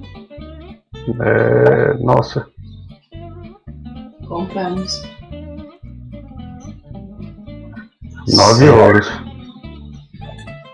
[1.21, 1.93] É.
[2.03, 2.45] Nossa,
[4.27, 5.01] Compramos.
[8.27, 8.79] nove Certo.
[8.79, 9.11] ouros.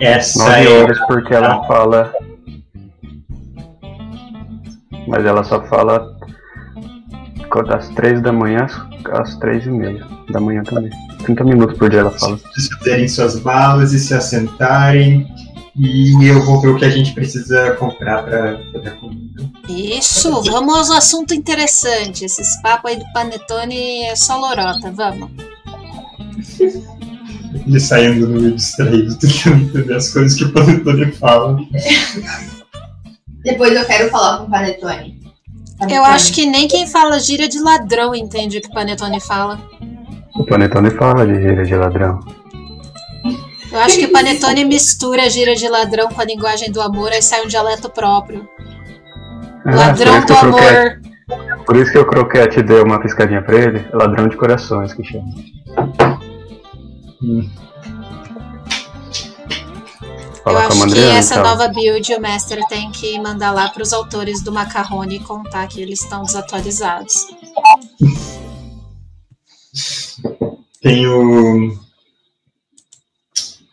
[0.01, 0.83] Essa Nove é.
[0.83, 2.13] horas porque ela fala.
[5.07, 6.13] Mas ela só fala
[7.67, 8.67] das três da manhã
[9.13, 10.91] às três e meia da manhã também.
[11.23, 12.37] 30 minutos por dia ela fala.
[12.37, 15.27] Vocês fazerem suas malas e se assentarem.
[15.77, 19.43] E eu vou ver o que a gente precisa comprar pra fazer a comida.
[19.67, 22.23] Isso, vamos ao assunto interessante.
[22.23, 25.29] Esses papos aí do Panetone é só lorota, vamos.
[27.67, 31.59] Ele saindo no meio distraído, tentando entender as coisas que o Panetone fala.
[33.43, 35.25] Depois eu quero falar com o Panetone.
[35.89, 39.59] Eu acho que nem quem fala gíria de ladrão entende o que o Panetone fala.
[40.35, 42.19] O Panetone fala de gíria de ladrão.
[43.71, 47.11] Eu acho que o Panetone mistura a gíria de ladrão com a linguagem do amor,
[47.11, 48.47] aí sai um dialeto próprio.
[49.65, 51.65] É, Ladrão do o croquete- amor.
[51.65, 53.85] Por isso que o croquete deu uma piscadinha pra ele.
[53.91, 55.25] Ladrão de corações que chama.
[57.23, 57.49] Hum.
[60.45, 61.43] Eu acho que essa então.
[61.49, 65.81] nova build o Master tem que mandar lá pros autores do Macarrone e contar que
[65.81, 67.25] eles estão desatualizados.
[70.81, 71.71] Tem o.
[71.71, 71.75] O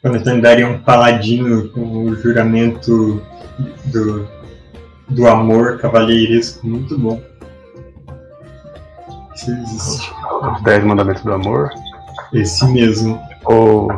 [0.03, 3.23] Panetone daria um paladino com o juramento
[3.85, 4.27] do,
[5.09, 6.67] do amor cavalheiresco.
[6.67, 7.23] Muito bom.
[9.35, 10.13] Isso existe.
[10.57, 11.71] Os 10 mandamentos do amor.
[12.33, 13.21] Esse mesmo.
[13.45, 13.89] Ou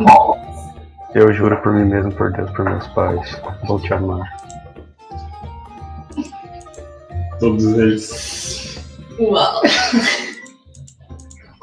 [1.14, 3.40] eu juro por mim mesmo, por Deus, por meus pais.
[3.66, 4.28] Vou te amar.
[7.38, 8.78] Todos eles.
[9.18, 9.62] Uau.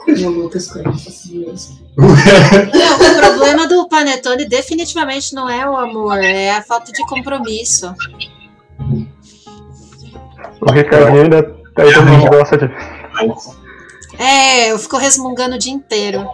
[0.07, 1.79] Eu Lucas conhece assim mesmo.
[1.97, 7.93] O problema do Panetone definitivamente não é o amor, é a falta de compromisso.
[10.59, 11.43] O Ricardinho ainda
[11.75, 12.65] tá aí também gosta de.
[14.17, 16.27] É, eu fico resmungando o dia inteiro.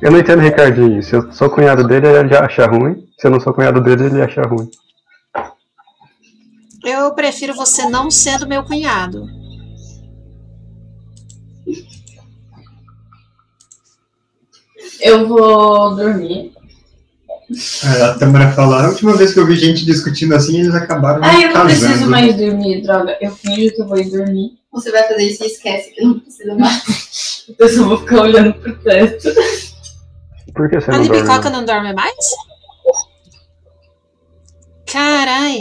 [0.00, 1.02] Eu não entendo o Ricardinho.
[1.02, 3.08] Se eu sou cunhado dele, ele acha ruim.
[3.18, 4.70] Se eu não sou cunhado dele, ele acha ruim.
[6.84, 9.37] Eu prefiro você não sendo meu cunhado.
[15.00, 16.52] Eu vou dormir.
[18.02, 21.44] A Tamara fala, a última vez que eu vi gente discutindo assim, eles acabaram Ai,
[21.44, 21.80] eu não casando.
[21.86, 23.16] preciso mais dormir, droga.
[23.20, 24.58] Eu finjo que eu vou ir dormir.
[24.70, 27.46] Você vai fazer isso e esquece que não precisa mais.
[27.58, 29.28] Eu só vou ficar olhando pro teto.
[30.54, 31.16] Por que você A não dorme?
[31.16, 32.14] Libicoca não dorme mais?
[34.90, 35.60] Carai,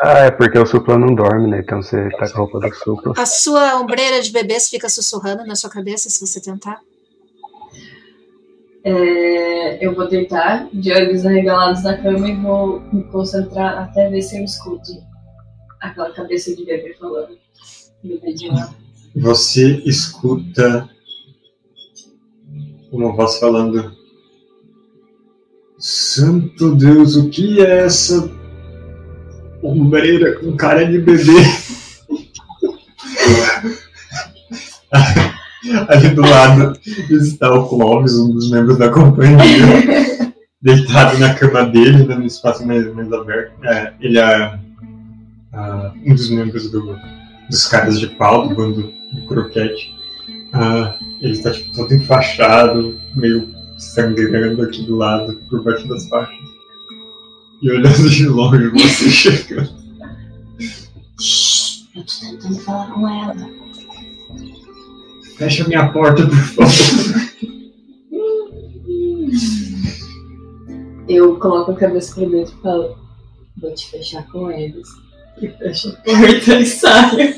[0.00, 1.60] Ah, é porque o Supla não dorme, né?
[1.60, 3.12] Então você tá com a roupa do Supla.
[3.16, 6.78] a sua ombreira de bebês fica sussurrando na sua cabeça se você tentar?
[8.84, 14.22] É, eu vou deitar de olhos arregalados na cama e vou me concentrar até ver
[14.22, 14.92] se eu escuto
[15.80, 17.36] aquela cabeça de bebê falando.
[18.02, 18.74] Bebê de lá.
[19.16, 20.88] Você escuta
[22.92, 23.92] uma voz falando:
[25.78, 28.30] Santo Deus, o que é essa
[29.62, 31.32] ombreira com cara de bebê?
[35.88, 36.78] Ali do lado
[37.10, 39.36] está o Clóvis, um dos membros da companhia,
[40.62, 43.52] deitado na cama dele, no espaço mais, mais aberto.
[43.64, 44.58] É, ele é
[45.52, 46.96] ah, um dos membros do,
[47.50, 49.94] dos caras de pau do bando do croquete.
[50.52, 56.36] Ah, ele está tipo, todo enfaixado, meio sangrando aqui do lado, por baixo das faixas.
[57.60, 59.78] E olhando de longe você chegando.
[61.94, 63.34] Eu tô tentando falar com ela.
[65.38, 67.28] Fecha minha porta, por favor.
[71.08, 72.98] Eu coloco a cabeça pra dentro e falo,
[73.56, 74.88] vou te fechar com eles.
[75.40, 77.34] E fecho a porta e saio.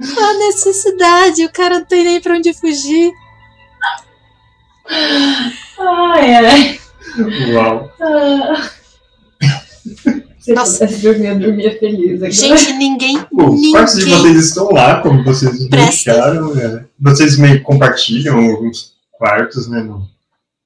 [0.00, 3.12] A necessidade, o cara não tem nem pra onde fugir.
[5.78, 6.80] Ai, ai.
[7.52, 7.92] Uau.
[8.00, 8.70] Ah.
[10.50, 10.84] Se Nossa.
[10.84, 12.30] dormir, eu dormia feliz agora.
[12.32, 16.12] Gente, ninguém, Pô, os quartos de vocês estão lá, como vocês Presta.
[16.12, 16.52] deixaram.
[16.52, 16.86] né?
[16.98, 19.80] Vocês meio compartilham alguns quartos, né?
[19.80, 20.08] Não,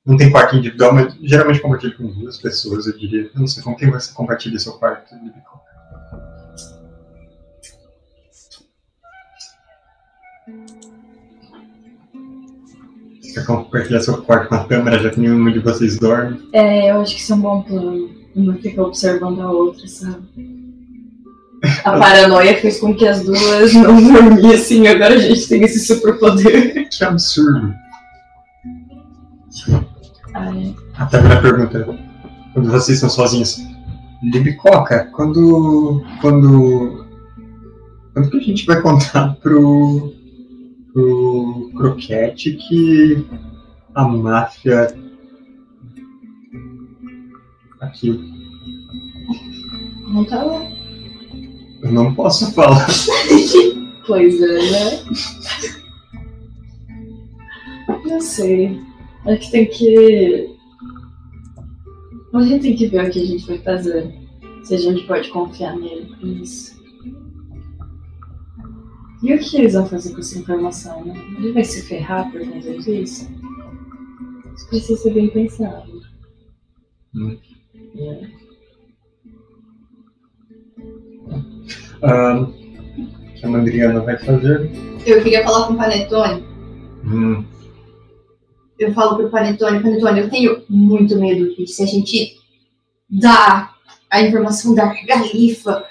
[0.07, 3.25] não tem quarto individual, mas geralmente compartilha com duas pessoas, eu diria.
[3.35, 5.15] Eu não sei com quem você compartilha seu quarto.
[5.17, 5.61] Libico.
[13.35, 16.49] Quer compartilhar seu quarto com a câmera, já que nenhum de vocês dorme?
[16.55, 18.24] É, eu acho que isso é um bom plano.
[18.35, 20.23] Uma fica observando a outra, sabe?
[21.85, 25.81] A paranoia fez com que as duas não dormissem e agora a gente tem esse
[25.81, 26.89] superpoder.
[26.89, 27.75] Que absurdo.
[30.35, 31.99] Ai, A Tâmara pergunta,
[32.53, 33.65] quando vocês estão sozinhos,
[34.23, 36.03] Libicoca, quando.
[36.21, 37.05] quando.
[38.13, 40.13] Quando que a gente vai contar pro.
[40.93, 43.27] pro Croquete que
[43.95, 45.04] a máfia.
[50.09, 50.63] Não tá lá.
[51.83, 52.87] eu não posso falar.
[54.07, 55.05] Pois é, né?
[58.05, 58.79] Não sei.
[59.25, 60.57] Acho que tem que.
[62.35, 64.15] A gente tem que ver o que a gente vai fazer.
[64.65, 66.75] Se a gente pode confiar nele com isso.
[69.23, 71.15] E o que eles vão fazer com essa informação, né?
[71.39, 73.27] Ele vai se ferrar por causa disso?
[74.55, 76.03] Isso precisa ser bem pensado.
[77.15, 77.39] Hum.
[82.03, 82.53] Ah, o
[83.35, 84.71] que a Mandriana vai fazer?
[85.07, 86.43] Eu queria falar com o Panetone.
[87.05, 87.45] Hum,
[88.79, 92.37] Eu falo pro Panetone, Panetone, eu tenho muito medo que se a gente
[93.09, 93.73] dá
[94.11, 95.85] a informação da galifa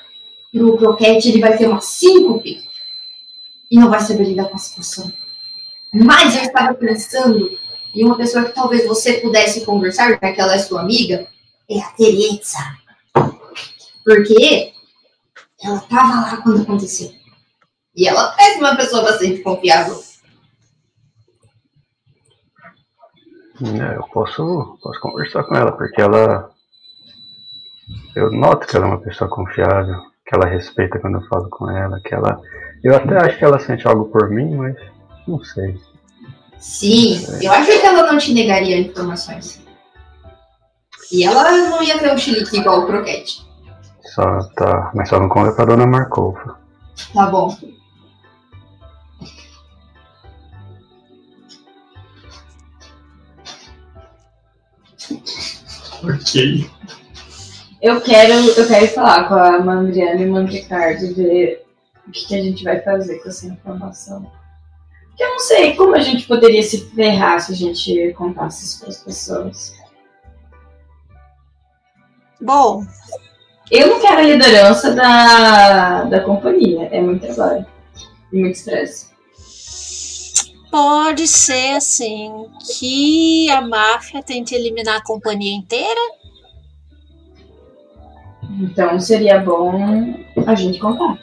[0.52, 2.62] pro Croquete, ele vai ter uma síncope
[3.72, 5.12] e não vai saber lidar com a situação.
[5.94, 7.58] Mas eu estava pensando
[7.96, 11.28] em uma pessoa que talvez você pudesse conversar, já que ela é sua amiga,
[11.70, 12.60] é a Teresa.
[14.04, 14.74] Porque
[15.64, 17.12] ela estava lá quando aconteceu.
[17.96, 20.02] E ela parece uma pessoa bastante confiável.
[23.62, 26.52] É, eu posso, posso conversar com ela, porque ela.
[28.16, 31.70] Eu noto que ela é uma pessoa confiável, que ela respeita quando eu falo com
[31.70, 32.42] ela, que ela.
[32.84, 34.76] Eu até acho que ela sente algo por mim, mas
[35.28, 35.80] não sei.
[36.58, 39.63] Sim, eu acho que ela não te negaria informações.
[41.14, 43.46] E ela não ia ter um chilique igual o croquete.
[44.02, 44.92] Só tá.
[44.96, 46.56] Mas só não conta pra dona Marcolfa.
[47.14, 47.56] Tá bom.
[56.04, 56.70] ok.
[57.80, 61.66] Eu quero, eu quero falar com a Mandriana e o Mandricardo e ver
[62.08, 64.32] o que, que a gente vai fazer com essa informação.
[65.10, 68.80] Porque eu não sei como a gente poderia se ferrar se a gente contasse isso
[68.80, 69.83] para as pessoas.
[72.44, 72.86] Bom,
[73.72, 76.90] Eu não quero a liderança da, da companhia.
[76.92, 77.66] É muito trabalho.
[78.32, 79.08] E muito estresse.
[80.70, 82.48] pode ser assim
[82.78, 86.02] que a máfia tente eliminar a companhia inteira.
[88.60, 89.72] Então seria bom
[90.46, 91.18] a gente contar.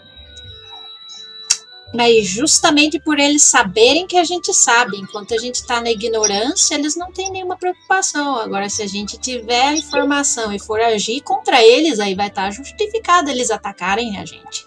[1.93, 6.75] Mas justamente por eles saberem que a gente sabe, enquanto a gente tá na ignorância,
[6.77, 8.37] eles não têm nenhuma preocupação.
[8.37, 13.29] Agora, se a gente tiver informação e for agir contra eles, aí vai estar justificado
[13.29, 14.67] eles atacarem a gente.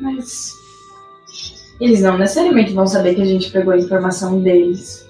[0.00, 0.52] Mas
[1.80, 5.03] eles não necessariamente vão saber que a gente pegou a informação deles.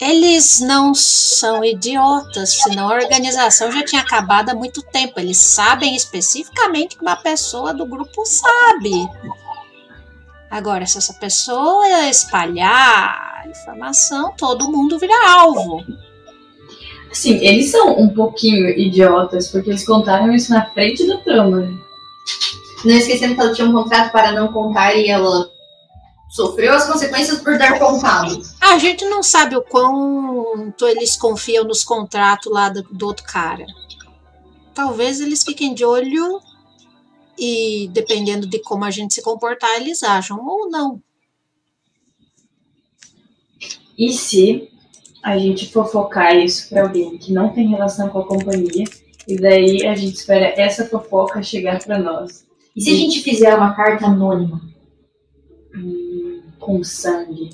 [0.00, 5.18] Eles não são idiotas, senão a organização já tinha acabado há muito tempo.
[5.18, 9.08] Eles sabem especificamente que uma pessoa do grupo sabe.
[10.48, 15.84] Agora, se essa pessoa espalhar a informação, todo mundo vira alvo.
[17.10, 21.68] Assim, eles são um pouquinho idiotas, porque eles contaram isso na frente da trama.
[22.84, 25.50] Não esquecendo que ela tinha um contrato para não contar e ela
[26.28, 28.40] sofreu as consequências por dar contado.
[28.60, 33.66] A gente não sabe o quanto eles confiam nos contratos lá do, do outro cara.
[34.74, 36.40] Talvez eles fiquem de olho
[37.38, 41.02] e, dependendo de como a gente se comportar, eles acham ou não.
[43.96, 44.70] E se
[45.22, 48.84] a gente fofocar isso pra alguém que não tem relação com a companhia,
[49.26, 53.54] e daí a gente espera essa fofoca chegar pra nós E se a gente fizer
[53.54, 54.62] uma carta anônima?
[56.68, 57.48] Com sangue?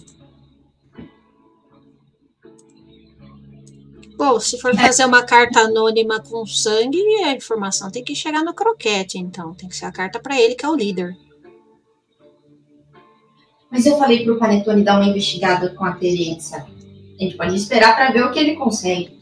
[4.17, 8.53] Bom, se for fazer uma carta anônima com sangue, a informação tem que chegar no
[8.53, 9.55] croquete, então.
[9.55, 11.17] Tem que ser a carta pra ele, que é o líder.
[13.71, 16.67] Mas eu falei pro Panetone dar uma investigada com a Teresa.
[17.21, 19.17] A gente pode esperar para ver o que ele consegue.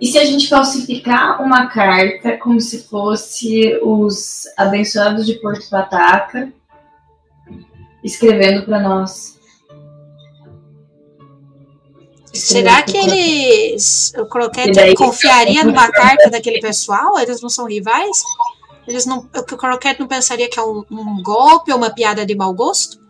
[0.00, 6.52] E se a gente falsificar uma carta como se fosse os abençoados de Porto Pataca
[8.06, 9.36] escrevendo pra nós?
[12.32, 14.12] Será que eles.
[14.18, 17.18] O croquete daí- confiaria numa carta daquele pessoal?
[17.18, 18.22] Eles não são rivais?
[18.86, 22.34] Eles não, o croquete não pensaria que é um, um golpe ou uma piada de
[22.36, 23.04] mau gosto?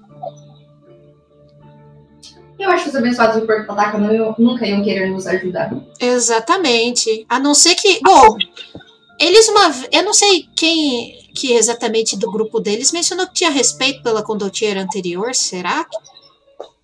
[2.58, 3.98] Eu acho que os abençoados do Porto Pataca
[4.38, 5.70] nunca iam querer nos ajudar.
[6.00, 7.26] Exatamente.
[7.28, 8.00] A não ser que.
[8.02, 8.38] Bom,
[9.20, 9.74] eles uma.
[9.92, 14.80] Eu não sei quem que exatamente do grupo deles mencionou que tinha respeito pela condottiera
[14.82, 15.84] anterior, será?
[15.84, 15.96] que-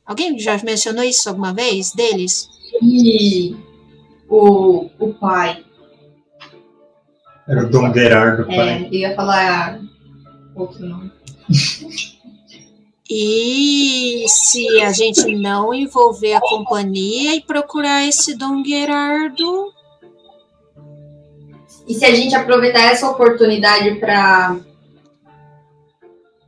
[0.05, 2.49] Alguém já mencionou isso alguma vez deles?
[2.83, 3.57] E
[4.29, 5.65] o, o pai,
[7.49, 8.85] Era o Dom Gerardo, pai.
[8.85, 9.81] é, ia falar
[10.55, 11.11] outro nome.
[13.11, 19.73] E se a gente não envolver a companhia e procurar esse Dom Gerardo.
[21.87, 24.57] E se a gente aproveitar essa oportunidade pra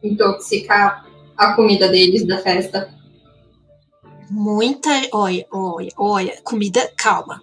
[0.03, 1.07] intoxicar
[1.37, 2.93] a comida deles da festa?
[4.31, 4.91] Muita.
[5.13, 6.41] Olha, olha, olha.
[6.43, 6.91] Comida.
[6.97, 7.41] Calma.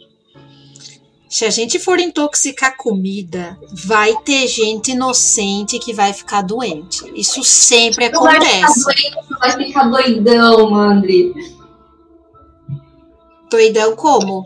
[1.30, 7.09] Se a gente for intoxicar comida, vai ter gente inocente que vai ficar doente.
[7.15, 8.84] Isso sempre Não vai ficar acontece.
[8.84, 11.34] doente, vai ficar doidão, Mandri.
[13.49, 14.43] Doidão como?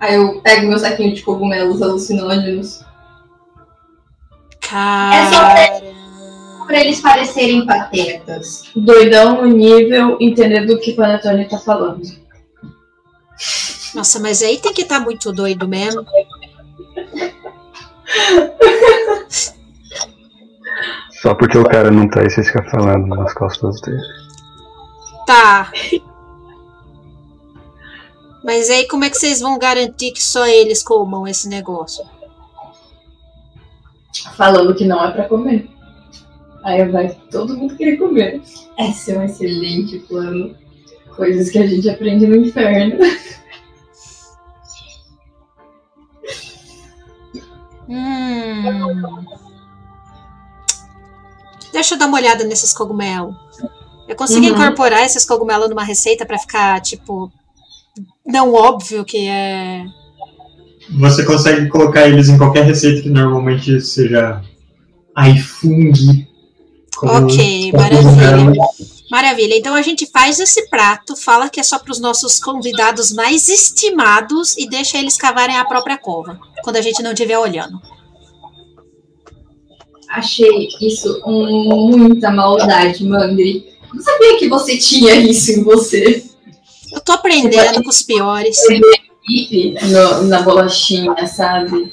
[0.00, 2.84] Aí eu pego meu saquinho de cogumelos alucinógenos.
[4.60, 5.80] Cara.
[6.66, 8.64] Pra eles parecerem patetas.
[8.76, 12.02] Doidão no nível entender do que o Panetone tá falando.
[13.94, 16.04] Nossa, mas aí tem que estar muito doido mesmo.
[21.22, 24.02] Só porque o cara não tá aí, vocês ficam falando nas costas dele.
[25.26, 25.72] Tá.
[28.44, 32.04] Mas aí como é que vocês vão garantir que só eles comam esse negócio?
[34.36, 35.68] Falando que não é pra comer.
[36.64, 38.42] Aí vai todo mundo querer comer.
[38.78, 40.56] Esse é um excelente plano.
[41.16, 42.96] Coisas que a gente aprende no inferno.
[47.88, 49.24] Hum.
[51.72, 53.34] Deixa eu dar uma olhada nesses cogumelos.
[54.06, 54.54] Eu consegui Uhum.
[54.56, 57.30] incorporar esses cogumelos numa receita pra ficar, tipo,
[58.28, 59.84] não óbvio que é.
[60.98, 64.42] Você consegue colocar eles em qualquer receita que normalmente seja
[65.16, 65.92] iFung.
[67.02, 68.62] Ok, como maravilha.
[69.10, 69.56] Maravilha.
[69.56, 73.48] Então a gente faz esse prato, fala que é só para os nossos convidados mais
[73.48, 77.80] estimados e deixa eles cavarem a própria cova, quando a gente não estiver olhando.
[80.10, 83.66] Achei isso um- muita maldade, Mandri.
[83.92, 86.24] Não sabia que você tinha isso em você.
[86.92, 88.56] Eu tô aprendendo com os piores.
[89.90, 91.92] No- na bolachinha, sabe?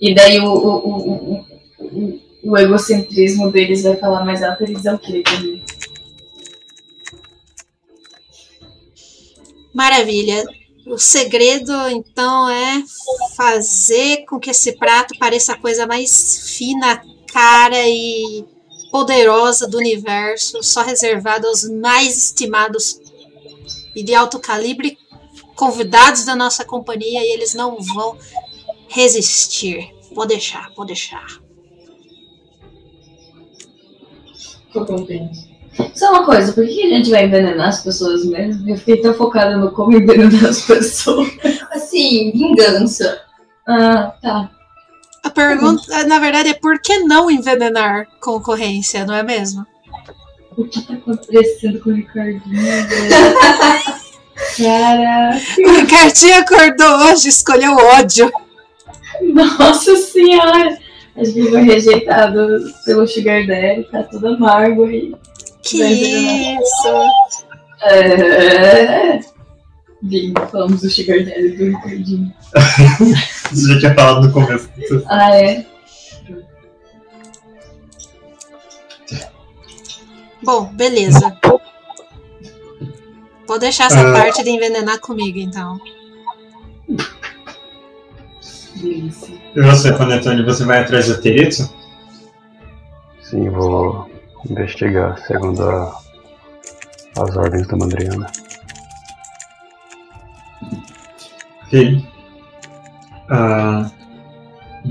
[0.00, 1.44] E daí o, o, o,
[1.80, 5.62] o, o- egocentrismo deles vai falar mais alto, eles dão o quê também?
[9.74, 10.44] Maravilha.
[10.86, 12.82] O segredo, então, é
[13.36, 18.44] fazer com que esse prato pareça a coisa mais fina, cara e
[18.90, 22.98] poderosa do universo, só reservado aos mais estimados
[23.94, 24.98] e de alto calibre
[25.54, 28.16] convidados da nossa companhia e eles não vão
[28.88, 29.94] resistir.
[30.14, 31.26] Pode deixar, pode deixar.
[34.72, 35.48] Tô contente.
[35.94, 38.68] Só uma coisa, por que a gente vai envenenar as pessoas mesmo?
[38.68, 41.28] Eu fiquei tão focada no como envenenar as pessoas.
[41.70, 43.20] Assim, vingança.
[43.66, 44.50] Ah, tá.
[45.22, 49.66] A pergunta, na verdade, é por que não envenenar concorrência, não é mesmo?
[50.58, 52.42] O que tá acontecendo com o Ricardinho?
[54.58, 55.40] Caraca.
[55.64, 58.28] O Ricardinho acordou hoje, escolheu ódio.
[59.22, 60.76] Nossa senhora!
[61.16, 65.14] A gente foi rejeitado pelo Sugar Daddy, tá tudo amargo aí.
[65.62, 66.88] Que isso?
[67.82, 69.20] É.
[70.02, 72.32] Bem, falamos do Sugar Daddy do Ricardinho.
[73.52, 74.68] Você já tinha falado no começo.
[75.06, 75.64] Ah, é?
[80.42, 81.36] Bom, beleza.
[83.46, 84.12] Pode deixar essa Ah.
[84.12, 85.78] parte de envenenar comigo, então.
[88.82, 91.72] E você, Panetone, você vai atrás da Teretsu?
[93.22, 94.08] Sim, vou
[94.48, 95.98] investigar segundo a-
[97.18, 98.30] as ordens da Mandriana.
[101.66, 102.04] Ok.
[103.30, 103.90] Ah,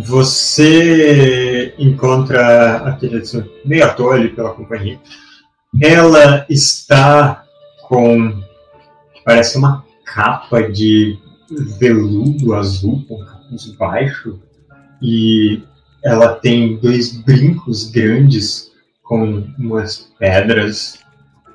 [0.05, 4.99] você encontra a Teretsu meio à toa ali pela companhia.
[5.81, 7.45] Ela está
[7.87, 8.41] com
[9.23, 11.19] parece uma capa de
[11.79, 14.39] veludo azul com capuz baixo
[15.01, 15.61] e
[16.03, 18.71] ela tem dois brincos grandes
[19.03, 20.99] com umas pedras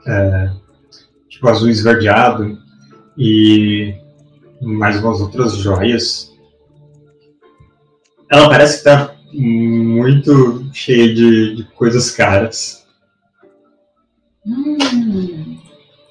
[0.07, 0.51] eh,
[1.29, 2.59] tipo azul esverdeado
[3.19, 3.95] e
[4.61, 6.33] mais umas outras joias.
[8.31, 12.82] Ela parece tá muito cheia de, de coisas caras.
[14.47, 15.59] Hum.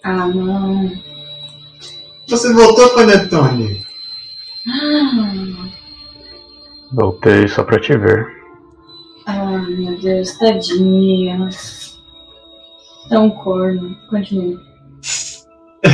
[0.04, 0.92] Ah, não.
[2.28, 3.86] Você voltou, Panetone?
[4.68, 5.70] Ah,
[6.94, 8.26] Voltei só pra te ver.
[9.26, 11.50] ah, meu Deus, tadinha.
[13.10, 13.98] Tão corno.
[14.10, 14.62] Continua.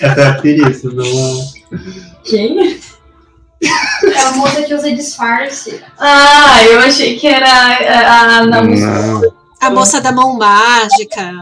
[0.00, 2.24] Essa é a Teresa, não a...
[2.24, 2.80] Quem?
[3.62, 5.82] É a moça que usa disfarce.
[5.98, 9.39] Ah, eu achei que era a, a na Não.
[9.60, 11.32] A moça da mão mágica.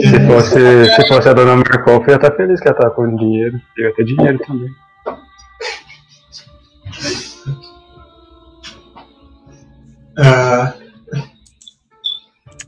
[0.00, 3.14] Se fosse, se fosse a dona Markov, eu ia estar feliz que ela tá com
[3.16, 3.60] dinheiro.
[3.76, 4.70] Eu ia ter dinheiro também.
[10.18, 10.72] Ah,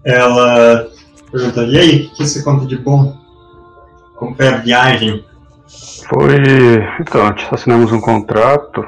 [0.04, 0.88] ela
[1.30, 3.16] perguntou, e aí, o que você conta de bom?
[4.16, 5.24] Como foi a viagem?
[6.08, 6.36] Foi.
[7.00, 8.84] Então, assinamos um contrato,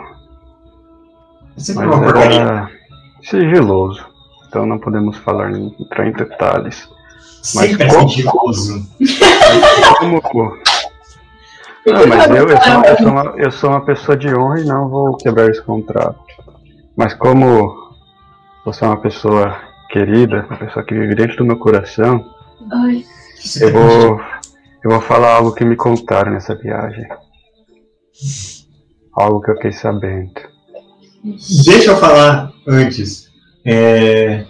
[1.57, 2.41] É sempre mas uma porcaria.
[2.41, 2.71] era
[3.23, 4.07] sigiloso.
[4.49, 6.89] Então não podemos falar em, entrar em detalhes.
[7.55, 8.87] mas Sempre é como- sigiloso.
[10.23, 10.59] Como.
[11.87, 14.65] Não, mas eu, eu, sou, eu, sou uma, eu sou uma pessoa de honra e
[14.65, 16.19] não vou quebrar esse contrato.
[16.97, 17.75] Mas como
[18.65, 19.57] você é uma pessoa
[19.91, 22.25] querida, uma pessoa que vive dentro do meu coração,
[22.73, 23.05] Ai,
[23.61, 24.21] eu vou,
[24.85, 27.07] eu vou falar algo que me contaram nessa viagem.
[29.15, 30.33] Algo que eu fiquei sabendo.
[31.65, 33.28] Deixa eu falar antes.
[33.71, 34.47] É...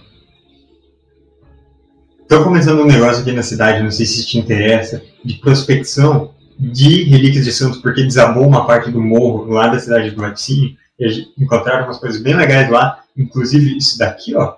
[2.29, 7.03] Tô começando um negócio aqui na cidade, não sei se te interessa, de prospecção de
[7.03, 11.27] relíquias de santos, porque desabou uma parte do morro lá da cidade do Laticínio, e
[11.37, 14.55] encontraram umas coisas bem legais lá, inclusive isso daqui, ó.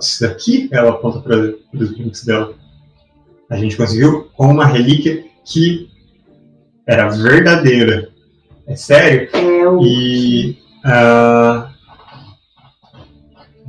[0.00, 1.36] Isso daqui, ela aponta para
[1.74, 2.54] os brinks dela.
[3.50, 5.90] A gente conseguiu com uma relíquia que
[6.86, 8.08] era verdadeira.
[8.66, 9.28] É sério?
[9.34, 9.84] é o.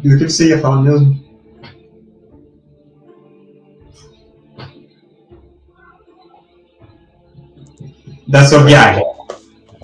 [0.04, 0.10] E.
[0.10, 1.28] do que você ia falar mesmo?
[8.28, 9.04] Da sua viagem.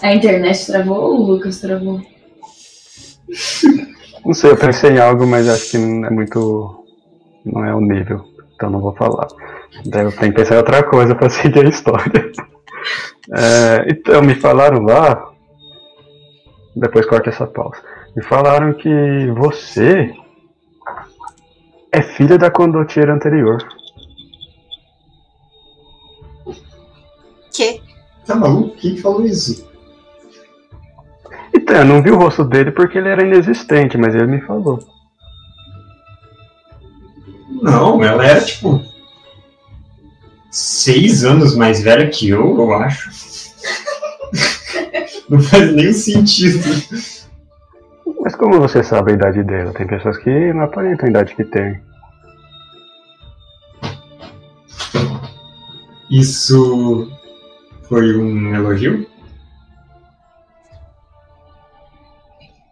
[0.02, 2.02] A internet travou ou o Lucas travou?
[4.26, 6.85] Não sei, eu pensei em algo, mas acho que não é muito.
[7.45, 8.23] Não é o nível.
[8.56, 9.27] Então não vou falar.
[9.85, 12.31] Daí eu tenho que pensar em outra coisa pra seguir a história.
[13.34, 15.31] É, então, me falaram lá.
[16.73, 17.81] Depois corta essa pausa.
[18.15, 20.14] Me falaram que você
[21.91, 23.57] é filha da condotiera anterior.
[27.52, 27.81] Que?
[28.26, 28.76] Tá maluco?
[28.77, 29.68] Quem que falou isso?
[31.56, 34.80] Então, eu não vi o rosto dele porque ele era inexistente, mas ele me falou.
[37.61, 38.84] Não, ela era tipo.
[40.52, 43.10] Seis anos mais velha que eu, eu acho.
[45.30, 46.60] Não faz nenhum sentido.
[48.24, 49.74] Mas como você sabe a idade dela?
[49.74, 51.82] Tem pessoas que não aparentam a idade que tem.
[56.10, 57.12] Isso
[57.90, 59.06] foi um elogio?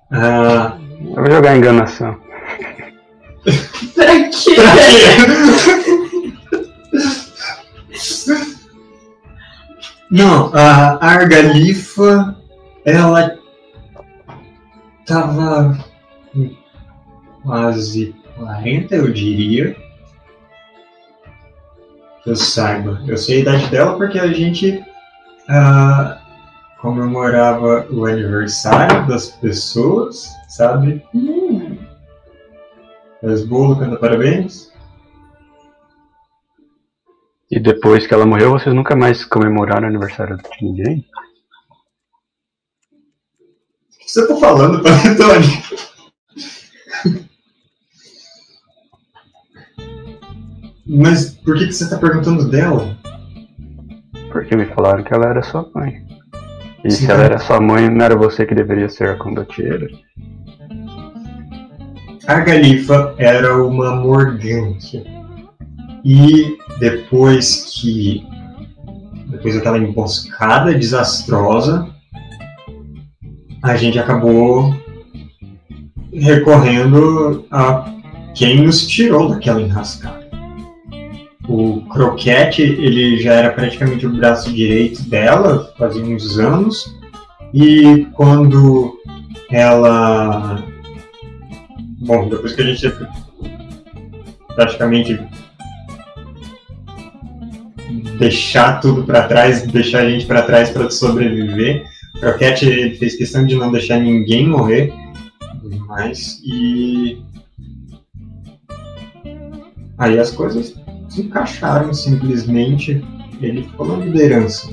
[0.09, 2.17] Ah, Eu vou jogar enganação.
[3.95, 4.55] Pra quê?
[4.55, 6.31] pra quê?
[10.09, 12.37] Não, a Argalifa,
[12.85, 13.40] ela
[15.11, 15.77] tava
[17.43, 19.75] quase 40, eu diria.
[22.23, 23.01] Que eu saiba.
[23.05, 24.81] Eu sei a idade dela porque a gente
[25.49, 26.21] ah,
[26.79, 31.03] comemorava o aniversário das pessoas, sabe?
[31.13, 31.77] Hum,
[33.21, 34.71] Faz bolo, canta parabéns.
[37.51, 41.05] E depois que ela morreu, vocês nunca mais comemoraram o aniversário de ninguém?
[44.01, 45.63] O que você tá falando, Panetone?
[50.87, 52.97] Mas por que, que você tá perguntando dela?
[54.31, 56.05] Porque me falaram que ela era sua mãe.
[56.83, 59.87] E Sim, se ela era sua mãe, não era você que deveria ser a condotieira?
[62.27, 65.03] A Galifa era uma morgante.
[66.03, 68.27] E depois que.
[69.27, 71.87] Depois daquela emboscada desastrosa,
[73.61, 74.75] a gente acabou
[76.13, 77.93] recorrendo a
[78.35, 80.29] quem nos tirou daquela enrascada.
[81.47, 86.95] O Croquete, ele já era praticamente o braço direito dela, fazia uns anos,
[87.53, 88.97] e quando
[89.51, 90.63] ela
[92.03, 92.91] Bom, depois que a gente
[94.55, 95.19] praticamente
[98.17, 101.85] deixar tudo pra trás, deixar a gente pra trás pra sobreviver,
[102.19, 104.93] Croquete fez questão de não deixar ninguém morrer
[105.87, 107.21] mais e
[109.97, 110.75] aí as coisas
[111.09, 113.03] se encaixaram simplesmente.
[113.41, 114.69] Ele ficou na liderança.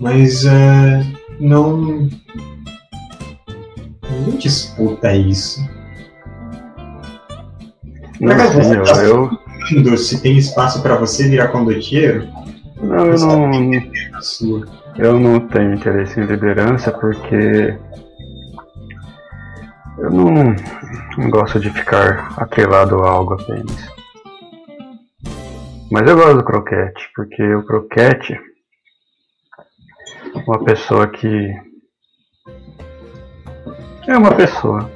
[0.00, 1.04] Mas é,
[1.38, 2.08] não.
[4.10, 5.60] Ninguém disputa isso.
[8.20, 12.26] Não, Mas você eu, tá- eu, se tem espaço para você virar condotieiro,
[12.84, 13.90] não, eu não, é
[14.98, 17.76] eu não tenho interesse em liderança porque
[19.98, 20.54] eu não,
[21.18, 23.92] não gosto de ficar atrelado a algo apenas.
[25.90, 28.38] Mas eu gosto do croquete, porque o croquete
[30.46, 31.52] uma pessoa que
[34.08, 34.90] é uma pessoa.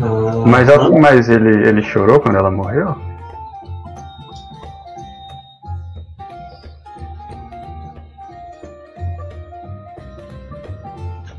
[0.00, 2.94] Ah, Mas, a- mas ele, ele chorou quando ela morreu?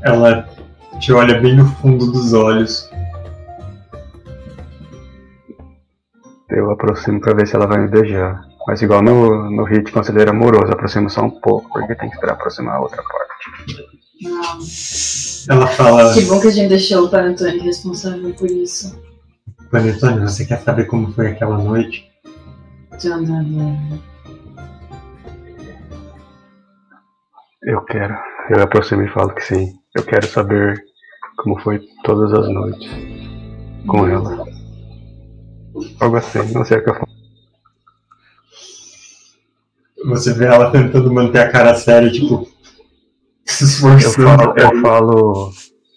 [0.06, 0.48] Ela
[1.00, 2.88] te olha bem no fundo dos olhos.
[6.48, 8.40] Eu aproximo pra ver se ela vai me beijar.
[8.68, 12.34] Mas igual no, no hit conselheiro amoroso, aproximo só um pouco, porque tem que esperar
[12.34, 13.96] aproximar a outra parte.
[14.22, 15.56] Não.
[15.56, 18.96] Ela fala: Que bom que a gente deixou o Panetone responsável por isso.
[19.72, 22.08] Panetone, você quer saber como foi aquela noite?
[27.64, 28.16] Eu quero.
[28.50, 29.74] Eu aproximo e falo que sim.
[29.94, 30.82] Eu quero saber
[31.38, 32.88] como foi todas as noites
[33.86, 34.44] com ela.
[36.00, 37.06] Algo assim, não sei o que eu falo.
[40.06, 42.46] Você vê ela tentando manter a cara séria, tipo,
[43.44, 44.24] se Eu esforçando.
[44.38, 45.50] falo, eu falo,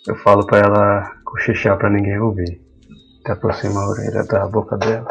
[0.07, 2.59] eu falo pra ela cochichar pra ninguém ouvir.
[3.21, 5.07] Até aproxima a orelha da boca dela.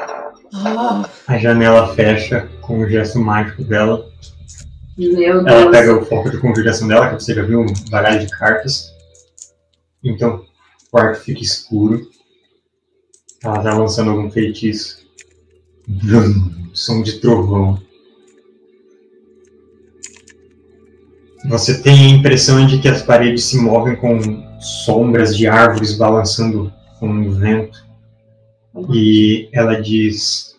[1.29, 4.05] A janela fecha com o gesto mágico dela.
[4.99, 5.71] Meu Ela Deus.
[5.71, 8.93] pega o foco de conjuração dela, que você já viu um baralho de cartas.
[10.03, 10.45] Então,
[10.87, 12.11] o quarto fica escuro.
[13.43, 15.07] Ela tá lançando algum feitiço.
[16.75, 17.81] Som de trovão.
[21.49, 24.19] Você tem a impressão de que as paredes se movem com
[24.61, 27.87] sombras de árvores balançando com o vento.
[28.93, 30.57] E ela diz: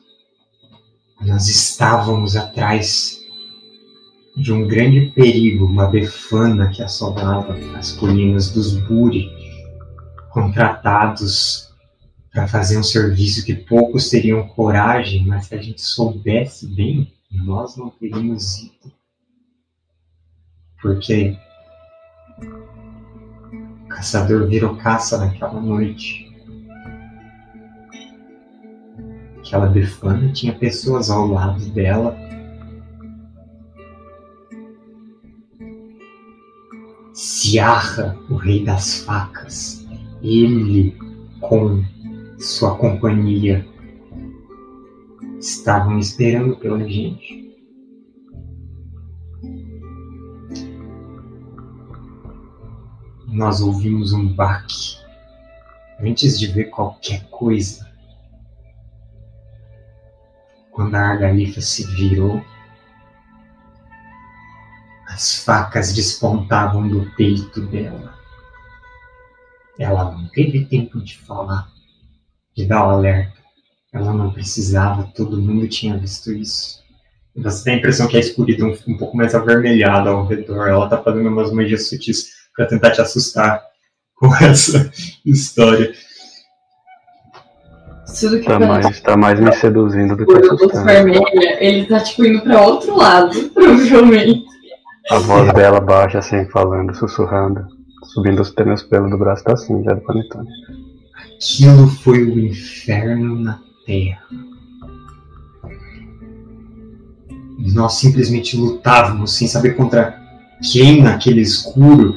[1.21, 3.18] Nós estávamos atrás
[4.39, 9.29] de um grande perigo, uma befana que assolava as colinas dos Buri,
[10.31, 11.69] contratados
[12.31, 17.75] para fazer um serviço que poucos teriam coragem, mas se a gente soubesse bem, nós
[17.75, 18.93] não teríamos ido.
[20.81, 21.37] Porque
[23.83, 26.29] o caçador virou caça naquela noite.
[29.39, 32.28] Aquela befana tinha pessoas ao lado dela
[37.21, 39.85] Siarra, o rei das facas,
[40.23, 40.97] ele
[41.41, 41.83] com
[42.39, 43.67] sua companhia
[45.37, 47.53] estavam esperando pela gente.
[53.27, 54.97] Nós ouvimos um baque
[55.99, 57.85] antes de ver qualquer coisa.
[60.71, 62.41] Quando a Argalifa se virou,
[65.19, 68.13] as facas despontavam do peito dela.
[69.77, 71.67] Ela não teve tempo de falar,
[72.55, 73.33] de dar o alerta.
[73.93, 76.79] Ela não precisava, todo mundo tinha visto isso.
[77.35, 80.69] Você tem a impressão que a escuridão fica um pouco mais avermelhada ao redor.
[80.69, 83.61] Ela tá fazendo umas magias sutis para tentar te assustar
[84.15, 84.89] com essa
[85.25, 85.91] história.
[88.17, 90.85] Tudo que Tá mais, tá mais me seduzindo do que assustando.
[90.85, 94.48] vermelha, ele tá tipo indo pra outro lado, provavelmente.
[95.09, 97.65] A voz dela baixa assim, falando, sussurrando,
[98.13, 100.47] subindo os pelos do braço assim, já do panetone.
[101.35, 104.21] Aquilo foi o inferno na Terra.
[107.73, 110.15] Nós simplesmente lutávamos sem saber contra
[110.71, 112.15] quem naquele escuro.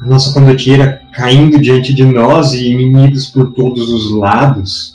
[0.00, 4.94] A nossa condotieira caindo diante de nós e inimigos por todos os lados.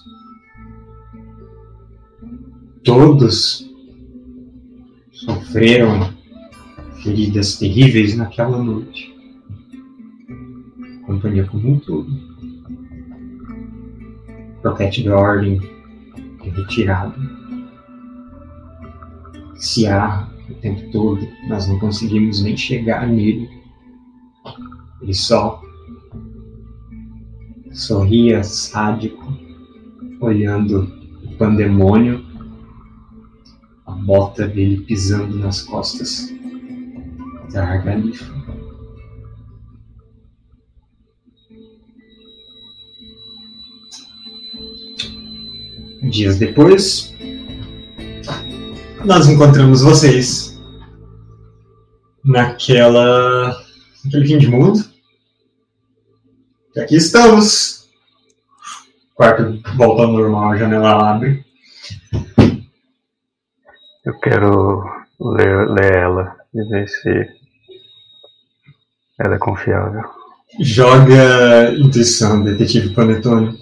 [2.83, 3.69] Todos
[5.11, 6.17] sofreram
[7.03, 9.15] feridas terríveis naquela noite.
[11.01, 12.09] A companhia como um todo.
[14.63, 15.59] Roquete da Ordem
[16.43, 17.19] é retirado.
[19.55, 23.49] Ciarra o tempo todo, nós não conseguimos nem chegar nele.
[25.01, 25.61] Ele só
[27.71, 29.33] sorria sádico,
[30.19, 30.91] olhando
[31.23, 32.25] o pandemônio,
[33.85, 36.38] a bota dele pisando nas costas
[37.51, 38.25] da Argalifa.
[46.09, 47.13] Dias depois,
[49.05, 50.59] nós encontramos vocês
[52.23, 53.63] naquela.
[54.03, 54.79] naquele fim de mundo.
[56.75, 57.89] E aqui estamos.
[59.13, 61.45] Quarto volta ao normal, a janela abre.
[64.05, 64.83] Eu quero
[65.19, 67.38] ler, ler ela e ver se
[69.19, 70.03] ela é confiável.
[70.59, 73.57] Joga intuição, detetive Panetone.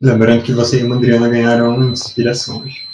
[0.00, 2.86] Lembrando que você e a Mandriana ganharam inspiração hoje.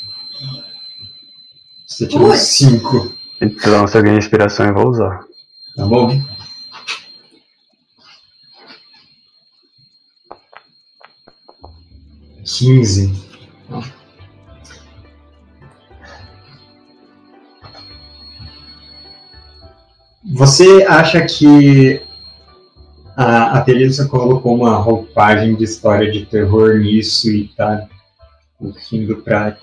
[1.87, 2.37] Você tirou Ui.
[2.37, 5.21] 5, Então, se eu ganhar inspiração, eu vou usar.
[5.77, 6.11] tá bom?
[12.45, 13.13] Quinze.
[20.49, 22.01] Você acha que
[23.15, 27.87] a, Teresa colocou uma roupagem de história de terror nisso e tá
[28.91, 29.59] indo para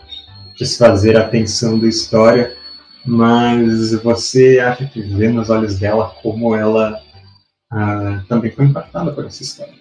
[0.55, 2.55] desfazer a tensão da história,
[3.03, 7.01] mas você acha que vê nos olhos dela como ela
[7.71, 9.73] ah, também foi impactada por essa história.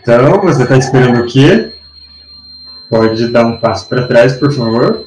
[0.00, 1.74] Então, você está esperando o quê?
[2.88, 5.06] Pode dar um passo para trás, por favor.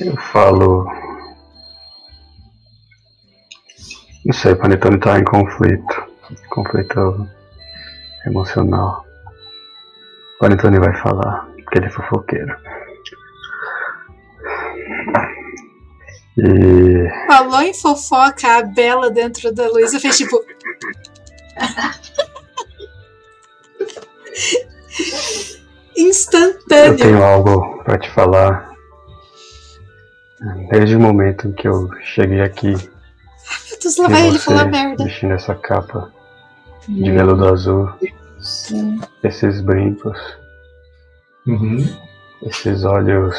[0.00, 0.86] Eu falo.
[4.24, 6.06] Não sei, o Panetone tá em conflito.
[6.48, 7.28] Conflito
[8.26, 9.04] emocional.
[10.34, 12.56] O Panetone vai falar, porque ele é fofoqueiro.
[16.38, 20.36] E Falou em fofoca, a Bela dentro da Luísa fez tipo.
[25.96, 26.96] eu Instantâneo.
[26.98, 28.70] tenho algo pra te falar.
[30.70, 35.04] Desde o momento em que eu cheguei aqui, Meu Deus, lá vai ele falar merda.
[35.04, 36.12] vestindo essa capa
[36.86, 37.90] de veludo azul,
[38.38, 39.00] Sim.
[39.24, 40.18] esses brincos,
[41.46, 41.78] Uhum.
[42.42, 43.34] esses olhos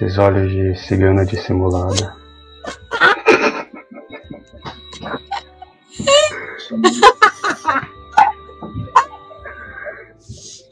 [0.00, 2.16] Esses olhos de cigana dissimulada.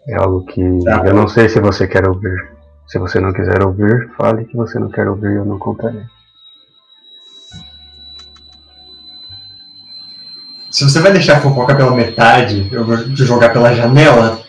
[0.09, 1.03] É algo que Tá.
[1.05, 2.57] eu não sei se você quer ouvir.
[2.87, 6.05] Se você não quiser ouvir, fale que você não quer ouvir e eu não contarei.
[10.71, 14.41] Se você vai deixar a fofoca pela metade, eu vou te jogar pela janela.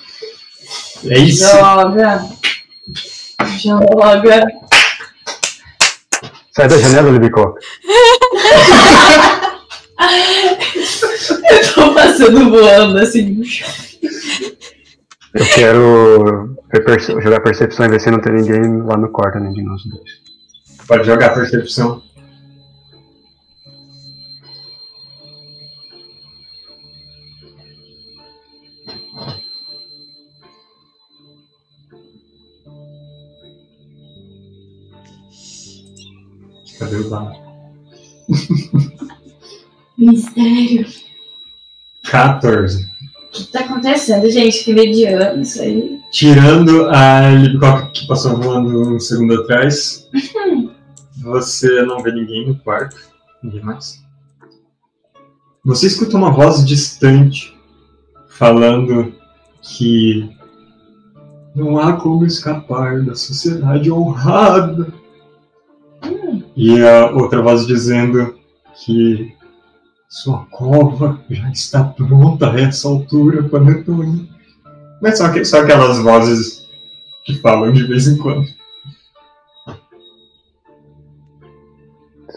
[1.04, 1.44] É isso?
[1.44, 2.24] Joga.
[3.58, 4.69] Joga.
[6.56, 7.60] Sai da janela, Libicoca.
[11.52, 13.42] Eu tô passando voando assim.
[15.34, 16.56] Eu quero
[16.86, 19.82] perce- jogar percepção e ver se não tem ninguém lá no quarto, nem de nós
[19.86, 20.10] dois.
[20.88, 22.02] Pode jogar percepção.
[37.00, 37.36] Cadê o dado?
[39.98, 40.86] Mistério.
[42.06, 42.86] 14.
[42.86, 44.64] O que tá acontecendo, gente?
[44.64, 46.00] Que mediano isso aí.
[46.12, 50.10] Tirando a Libicoca que passou voando um segundo atrás,
[51.22, 52.98] você não vê ninguém no quarto.
[53.44, 54.04] Ninguém mais.
[55.64, 57.56] Você escuta uma voz distante
[58.30, 59.14] falando
[59.62, 60.30] que
[61.54, 64.99] não há como escapar da sociedade honrada.
[66.62, 68.38] E a outra voz dizendo
[68.84, 69.34] que
[70.10, 74.30] sua cova já está pronta a essa altura, Panetone.
[75.02, 76.68] Mas só, que, só aquelas vozes
[77.24, 78.46] que falam de vez em quando.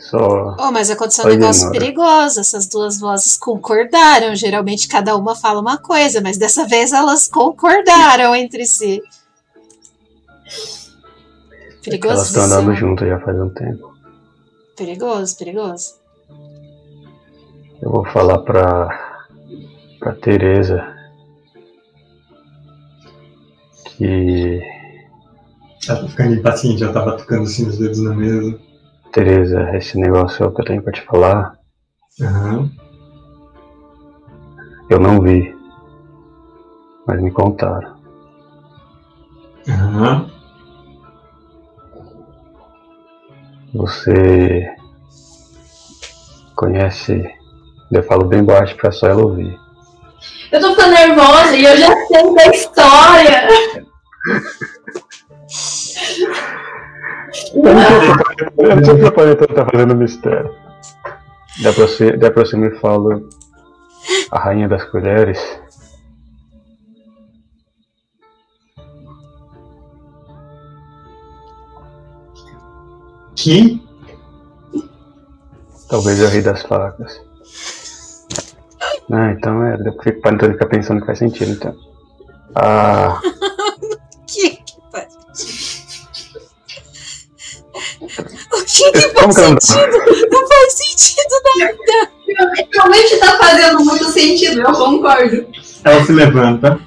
[0.09, 0.57] Só.
[0.57, 2.39] Oh, mas aconteceu um negócio perigoso.
[2.39, 4.37] Essas duas vozes concordaram.
[4.37, 9.03] Geralmente cada uma fala uma coisa, mas dessa vez elas concordaram entre si.
[12.05, 13.93] Elas estão andando juntas já faz um tempo.
[14.77, 15.95] Perigoso, perigoso.
[17.81, 18.89] Eu vou falar pra.
[19.99, 20.83] pra Teresa
[23.85, 24.61] que.
[25.89, 28.59] Ela tá ficando impaciente, ela tá batucando assim os dedos na mesa.
[29.13, 31.59] Teresa, esse negócio que eu tenho pra te falar,
[32.21, 32.71] Aham.
[34.89, 35.55] eu não vi.
[37.07, 37.97] Mas me contaram.
[39.69, 40.32] Aham.
[43.75, 44.67] Você
[46.55, 47.25] conhece
[47.91, 49.59] Eu falo bem baixo pra só ela ouvir.
[50.51, 53.49] Eu tô ficando nervosa e eu já sei da história.
[57.55, 60.55] Eu não sei se o planeta- eu não sei se o planeta tá fazendo mistério.
[61.63, 63.21] Daí pra você, daí pra você me fala
[64.31, 65.39] a rainha das colheres.
[73.43, 73.83] Que?
[75.89, 77.21] Talvez é o rei das facas.
[79.11, 79.77] Ah, então é.
[79.79, 81.75] Depois o Panetone fica pensando que faz sentido, então.
[82.55, 83.21] Ah,
[84.29, 85.13] Que que faz?
[88.01, 89.99] O que que Como faz sentido?
[90.31, 92.13] Não faz sentido nada.
[92.73, 95.49] Realmente tá fazendo muito sentido, eu concordo.
[95.83, 96.79] Ela se levanta.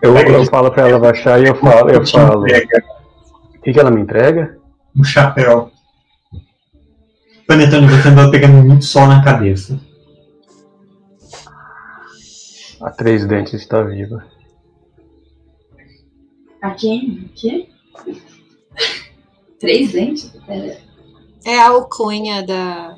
[0.00, 2.42] eu, eu falo pra ela baixar e eu falo, eu falo.
[2.42, 4.62] O que, que ela me entrega?
[4.96, 5.70] Um chapéu.
[7.46, 9.78] Panetone, você andou pegando muito sol na cabeça.
[12.80, 14.24] A três dentes está viva.
[16.62, 17.24] A quem?
[17.24, 17.68] O quê?
[19.60, 20.30] Três dentes?
[20.46, 20.78] Pera.
[21.44, 22.96] É a alcunha da,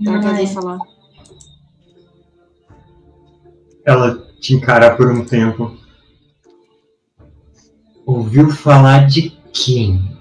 [0.00, 0.78] da Não Galifa lá.
[3.84, 5.76] Ela te encara por um tempo.
[8.04, 10.11] Ouviu falar de quem?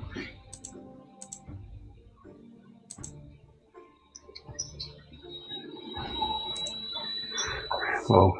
[8.12, 8.34] Bom,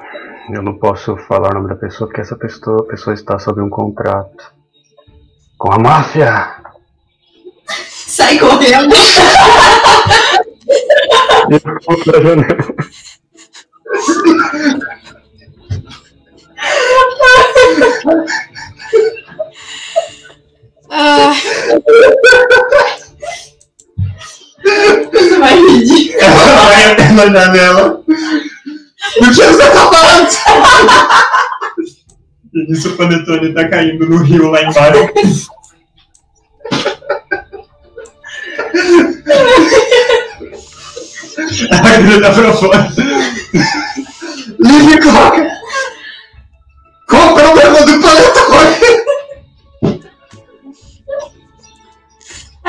[0.54, 3.70] eu não posso falar o nome da pessoa porque essa pessoa, pessoa está sob um
[3.70, 4.52] contrato
[5.58, 6.58] com a máfia.
[7.88, 8.94] Sai correndo.
[11.50, 12.76] E eu pulo da janela.
[20.90, 21.34] Ah,
[25.14, 26.14] Você vai medir.
[26.16, 28.04] Ela vai na janela.
[29.20, 30.30] O que você tá falando?
[32.54, 35.50] E nisso o Panetone tá caindo no rio lá embaixo.
[41.72, 42.92] Ela grita pra fora.
[44.60, 45.52] Livre Coca!
[47.08, 48.42] Qual o problema do Panetone?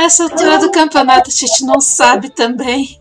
[0.04, 2.98] essa altura do campeonato a gente não sabe também.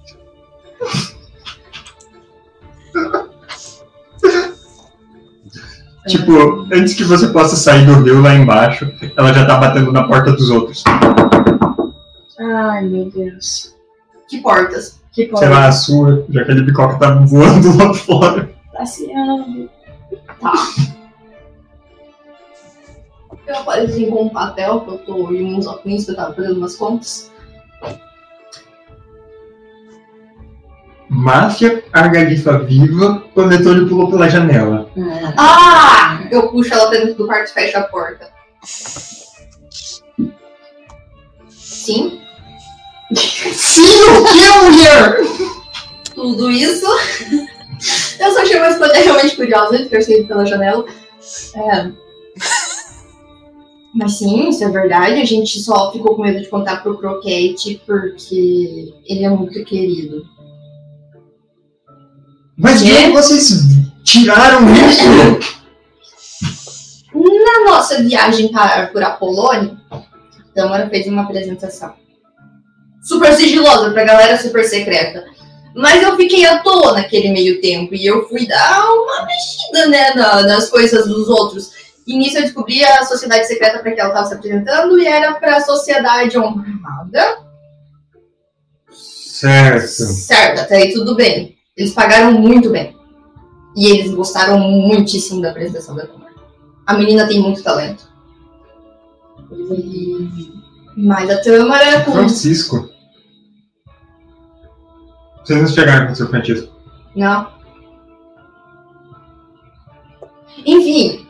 [6.07, 10.07] Tipo, antes que você possa sair do rio lá embaixo, ela já tá batendo na
[10.07, 10.83] porta dos outros.
[12.39, 13.75] Ai, meu Deus.
[14.27, 14.99] Que portas?
[15.11, 15.49] Que Sei porra.
[15.49, 18.49] lá, a sua, já que a Libicoca tá voando lá fora.
[18.73, 19.69] Passeando.
[23.45, 26.57] Eu apareci com um papel que eu tô e uns óculos que eu tava fazendo
[26.57, 27.30] umas contas.
[31.13, 34.89] Máfia, argalifa viva, Panetone pulou pela janela.
[35.37, 36.21] Ah!
[36.31, 38.29] Eu puxo ela pra dentro do quarto e fecho a porta.
[41.49, 42.21] Sim,
[43.13, 45.17] Sim, o que, mulher?
[46.15, 46.85] tudo isso.
[48.19, 50.85] Eu só achei uma escolha realmente curiosa de ter saído pela janela.
[51.55, 51.91] É.
[53.93, 55.19] Mas sim, isso é verdade.
[55.19, 60.25] A gente só ficou com medo de contar pro Croquete porque ele é muito querido.
[62.57, 63.51] Mas de onde vocês
[64.03, 65.03] tiraram isso?
[67.13, 70.01] Na nossa viagem para, por Apolônia, a
[70.55, 71.93] Tâmara fez uma apresentação.
[73.03, 75.25] Super sigilosa pra galera super secreta.
[75.75, 80.13] Mas eu fiquei à toa naquele meio tempo e eu fui dar uma mexida né,
[80.13, 81.71] na- nas coisas dos outros.
[82.05, 85.33] E nisso eu descobri a sociedade secreta para que ela estava se apresentando e era
[85.35, 87.37] para a sociedade honrada.
[88.91, 89.87] Certo.
[89.87, 91.55] Certo, até aí tudo bem.
[91.75, 92.95] Eles pagaram muito bem.
[93.75, 96.33] E eles gostaram muitíssimo da apresentação da Tâmara.
[96.85, 98.09] A menina tem muito talento.
[99.51, 100.51] E...
[100.97, 102.89] Mas a Tâmara, com Francisco.
[105.43, 106.71] Vocês não chegaram com o seu Francisco.
[107.15, 107.47] Não.
[110.65, 111.25] Enfim,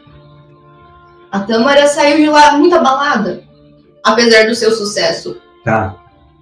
[1.32, 3.44] a Tâmara saiu de lá muito abalada,
[4.04, 5.40] apesar do seu sucesso.
[5.64, 5.96] Tá.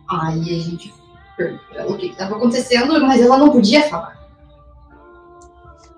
[0.10, 0.94] Aí a gente
[1.40, 4.20] perguntou pra ela o que estava acontecendo, mas ela não podia falar.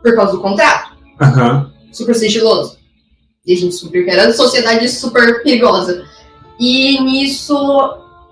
[0.01, 1.71] Por causa do contrato, Aham.
[1.91, 2.77] super sigiloso.
[3.45, 6.05] E a gente descobriu que era sociedade super perigosa.
[6.59, 7.55] E nisso,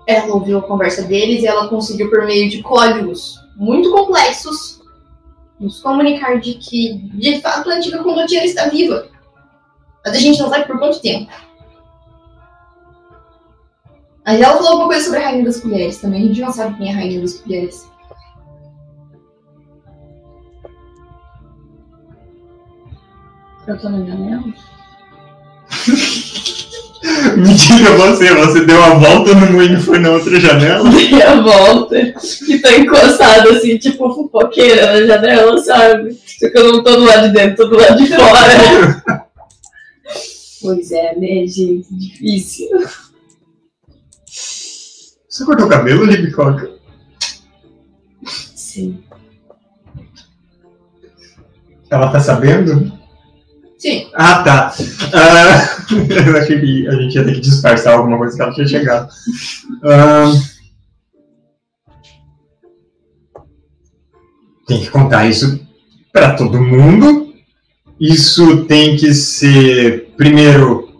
[0.06, 4.80] ela ouviu a conversa deles e ela conseguiu, por meio de códigos muito complexos,
[5.58, 9.08] nos comunicar de que, de fato, a antiga condottiera está viva.
[10.04, 11.30] Mas a gente não sabe por quanto tempo.
[14.30, 16.22] Mas ela falou alguma coisa sobre a Rainha das Colheres também.
[16.22, 17.90] A gente não sabe quem é a Rainha das Colheres.
[23.66, 24.44] Eu tô me janela?
[27.38, 30.88] Mentira, você, você deu a volta no moinho e foi na outra janela?
[30.94, 36.16] Dei a volta e tô encostada assim, tipo fofoqueira na janela, sabe?
[36.38, 39.26] Só que eu não tô do lado de dentro, tô do lado de fora.
[40.62, 41.88] pois é, né, gente?
[41.90, 42.68] Difícil.
[45.40, 46.70] Você cortou o cabelo, Libicoca?
[48.26, 49.02] Sim.
[51.90, 52.92] Ela tá sabendo?
[53.78, 54.10] Sim.
[54.12, 54.74] Ah, tá.
[55.14, 55.86] Ah,
[56.28, 59.10] eu achei que a gente ia ter que disfarçar alguma coisa que ela tinha chegado.
[59.82, 60.30] Ah,
[64.66, 65.66] tem que contar isso
[66.12, 67.32] para todo mundo.
[67.98, 70.92] Isso tem que ser, primeiro,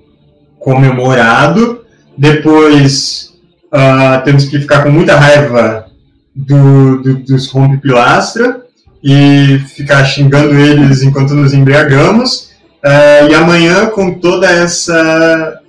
[0.59, 1.85] comemorado.
[2.17, 3.30] Depois,
[3.73, 5.87] ah, temos que ficar com muita raiva
[6.35, 8.65] do, do, dos rompe-pilastra
[9.03, 12.51] e ficar xingando eles enquanto nos embriagamos.
[12.83, 15.61] É, e amanhã, com toda essa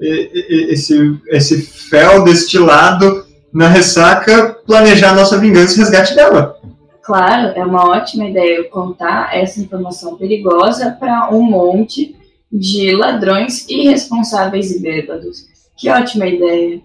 [0.00, 6.56] esse, esse fel destilado na ressaca, planejar nossa vingança e resgate dela.
[7.02, 12.14] Claro, é uma ótima ideia eu contar essa informação perigosa para um monte
[12.52, 15.46] de ladrões irresponsáveis e bêbados.
[15.76, 16.80] Que ótima ideia.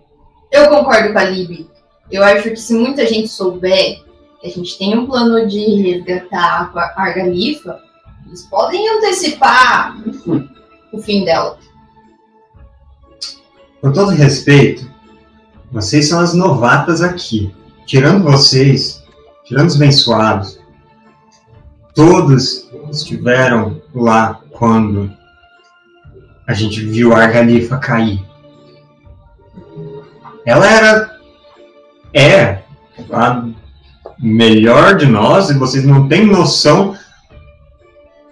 [0.53, 1.67] Eu concordo com a Lib.
[2.11, 4.03] Eu acho que se muita gente souber
[4.39, 7.81] que a gente tem um plano de resgatar a Argalifa,
[8.27, 9.97] eles podem antecipar
[10.93, 11.57] o fim dela.
[13.81, 14.87] Com todo respeito,
[15.71, 17.51] vocês são as novatas aqui.
[17.87, 19.03] Tirando vocês,
[19.45, 20.59] tirando os abençoados,
[21.95, 25.11] todos estiveram lá quando
[26.45, 28.32] a gente viu a Argalifa cair.
[30.45, 31.19] Ela era.
[32.13, 32.63] É
[33.11, 33.43] a
[34.19, 36.95] melhor de nós e vocês não têm noção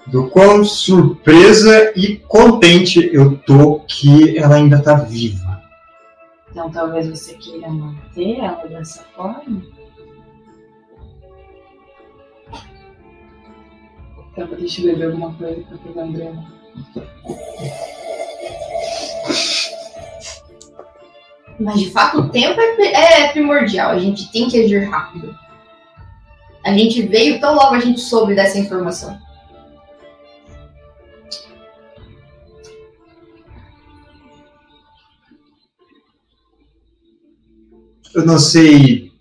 [0.07, 5.61] do quão surpresa e contente eu tô que ela ainda tá viva.
[6.51, 9.63] Então talvez você queira manter ela dessa forma?
[14.31, 16.45] Então deixa eu beber alguma coisa pra pegar um grama.
[21.61, 23.91] Mas de fato o tempo é, é primordial.
[23.91, 25.35] A gente tem que agir rápido.
[26.65, 29.17] A gente veio tão logo a gente soube dessa informação.
[38.13, 39.11] Eu não sei.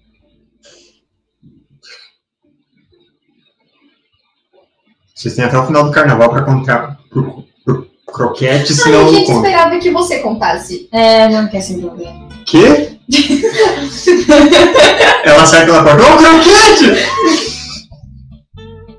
[5.14, 9.14] Vocês têm até o final do carnaval pra contar pro, pro croquete, senão a eu
[9.14, 9.36] gente conto.
[9.36, 10.88] esperava que você contasse.
[10.90, 12.29] É, não quer se envolver.
[12.46, 12.98] Quê?
[15.24, 16.02] Ela sai pela porta.
[16.02, 16.92] Ô, croquete!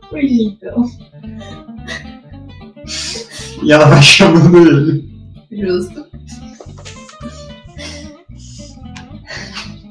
[0.10, 0.86] Pois então.
[3.64, 5.10] E ela vai chamando ele.
[5.52, 6.06] Justo.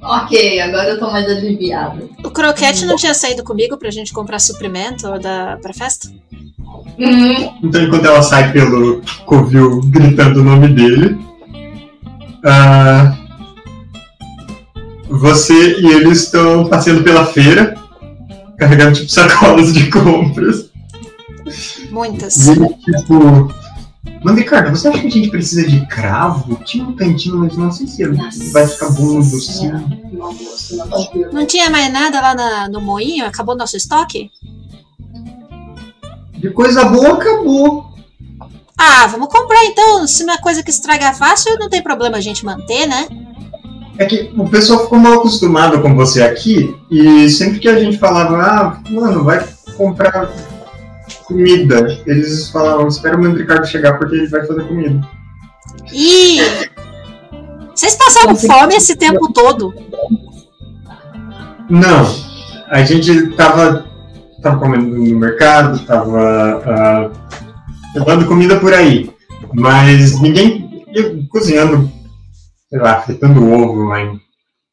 [0.03, 2.09] Ok, agora eu tô mais aliviada.
[2.25, 6.09] O Croquete não tinha saído comigo pra gente comprar suprimento da, pra festa?
[6.99, 11.19] Hum, Então, enquanto ela sai pelo covil gritando o nome dele,
[12.45, 13.17] ah,
[15.19, 17.75] você e ele estão passeando pela feira,
[18.59, 20.71] carregando tipo sacolas de compras.
[21.91, 22.47] Muitas.
[22.47, 23.53] E ele, tipo.
[24.23, 26.55] Mas, Ricardo, você acha que a gente precisa de cravo?
[26.65, 28.05] Tinha um cantinho, mas não sei se
[28.53, 29.83] vai ficar bom no docinho.
[31.33, 33.25] Não tinha mais nada lá na- no moinho?
[33.27, 34.31] Acabou nosso estoque?
[36.37, 37.91] De coisa boa, acabou.
[38.79, 40.07] Ah, vamos comprar então.
[40.07, 43.07] Se é coisa que estraga fácil, não tem problema a gente manter, né?
[44.01, 47.99] É que o pessoal ficou mal acostumado com você aqui e sempre que a gente
[47.99, 49.47] falava, ah, mano, vai
[49.77, 50.33] comprar
[51.25, 55.07] comida, eles falavam, espera o Ricardo chegar porque ele vai fazer comida.
[55.93, 56.41] Ih!
[57.75, 59.75] Vocês passaram fome esse tempo todo.
[61.69, 62.07] Não,
[62.71, 63.85] a gente tava,
[64.41, 67.11] tava comendo no mercado, tava ah,
[67.95, 69.11] levando comida por aí,
[69.53, 70.87] mas ninguém
[71.29, 72.00] cozinhando,
[72.71, 74.21] sei lá, fritando ovo lá em,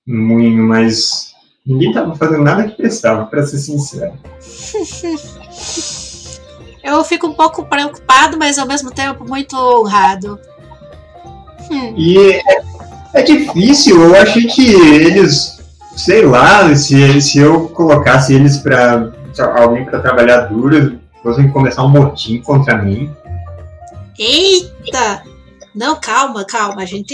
[0.06, 1.34] no moinho, mas
[1.66, 4.14] ninguém tava fazendo nada que prestava, pra ser sincero.
[6.84, 10.40] Eu fico um pouco preocupado, mas ao mesmo tempo muito honrado.
[11.70, 12.64] Hum, E é,
[13.14, 15.58] é difícil, eu achei que eles,
[15.98, 19.12] sei lá, se, se eu colocasse eles pra
[19.58, 23.14] alguém pra trabalhar duro, fossem começar um motim contra mim.
[24.18, 25.24] Eita!
[25.78, 26.82] Não, calma, calma.
[26.82, 27.14] A gente.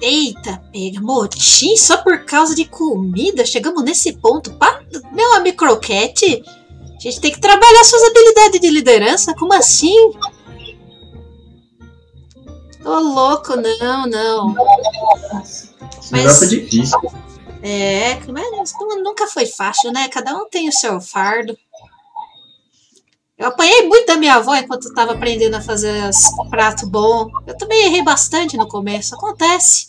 [0.00, 1.00] Eita, pega.
[1.00, 3.44] Motim só por causa de comida?
[3.44, 4.52] Chegamos nesse ponto.
[4.54, 4.80] Pa-
[5.12, 6.42] Meu amigo croquete?
[6.96, 9.34] A gente tem que trabalhar suas habilidades de liderança?
[9.34, 9.94] Como assim?
[12.84, 14.54] Ô, louco, não, não.
[15.42, 15.74] Esse
[16.12, 16.98] Mas- é difícil.
[17.62, 20.08] É, mas nu- nunca foi fácil, né?
[20.08, 21.56] Cada um tem o seu fardo.
[23.38, 26.10] Eu apanhei muito da minha avó enquanto eu tava aprendendo a fazer
[26.48, 27.28] prato bom.
[27.46, 29.86] Eu também errei bastante no começo, acontece.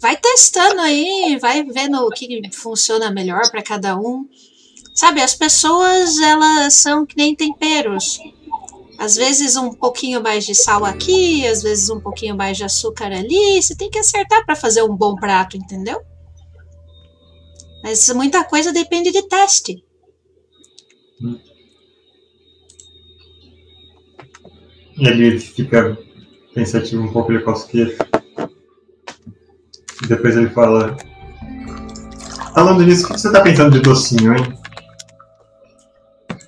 [0.00, 4.28] Vai testando aí, vai vendo o que funciona melhor pra cada um.
[4.94, 8.18] Sabe, as pessoas, elas são que nem temperos.
[8.98, 13.12] Às vezes um pouquinho mais de sal aqui, às vezes um pouquinho mais de açúcar
[13.12, 13.62] ali.
[13.62, 16.00] Você tem que acertar para fazer um bom prato, entendeu?
[17.84, 19.84] Mas muita coisa depende de teste.
[24.98, 25.98] Ele fica
[26.54, 27.98] pensativo um pouco, ele coça o queixo.
[30.02, 30.96] E depois ele fala.
[32.54, 34.58] Falando nisso, o que você tá pensando de docinho, hein?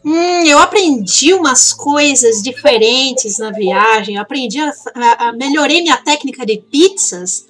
[0.04, 4.14] Hum, eu aprendi umas coisas diferentes na viagem.
[4.14, 7.46] Eu aprendi a, a- a- melhorei minha técnica de pizzas.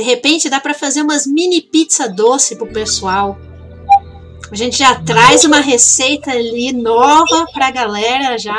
[0.00, 3.38] De repente dá para fazer umas mini pizza doce pro pessoal.
[4.50, 8.58] A gente já traz uma receita ali nova pra galera já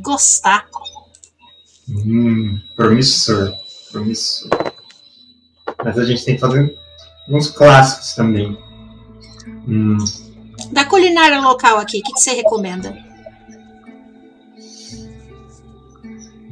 [0.00, 0.66] gostar.
[1.86, 3.52] Hum, promissor.
[3.92, 4.48] Promissor.
[5.84, 6.74] Mas a gente tem que fazer
[7.26, 8.56] alguns clássicos também.
[9.68, 9.98] Hum,
[10.72, 12.96] Da culinária local aqui, o que, que você recomenda?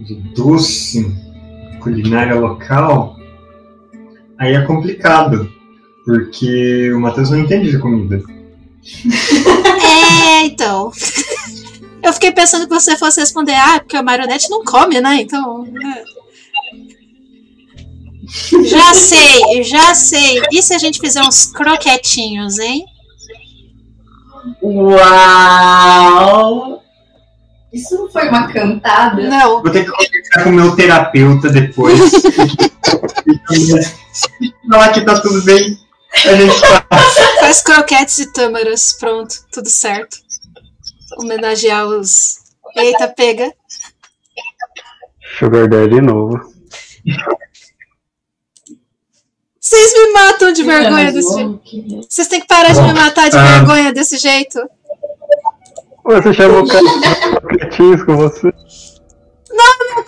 [0.01, 1.11] de doce,
[1.81, 3.18] culinária local,
[4.39, 5.53] aí é complicado.
[6.05, 8.23] Porque o Matheus não entende de comida.
[10.41, 10.91] É, então.
[12.03, 15.17] Eu fiquei pensando que você fosse responder, ah, porque a marionete não come, né?
[15.21, 15.67] Então.
[15.67, 16.05] é.
[18.65, 20.43] Já sei, já sei.
[20.53, 22.85] E se a gente fizer uns croquetinhos, hein?
[24.63, 24.99] Uau!
[27.73, 29.23] Isso não foi uma cantada?
[29.29, 29.63] Não.
[29.63, 31.99] Vou ter que conversar com o meu terapeuta depois.
[34.13, 35.79] Se falar que tá tudo bem,
[36.25, 37.15] a gente faz.
[37.41, 38.95] Faz croquetes e tâmaras.
[38.99, 40.17] Pronto, tudo certo.
[41.19, 42.39] Homenagear os.
[42.77, 43.53] Eita, pega.
[45.39, 46.53] Sugar Daddy de novo.
[49.61, 51.61] Vocês me matam de vergonha desse jeito.
[52.09, 53.45] Vocês têm que parar de me matar de Ah.
[53.59, 54.59] vergonha desse jeito.
[56.09, 58.51] Você chamou o cara de croquetinhos com você?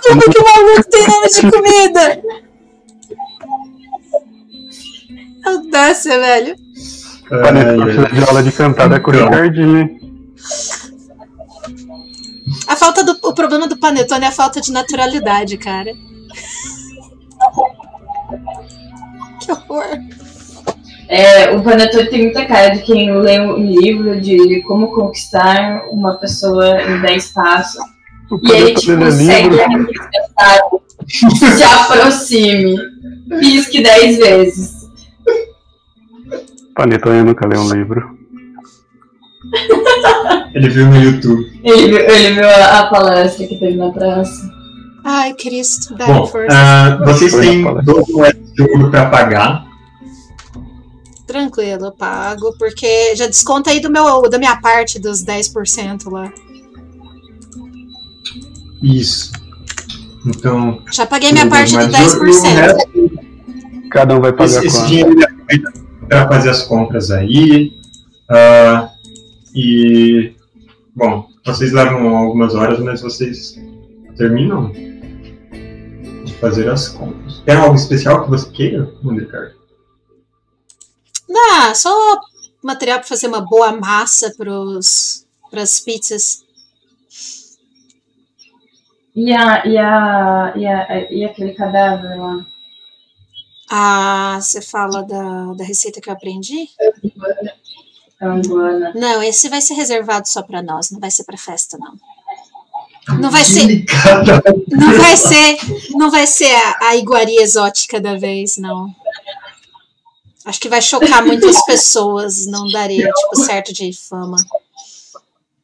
[0.03, 2.23] Como que o maluco tem nome de comida?
[5.45, 6.57] Audácia, velho.
[7.29, 10.01] Panetone Ai, precisa de aula de cantada com o Ricardinho, hein?
[12.67, 15.93] A falta do, o problema do panetone é a falta de naturalidade, cara.
[19.41, 19.87] Que horror.
[21.13, 26.15] É, o Panetone tem muita cara de quem lê um livro de como conquistar uma
[26.15, 27.83] pessoa em 10 passos.
[28.31, 29.65] O E ele, Panetone tipo, é segue livro.
[29.65, 31.57] a mensagem.
[31.57, 32.77] Se aproxime.
[33.41, 34.73] Pisque 10 vezes.
[36.77, 38.19] Panetone nunca leu um livro.
[40.55, 41.61] Ele viu no YouTube.
[41.65, 44.51] Ele, viu- ele viu a, a palestra que teve na praça.
[45.05, 46.49] Ai, Cristo, dá Bom, força.
[46.57, 47.63] ah, vocês têm.
[47.83, 49.65] 12 moedas de ouro pra pagar.
[51.31, 56.33] Tranquilo, eu pago, porque já desconta aí do meu, da minha parte dos 10% lá.
[58.83, 59.31] Isso.
[60.27, 62.55] Então, Já paguei minha parte de mas o- o 10%.
[62.57, 62.91] resto,
[63.93, 65.15] Cada um vai pagar esse, esse dinheiro
[66.09, 67.73] para fazer as compras aí.
[68.29, 68.91] ah,
[69.55, 70.33] e,
[70.97, 73.57] bom, vocês levam algumas horas, mas vocês
[74.17, 77.41] terminam de fazer as compras.
[77.47, 79.60] Tem algo especial que você queira, Ricardo?
[81.53, 82.21] Ah, só
[82.63, 86.45] material pra fazer uma boa massa pros, pras pizzas.
[89.15, 92.47] E, a, e, a, e, a, e aquele cadáver lá?
[93.71, 96.69] Ah, você fala da, da receita que eu aprendi?
[98.21, 98.93] Anguana.
[98.95, 101.95] Não, esse vai ser reservado só pra nós, não vai ser pra festa, não.
[103.19, 103.85] Não vai ser,
[104.69, 105.59] não vai ser,
[105.91, 108.95] não vai ser a, a iguaria exótica da vez, não.
[110.45, 114.37] Acho que vai chocar muitas pessoas, não daria, tipo, certo de fama.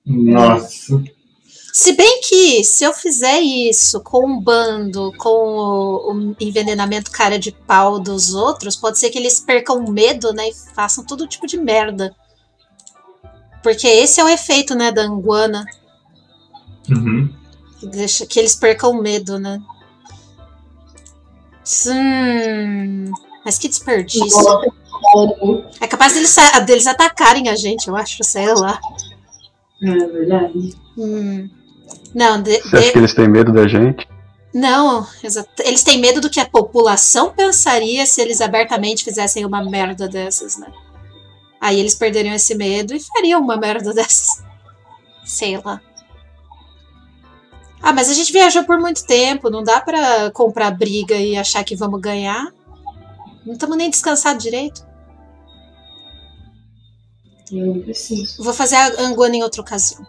[0.05, 1.03] Nossa.
[1.73, 7.39] Se bem que, se eu fizer isso com um bando, com o, o envenenamento cara
[7.39, 10.49] de pau dos outros, pode ser que eles percam medo, né?
[10.49, 12.17] E façam todo tipo de merda.
[13.63, 15.67] Porque esse é o efeito, né, da anguana.
[16.89, 17.31] Uhum.
[17.79, 19.61] Que deixa que eles percam medo, né?
[21.87, 23.11] Hum,
[23.47, 24.37] mas que desperdício.
[25.81, 26.35] É capaz deles,
[26.67, 28.77] deles atacarem a gente, eu acho, sei lá.
[29.83, 30.75] É verdade.
[30.99, 31.49] Hum.
[32.13, 34.09] Não, de- Você acha que eles têm medo da gente?
[34.53, 35.07] não,
[35.65, 40.57] eles têm medo do que a população pensaria se eles abertamente fizessem uma merda dessas,
[40.57, 40.73] né?
[41.61, 44.43] Aí eles perderiam esse medo e fariam uma merda dessas.
[45.25, 45.81] Sei lá.
[47.83, 51.63] Ah, mas a gente viajou por muito tempo, não dá pra comprar briga e achar
[51.63, 52.51] que vamos ganhar.
[53.47, 54.85] Não estamos nem descansados direito.
[57.53, 58.43] Eu não preciso.
[58.43, 60.05] Vou fazer a Anguana em outra ocasião.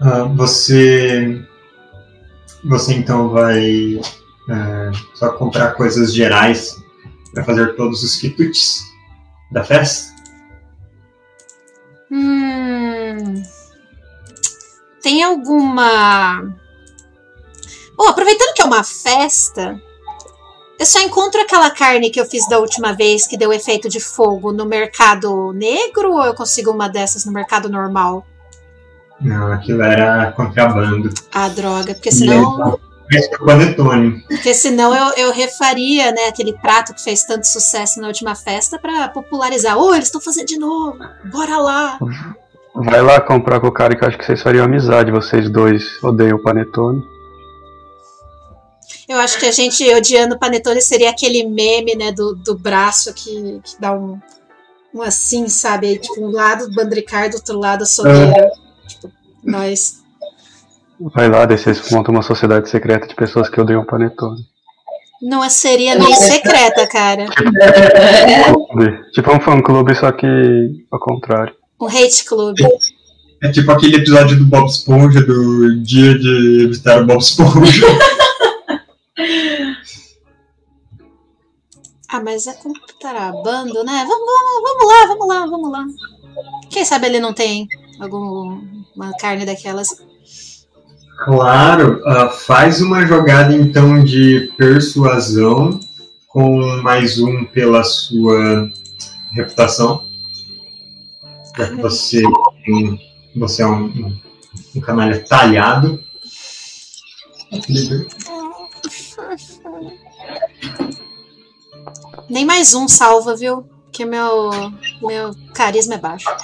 [0.00, 1.46] Ah, você.
[2.64, 4.00] Você então vai
[4.48, 6.74] é, só comprar coisas gerais
[7.34, 8.80] para fazer todos os quitutes
[9.50, 10.12] da festa?
[12.10, 13.42] Hum.
[15.02, 16.42] Tem alguma.
[17.96, 19.80] Bom, aproveitando que é uma festa,
[20.78, 24.00] eu só encontro aquela carne que eu fiz da última vez que deu efeito de
[24.00, 28.26] fogo no mercado negro ou eu consigo uma dessas no mercado normal?
[29.20, 31.10] Não, aquilo era contrabando.
[31.32, 32.78] Ah, droga, porque senão,
[33.44, 34.24] panetone.
[34.28, 38.78] porque senão eu, eu refaria, né, aquele prato que fez tanto sucesso na última festa
[38.78, 39.78] pra popularizar.
[39.78, 40.98] Ô, eles estão fazendo de novo,
[41.30, 41.98] bora lá.
[42.74, 45.10] Vai lá comprar com o cara que eu acho que vocês fariam amizade.
[45.10, 47.02] Vocês dois odeiam o panetone.
[49.12, 53.12] Eu acho que a gente odiando o Panetone seria aquele meme, né, do, do braço
[53.12, 54.18] que, que dá um,
[54.94, 55.86] um assim, sabe?
[55.86, 58.50] Aí, tipo, um lado do Bandricard, do outro lado a Soneira.
[58.88, 59.12] Tipo,
[59.44, 60.00] nós.
[61.14, 64.46] Vai lá, vocês montam uma sociedade secreta de pessoas que odeiam o panetone.
[65.20, 67.26] Não seria nem secreta, cara.
[68.46, 68.98] Clube.
[69.12, 70.26] Tipo um fã clube, só que
[70.90, 71.54] ao contrário.
[71.78, 72.56] Um hate club.
[73.42, 77.86] É tipo aquele episódio do Bob Esponja, do dia de visitar o Bob Esponja.
[82.12, 84.06] Ah, mas é contrabando, né?
[84.06, 84.26] Vamos,
[84.62, 85.86] vamos, lá, vamos lá, vamos lá.
[86.68, 87.66] Quem sabe ele não tem
[87.98, 89.88] alguma carne daquelas.
[91.24, 95.80] Claro, ah, faz uma jogada então de persuasão
[96.28, 98.70] com mais um pela sua
[99.30, 100.04] reputação.
[101.56, 102.22] Já que você,
[103.34, 104.18] você é um, um,
[104.76, 105.98] um canalha talhado.
[112.32, 113.68] Nem mais um salva, viu?
[113.92, 114.48] Que meu,
[115.02, 116.34] meu carisma é baixo.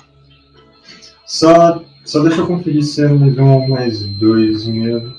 [1.24, 5.16] Só, só deixa eu conferir se é mais um ou mais dois mesmo.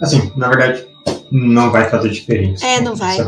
[0.00, 0.84] Assim, na verdade,
[1.30, 2.66] não vai fazer diferença.
[2.66, 3.18] É, não vai.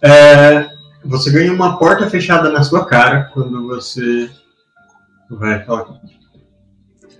[0.00, 0.70] É,
[1.04, 4.30] você ganha uma porta fechada na sua cara quando você
[5.28, 6.00] vai falar.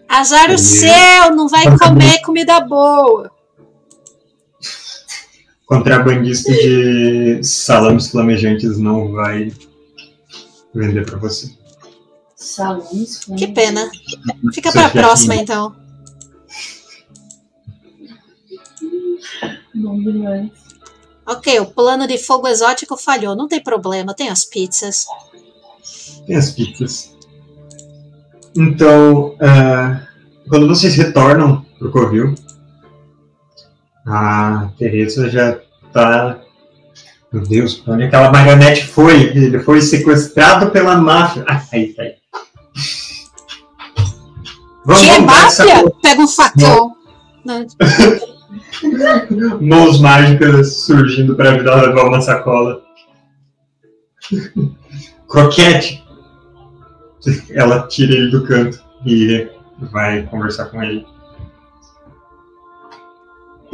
[0.08, 3.35] Azar o céu, não vai comer comida boa.
[5.66, 9.52] Contrabandista de salames flamejantes não vai
[10.74, 11.50] vender pra você.
[12.36, 13.24] Salões.
[13.36, 13.90] Que pena.
[14.54, 15.74] Fica pra quer próxima, que- então.
[19.74, 20.50] Bom demais.
[21.26, 23.34] Ok, o plano de fogo exótico falhou.
[23.34, 25.06] Não tem problema, tem as pizzas.
[26.26, 27.12] Tem as pizzas.
[28.56, 30.06] Então, é,
[30.48, 32.34] quando vocês retornam pro Covil,
[34.06, 35.58] a Teresa já
[35.92, 36.38] tá.
[37.32, 39.36] Meu Deus, onde aquela marionete foi?
[39.36, 41.44] Ele foi sequestrado pela máfia.
[41.48, 42.14] Ah, aí, aí.
[44.84, 45.90] Vamos, que é essa máfia?
[46.00, 46.94] Pega um facão.
[49.60, 52.82] Mãos mágicas surgindo para ajudar a levar uma sacola.
[55.28, 56.04] Croquete!
[57.50, 59.48] Ela tira ele do canto e
[59.92, 61.04] vai conversar com ele.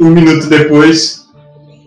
[0.03, 1.29] Um minuto depois,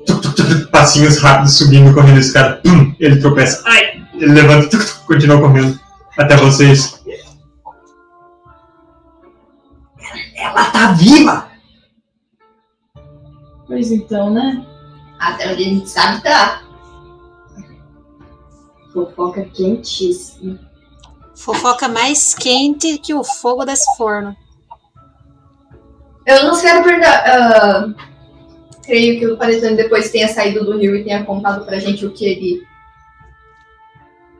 [0.06, 2.60] tuc, tuc, tuc, passinhos rápidos subindo, correndo a escada.
[2.64, 3.62] Pum, ele tropeça.
[3.66, 4.02] Ai!
[4.14, 5.78] Ele levanta, continua correndo.
[6.16, 6.98] Até vocês.
[10.34, 11.48] Ela tá viva!
[13.66, 14.64] Pois então, né?
[15.18, 16.62] Até onde a gente sabe, tá.
[18.94, 20.58] Fofoca quentíssima.
[21.34, 24.34] fofoca mais quente que o fogo desse forno.
[26.26, 27.22] Eu não quero perguntar.
[27.26, 27.88] ah,
[28.84, 32.12] creio que o Panetone depois tenha saído do rio e tenha contado pra gente o
[32.12, 32.62] que ele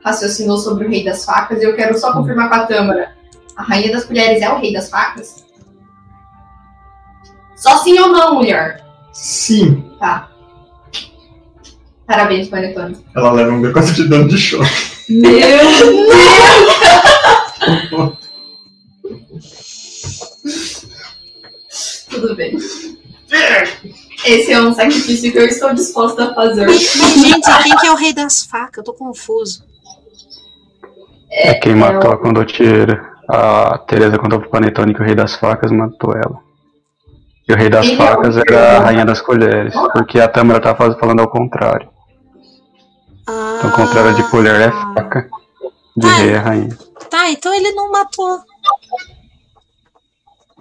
[0.03, 1.61] raciocinou sobre o Rei das Facas.
[1.61, 3.15] E eu quero só confirmar com a Tâmara.
[3.55, 5.45] A Rainha das Colheres é o Rei das Facas?
[7.55, 8.83] Só sim ou não, mulher?
[9.13, 10.29] Sim, Tá.
[12.05, 12.97] Parabéns, Panetone.
[13.15, 14.65] ela leva um B4 de dano de choque.
[15.09, 15.29] Meu
[22.21, 22.57] Tudo bem.
[24.25, 26.67] Esse é um sacrifício que eu estou disposta a fazer.
[26.69, 28.77] Gente, quem que é o rei das facas?
[28.79, 29.63] Eu tô confuso.
[31.29, 33.15] É quem matou a condotieira.
[33.29, 36.39] A Teresa contou pro Panetone que o rei das facas matou ela.
[37.47, 40.27] E o rei das Ele é facas o- era a rainha das colheres, porque a
[40.27, 41.89] Tâmara tá falando ao contrário.
[43.21, 45.29] Então, o contrário de colher é faca,
[45.95, 46.13] de Ah.
[46.15, 46.77] rei é rainha.
[47.09, 48.39] Tá, então ele não matou.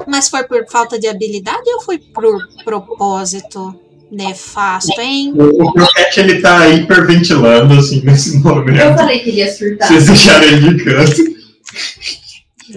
[0.07, 2.25] Mas foi por falta de habilidade ou foi por
[2.65, 3.75] propósito
[4.11, 5.33] nefasto, hein?
[5.35, 8.97] O, o Croquete ele tá hiperventilando assim nesse Eu momento.
[8.97, 9.89] falei que ele ia surtar.
[9.89, 11.37] Vocês deixaram ele de canto.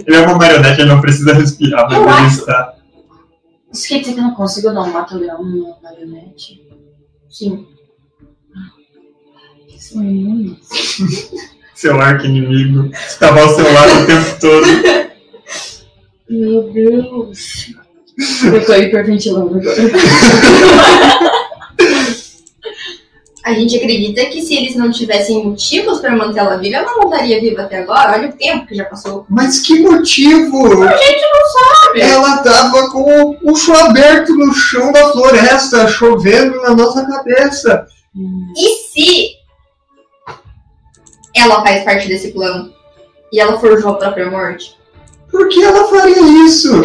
[0.07, 2.75] Ele é uma marionete, ele não precisa respirar, mas Eu ele acho- está.
[3.71, 6.61] Isso quer dizer que eu não consigo dar um mata-leão numa marionete?
[7.29, 7.67] Sim.
[9.95, 10.57] É imunes.
[11.75, 14.65] Seu arco inimigo estava ao seu lado o tempo todo.
[16.29, 17.73] Meu Deus.
[18.43, 19.75] Eu tô hiperventilando agora.
[23.45, 27.09] A gente acredita que se eles não tivessem motivos pra manter ela viva, ela não
[27.09, 28.17] estaria viva até agora.
[28.17, 29.25] Olha o tempo que já passou.
[29.27, 30.83] Mas que motivo?
[30.83, 32.01] A gente não sabe.
[32.01, 37.87] Ela tava com o puxo aberto no chão da floresta, chovendo na nossa cabeça.
[38.55, 39.31] E se
[41.35, 42.71] ela faz parte desse plano?
[43.31, 44.78] E ela forjou a própria morte?
[45.31, 46.81] Por que ela faria isso?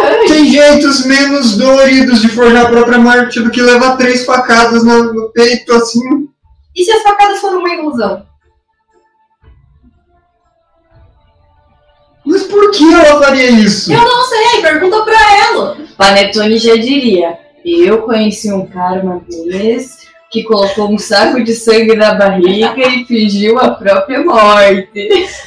[0.00, 4.82] Ai, Tem jeitos menos doloridos de forjar a própria morte do que levar três facadas
[4.82, 6.00] no, no peito, assim.
[6.74, 8.26] E se as facadas foram uma ilusão?
[12.24, 13.92] Mas por que ela faria isso?
[13.92, 15.76] Eu não sei, pergunta pra ela.
[15.96, 17.38] Panetone já diria.
[17.64, 23.04] Eu conheci um cara uma vez que colocou um saco de sangue na barriga e
[23.04, 24.90] fingiu a própria morte.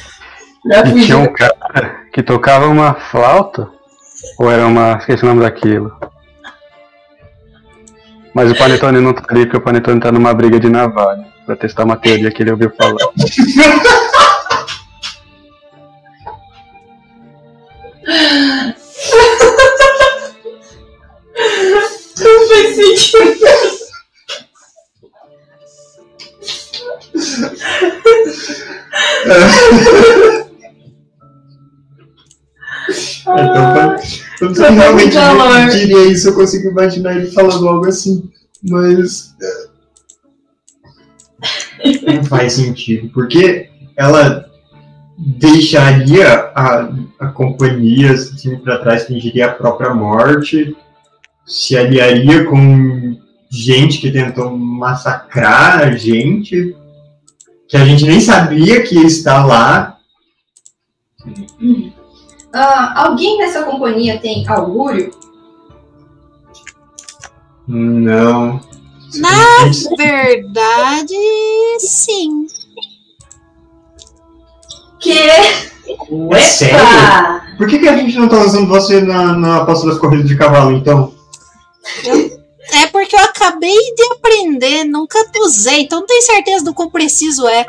[0.62, 1.14] Pra E tinha fugir.
[1.14, 3.68] um cara que tocava uma flauta,
[4.38, 4.96] ou era uma.
[4.98, 5.96] esqueci o nome daquilo.
[8.34, 11.56] Mas o Panetone não tá ali, porque o Panetone tá numa briga de navalha, pra
[11.56, 13.08] testar uma teoria que ele ouviu falar.
[22.18, 23.40] Não faz sentido.
[33.38, 33.96] Então,
[34.38, 35.68] quando você Tá realmente calor.
[35.70, 38.28] diria isso, eu consigo imaginar ele falando algo assim.
[38.62, 39.34] Mas.
[41.84, 44.46] é, Não faz sentido, porque ela
[45.18, 50.74] deixaria a, a companhia esse time para trás, fingiria a própria morte,
[51.46, 53.18] se aliaria com
[53.50, 56.74] gente que tentou massacrar a gente,
[57.68, 59.89] que a gente nem sabia que ia estar lá.
[62.52, 65.12] Ah, alguém nessa companhia tem augúrio?
[67.66, 68.60] Não.
[69.14, 69.64] Na
[69.96, 71.14] verdade,
[71.78, 72.46] sim.
[74.98, 75.18] Que?
[76.32, 76.78] É sério?
[77.56, 80.36] Por que, que a gente não tá usando você na, na aposta das corridas de
[80.36, 81.12] cavalo, então?
[82.72, 87.46] É porque eu acabei de aprender, nunca usei, então não tenho certeza do quão preciso
[87.48, 87.64] é.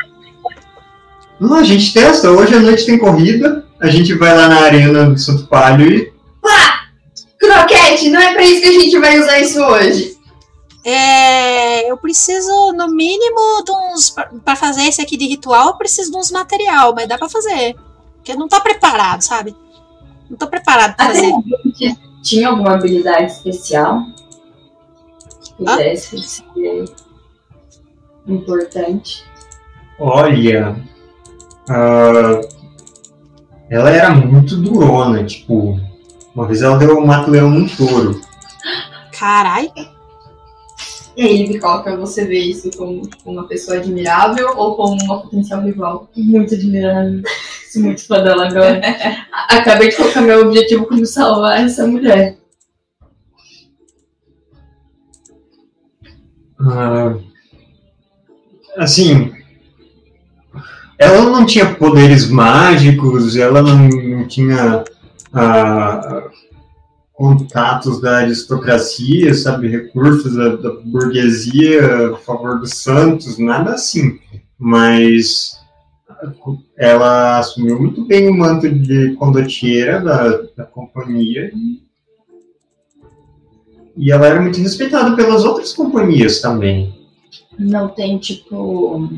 [1.39, 2.29] Não, a gente testa.
[2.29, 3.65] Hoje à noite tem corrida.
[3.81, 6.13] A gente vai lá na arena do Santo Palio e.
[7.39, 10.15] Croquete, não é pra isso que a gente vai usar isso hoje.
[10.83, 14.15] É, eu preciso, no mínimo, de uns.
[14.45, 17.75] Pra fazer esse aqui de ritual, eu preciso de uns material, mas dá pra fazer.
[18.17, 19.55] Porque não tá preparado, sabe?
[20.29, 21.31] Não tô preparado pra até fazer.
[21.73, 24.03] gente tinha alguma habilidade especial
[25.43, 26.85] que pudesse ser
[28.27, 29.23] importante.
[29.99, 30.75] Olha.
[31.67, 32.41] ah,
[33.71, 35.79] ela era muito durona, tipo.
[36.35, 38.19] Uma vez ela deu um mato-leão num touro.
[39.17, 39.71] Carai.
[41.15, 46.09] E aí, Bicoca, você vê isso como uma pessoa admirável ou como uma potencial rival?
[46.15, 47.21] Muito admirável.
[47.71, 48.81] Sou muito fã dela agora.
[49.47, 52.37] Acabei de colocar meu objetivo como salvar essa mulher.
[56.59, 57.15] Ah,
[58.77, 59.40] assim.
[61.01, 64.83] Ela não tinha poderes mágicos, ela não, não tinha
[65.33, 66.29] ah,
[67.11, 74.19] contatos da aristocracia, sabe, recursos da, da burguesia a favor dos santos, nada assim.
[74.59, 75.59] Mas
[76.77, 81.51] ela assumiu muito bem o manto de condottiera da, da companhia
[83.97, 86.93] e ela era muito respeitada pelas outras companhias também.
[87.57, 89.09] Não tem, tipo,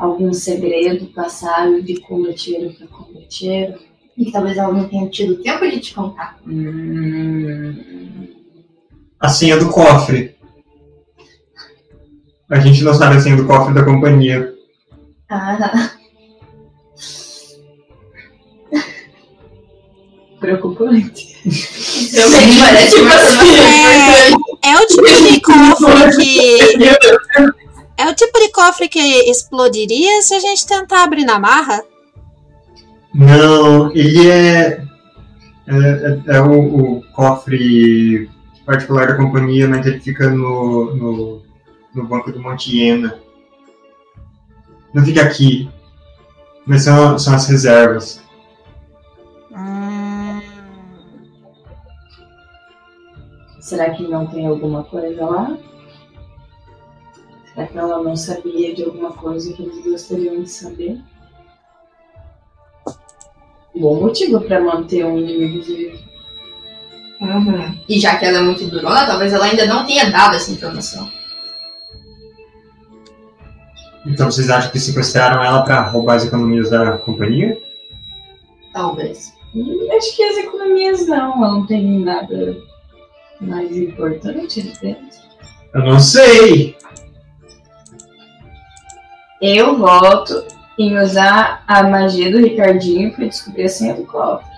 [0.00, 3.78] algum segredo passado de combateiro para combateiro?
[4.16, 6.38] E talvez ela não tenha tido tempo de te contar.
[6.46, 8.26] Hum,
[9.18, 10.34] a senha do cofre.
[12.50, 14.52] A gente não sabe a senha do cofre da companhia.
[15.28, 15.90] Ah,
[20.40, 21.28] Preocupante.
[22.14, 27.60] também parece uma É, é o tipo de cofre que.
[28.00, 28.98] É o tipo de cofre que
[29.30, 31.82] explodiria se a gente tentar abrir na marra?
[33.14, 34.82] Não, ele é.
[35.66, 38.30] É, é- é o, o cofre
[38.64, 41.42] particular da companhia, mas ele fica no, no,
[41.94, 43.18] no banco do Monte Iena.
[44.94, 45.68] Não fica aqui.
[46.66, 48.22] Mas são, são as reservas.
[49.52, 50.40] Hum,
[53.60, 55.58] Será que não tem alguma coisa lá?
[57.54, 61.00] Será que ela não sabia de alguma coisa que eles gostariam de saber?
[63.74, 65.98] Bom motivo pra manter um inimigo vivo.
[67.20, 67.78] Uhum.
[67.88, 71.10] E já que ela é muito durona, talvez ela ainda não tenha dado essa informação.
[74.06, 77.60] Então vocês acham que sequestraram ela para roubar as economias da companhia?
[78.72, 79.34] Talvez.
[79.54, 82.56] E acho que as economias não, ela não tem nada
[83.40, 85.20] mais importante ali dentro.
[85.74, 86.76] Eu não sei!
[89.40, 90.44] Eu voto
[90.78, 94.50] em usar a magia do Ricardinho pra descobrir a senha do cofre.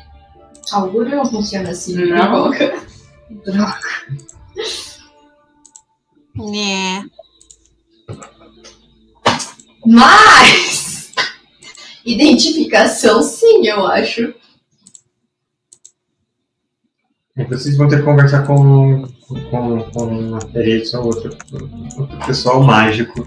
[0.72, 1.94] Augúrio não funciona assim.
[1.94, 2.50] Não.
[2.50, 2.82] Droga.
[3.44, 3.78] Droga.
[6.56, 7.02] é.
[9.86, 11.12] Mas.
[12.04, 14.34] Identificação, sim, eu acho.
[17.36, 19.06] Aí vocês vão ter que conversar com,
[19.50, 21.36] com, com a Teresa ou outro,
[21.98, 23.24] outro pessoal mágico.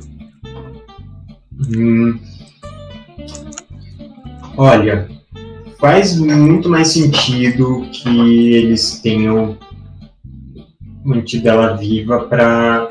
[1.60, 2.20] Hum.
[4.58, 5.08] Olha,
[5.80, 9.58] faz muito mais sentido que eles tenham
[11.04, 12.90] mantido ela viva para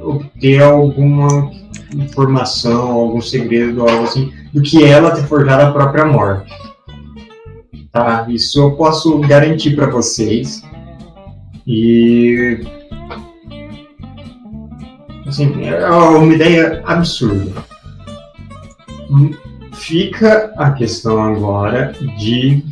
[0.00, 1.50] obter alguma
[1.94, 6.52] informação, algum segredo, algo assim, do que ela ter forjado a própria morte.
[7.90, 10.62] Tá, isso eu posso garantir para vocês.
[11.66, 12.60] E.
[15.26, 17.64] Assim, é uma ideia absurda.
[19.74, 22.64] Fica a questão agora de.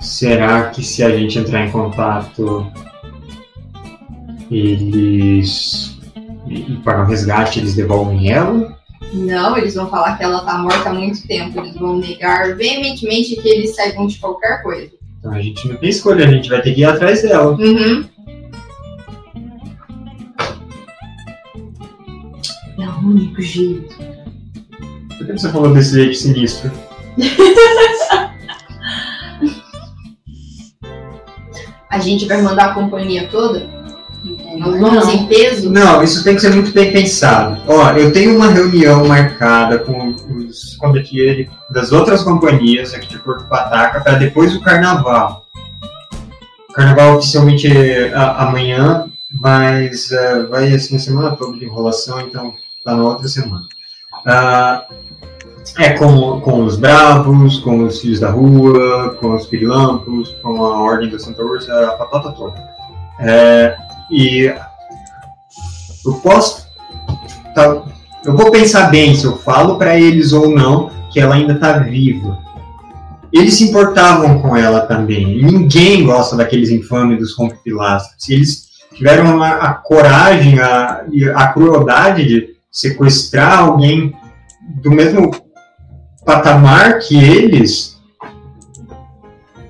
[0.00, 2.70] Será que se a gente entrar em contato,
[4.50, 5.98] eles.
[6.46, 8.76] e pagar o resgate, eles devolvem ela?
[9.12, 11.60] Não, eles vão falar que ela tá morta há muito tempo.
[11.60, 14.90] Eles vão negar veementemente que eles saibam de qualquer coisa.
[15.18, 17.52] Então a gente não tem escolha, a gente vai ter que ir atrás dela.
[17.52, 18.04] Uhum.
[23.12, 23.94] Único jeito.
[25.16, 26.72] Por que você falou desse jeito sinistro?
[31.90, 33.68] A gente vai mandar a companhia toda?
[34.56, 35.70] Nós vamos em peso?
[35.70, 37.60] Não, isso tem que ser muito bem pensado.
[37.66, 43.44] Ó, eu tenho uma reunião marcada com os condottieri das outras companhias aqui de Porto
[43.46, 45.44] Pataca para depois do carnaval.
[46.70, 52.54] O carnaval oficialmente é amanhã, mas eh, vai assim a semana toda de enrolação, então
[52.84, 53.64] tá na outra semana.
[54.26, 54.86] Ah,
[55.78, 60.82] é com, com os bravos, com os filhos da rua, com os pirilampos, com a
[60.82, 62.54] Ordem da Santa Ursa, a patata toda.
[63.20, 63.76] É,
[64.10, 64.52] e
[66.04, 66.66] eu posso.
[67.54, 67.82] tá,
[68.24, 71.78] eu vou pensar bem se eu falo pra eles ou não que ela ainda tá
[71.78, 72.38] viva.
[73.32, 75.42] Eles se importavam com ela também.
[75.42, 78.14] Ninguém gosta daqueles infames dos rompepilastros.
[78.18, 81.04] Se eles tiveram a, a coragem, a,
[81.34, 84.16] a crueldade de sequestrar alguém
[84.82, 85.30] do mesmo
[86.24, 88.00] patamar que eles,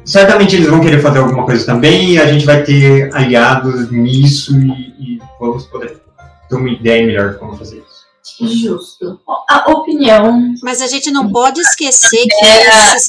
[0.04, 4.56] certamente eles vão querer fazer alguma coisa também e a gente vai ter aliados nisso
[4.56, 6.00] e, e vamos poder
[6.48, 7.92] ter uma ideia melhor de como fazer isso.
[8.40, 9.20] Justo.
[9.48, 13.08] A opinião Mas a gente não pode esquecer que esses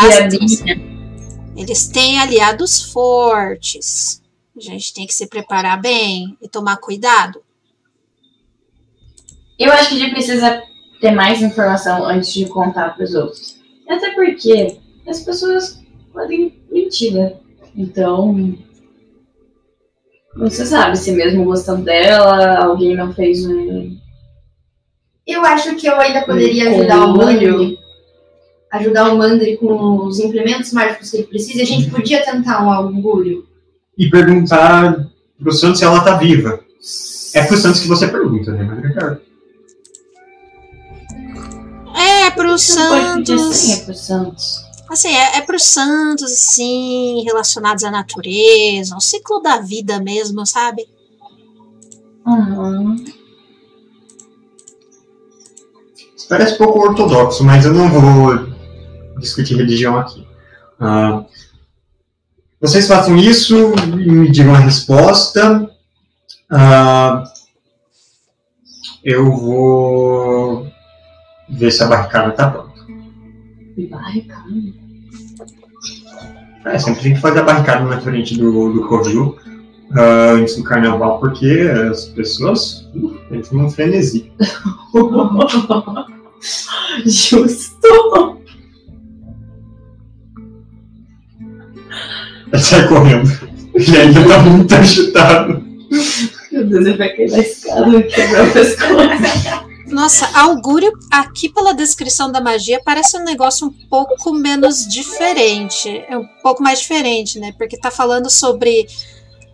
[0.00, 0.80] diabinha.
[1.56, 4.22] eles têm aliados fortes.
[4.56, 7.40] A gente tem que se preparar bem e tomar cuidado.
[9.58, 10.62] Eu acho que a gente precisa
[11.00, 13.58] ter mais informação antes de contar para os outros.
[13.88, 17.34] Até porque as pessoas podem mentir, né?
[17.76, 18.56] Então,
[20.36, 23.96] você sabe se mesmo gostando dela, alguém não fez um.
[25.26, 27.16] Eu acho que eu ainda poderia Um ajudar o.
[27.16, 27.78] Mandri.
[28.70, 31.62] Ajudar o Mandri com os implementos mágicos que ele precisa.
[31.62, 33.46] A gente podia tentar um augúrio.
[33.96, 36.60] E perguntar pro Santos se ela tá viva.
[37.34, 39.18] É pro Santos que você pergunta, né, mas
[42.38, 43.56] pro pedir Santos.
[43.56, 44.68] senha pro Santos.
[44.88, 50.88] Assim, é, é pros santos, assim, relacionados à natureza, ao ciclo da vida mesmo, sabe?
[52.26, 53.04] Uhum.
[56.16, 58.48] Isso parece pouco ortodoxo, mas eu não vou
[59.18, 60.26] discutir religião aqui.
[60.80, 61.24] Ah,
[62.58, 65.70] vocês façam isso e me digam a resposta.
[66.50, 67.24] Ah,
[69.04, 70.66] eu vou
[71.50, 72.86] ver se a barricada está pronta.
[73.90, 74.48] Barricada.
[76.64, 79.36] É, sempre tem que fazer a barricada na frente do, do covil
[79.92, 84.30] ah, antes do carnaval, porque as pessoas uh, entram num frenesi.
[87.06, 88.38] Justo.
[92.52, 93.30] Ele sai correndo.
[93.74, 95.62] Ele ainda tá muito agitado.
[96.52, 99.67] Meu Deus, ele vai cair da escada e quebrar o pescoço.
[99.90, 105.88] Nossa, augúrio aqui pela descrição da magia parece um negócio um pouco menos diferente.
[106.08, 107.52] É um pouco mais diferente, né?
[107.56, 108.86] Porque tá falando sobre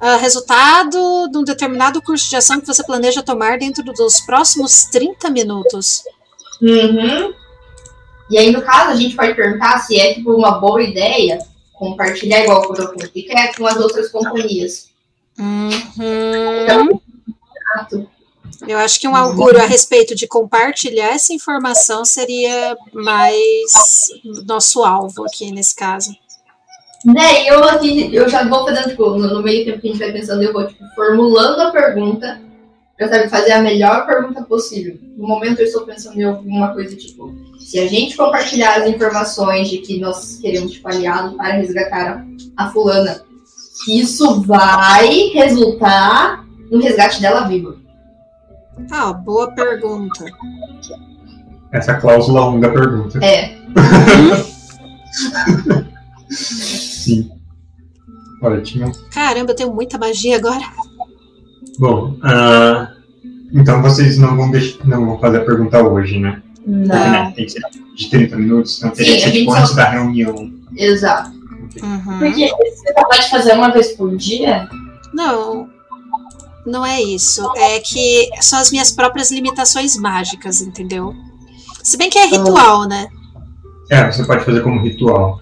[0.01, 4.85] ah, resultado de um determinado curso de ação que você planeja tomar dentro dos próximos
[4.87, 6.03] 30 minutos.
[6.61, 7.33] Uhum.
[8.31, 11.39] E aí, no caso, a gente pode perguntar se é tipo uma boa ideia
[11.73, 14.89] compartilhar igual quando eu que quer com as outras companhias.
[15.39, 15.71] Uhum.
[16.63, 17.01] Então,
[18.67, 24.07] Eu acho que um augúrio a respeito de compartilhar essa informação seria mais
[24.47, 26.11] nosso alvo aqui nesse caso.
[27.05, 30.13] Né, eu aqui, eu já vou fazendo, tipo, no meio tempo que a gente vai
[30.13, 32.41] pensando, eu vou, tipo, formulando a pergunta
[32.97, 34.99] pra saber fazer a melhor pergunta possível.
[35.17, 39.69] No momento eu estou pensando em alguma coisa, tipo, se a gente compartilhar as informações
[39.69, 42.25] de que nós queremos, tipo, aliado para resgatar
[42.57, 43.23] a, a fulana,
[43.87, 47.84] isso vai resultar no resgate dela viva.
[48.91, 50.25] Ah, boa pergunta.
[51.73, 53.19] Essa é a cláusula 1 da pergunta.
[53.25, 53.57] É.
[56.31, 57.31] Sim.
[58.43, 58.93] Ótimo.
[59.13, 60.65] Caramba, eu tenho muita magia agora.
[61.79, 62.93] Bom, ah,
[63.53, 66.43] então vocês não vão, deix- não vão fazer a pergunta hoje, né?
[66.57, 66.87] Porque, Não.
[67.11, 67.61] né, Tem que ser
[67.97, 70.53] de 30 minutos, então teria Sim, que ser tipo só- antes da reunião.
[70.77, 71.31] Exato.
[71.83, 72.19] Uhum.
[72.19, 74.69] Porque você pode fazer uma vez por dia?
[75.13, 75.69] Não,
[76.67, 77.49] não é isso.
[77.57, 81.15] É que são as minhas próprias limitações mágicas, entendeu?
[81.83, 83.09] Se bem que é ritual, né?
[83.91, 85.41] É, você pode fazer como ritual.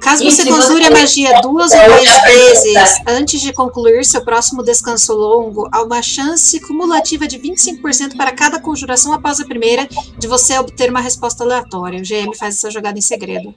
[0.00, 4.62] Caso você conjure a magia duas ou Eu mais vezes antes de concluir seu próximo
[4.62, 9.88] descanso longo, há uma chance cumulativa de 25% para cada conjuração após a primeira
[10.18, 12.00] de você obter uma resposta aleatória.
[12.00, 13.54] O GM faz essa jogada em segredo.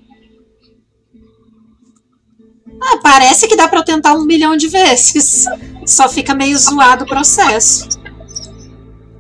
[2.81, 5.45] Ah, parece que dá pra eu tentar um milhão de vezes.
[5.85, 7.87] Só fica meio zoado o processo.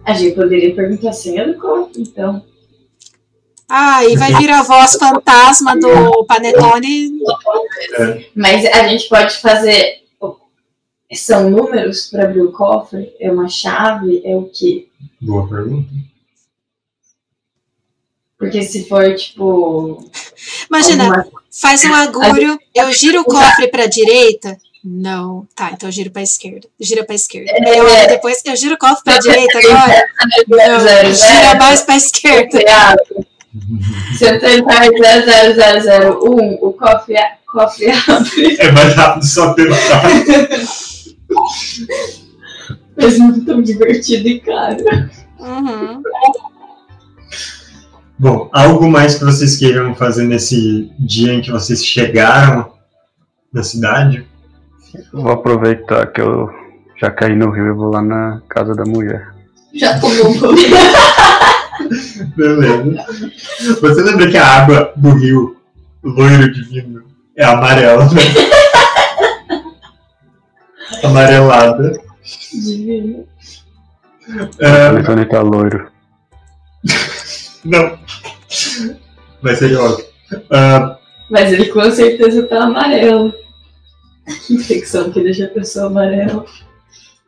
[0.03, 2.43] A gente poderia perguntar a senha do corpo, então.
[3.67, 7.19] Ah, e vai vir a voz fantasma do Panetone.
[8.35, 10.03] Mas a gente pode fazer.
[11.13, 13.13] São números para abrir o cofre?
[13.19, 14.21] É uma chave?
[14.25, 14.87] É o quê?
[15.21, 15.89] Boa pergunta.
[18.45, 20.09] Porque se for, tipo.
[20.69, 24.57] Imagina, alguma- faz um agulho, eu giro o cofre pra direita.
[24.83, 25.47] Não.
[25.55, 26.67] Tá, então eu giro pra esquerda.
[26.79, 27.51] Gira pra esquerda.
[27.59, 30.05] Meia hora depois, eu giro o cofre pra direita agora.
[30.47, 31.59] Não, Zero, gira zero.
[31.59, 32.51] mais pra esquerda.
[32.59, 33.27] Você abre.
[34.17, 38.57] Se eu tentar 00001, o cofre, a- cofre abre.
[38.59, 40.03] É mais rápido só pensar.
[42.97, 44.77] Mas não tão divertido e caro.
[45.39, 46.01] Uhum.
[48.25, 52.73] Bom, algo mais que vocês queiram fazer nesse dia em que vocês chegaram
[53.53, 54.27] na cidade?
[55.13, 56.49] Vou aproveitar que eu
[56.99, 59.31] já caí no rio e vou lá na casa da mulher.
[59.75, 60.39] Já tomou um.
[62.35, 63.05] Beleza.
[63.79, 65.57] Você lembra que a água do rio
[66.03, 67.03] loiro divino
[67.37, 68.21] é amarela, né?
[71.03, 72.01] Amarelada.
[72.51, 73.27] Divino.
[74.57, 75.91] É, O Tony tá loiro.
[77.65, 77.97] não.
[79.41, 80.05] Mas seria óbvio.
[80.51, 80.97] Ah,
[81.29, 83.33] Mas ele com certeza tá amarelo.
[84.47, 86.45] Que infecção que deixa a pessoa amarela.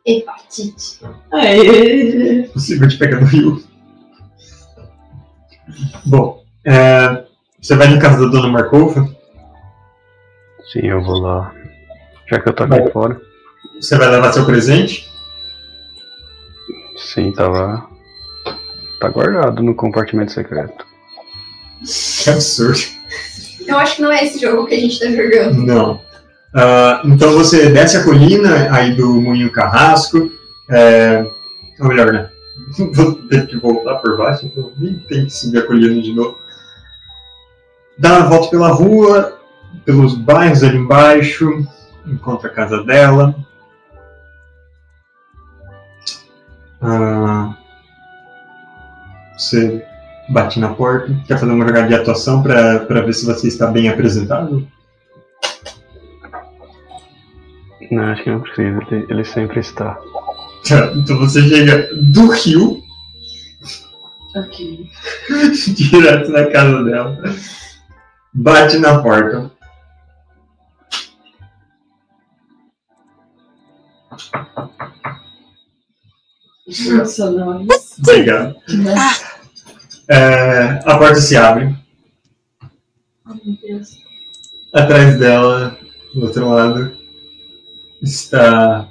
[0.04, 1.00] Hepatite.
[1.32, 2.44] Aê!
[2.52, 3.62] possível de pegar no rio.
[6.06, 7.24] Bom, é,
[7.60, 9.06] você vai na casa da dona Markova,
[10.72, 11.54] Sim, eu vou lá.
[12.30, 13.20] Já que eu tô aqui fora.
[13.80, 15.08] você vai levar seu presente.
[16.96, 17.87] Sim, tava.
[19.00, 20.86] Tá guardado no compartimento secreto.
[22.22, 22.80] Que absurdo.
[23.66, 25.64] Eu acho que não é esse jogo que a gente tá jogando.
[25.64, 26.00] Não.
[26.54, 30.30] Ah, então você desce a colina aí do Moinho Carrasco.
[30.70, 31.24] É,
[31.80, 32.30] ou melhor, né?
[32.92, 36.38] Vou ter que voltar por baixo, então nem tem que subir a colina de novo.
[37.96, 39.38] dá a volta pela rua,
[39.84, 41.66] pelos bairros ali embaixo,
[42.06, 43.34] encontra a casa dela.
[46.80, 47.56] Ah,
[49.38, 49.84] você
[50.28, 53.66] bate na porta, quer fazer uma jogada de atuação pra pra ver se você está
[53.66, 54.66] bem apresentado?
[57.90, 59.98] Não, acho que não precisa, ele, ele sempre está.
[60.68, 62.82] Tá, Então você chega do rio
[64.36, 64.88] Ok.
[65.74, 67.18] direto na casa dela.
[68.32, 69.50] Bate na porta.
[76.86, 77.98] Emocionantes.
[77.98, 78.56] Obrigado.
[78.68, 78.94] Né?
[80.10, 81.76] É, a porta se abre.
[83.26, 83.98] Ai, meu Deus.
[84.72, 85.78] Atrás dela,
[86.14, 86.96] do outro lado,
[88.02, 88.88] está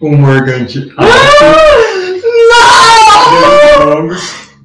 [0.00, 0.92] um morgante
[3.76, 4.16] alto,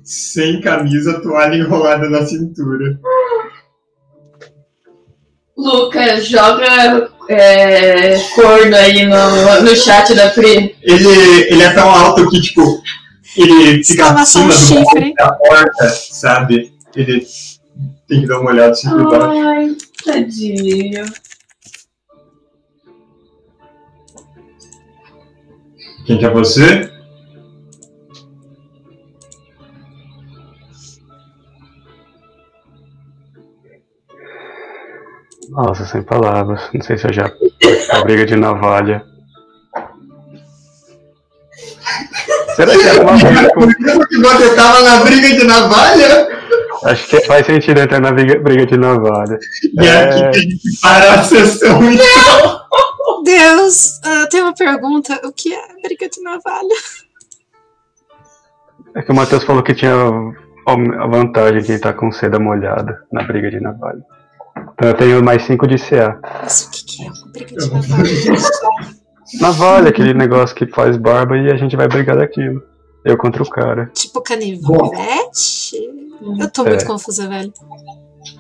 [0.04, 3.00] sem camisa, toalha enrolada na cintura.
[5.58, 10.76] Lucas, joga é, corno aí no, no chat da Pri.
[10.82, 11.10] Ele,
[11.50, 12.82] ele é tão alto que, tipo,
[13.38, 15.14] ele fica Exclamação acima do chifre.
[15.14, 16.74] da porta, sabe?
[16.96, 17.26] Ele
[18.08, 19.48] tem que dar uma olhada assim por baixo.
[19.48, 21.06] Ai, tadinho.
[26.06, 26.93] Quem que é você?
[35.54, 36.62] Nossa, sem palavras.
[36.74, 37.32] Não sei se eu já
[37.92, 39.06] a briga de navalha.
[42.56, 43.68] Será que era uma briga com...
[44.08, 46.28] que você tava na briga de navalha?
[46.86, 49.38] Acho que faz sentido entrar na briga, briga de navalha.
[49.80, 50.04] E é É.
[50.04, 51.82] aqui que a gente para a sessão.
[51.92, 53.24] então.
[53.24, 55.22] Deus, ah, eu tenho uma pergunta.
[55.24, 56.76] O que é briga de navalha?
[58.96, 59.94] É que o Matheus falou que tinha
[60.66, 64.04] a vantagem quem tá com seda molhada na briga de navalha.
[64.84, 66.20] Então eu tenho mais 5 de CA.
[66.42, 69.88] Mas o que, que é uma briga de navalha?
[69.88, 72.62] Aquele negócio que faz barba e a gente vai brigar daquilo.
[73.06, 73.90] Eu contra o cara.
[73.94, 75.78] tipo canivete?
[76.38, 76.86] Eu tô muito É.
[76.86, 77.54] confusa, velho.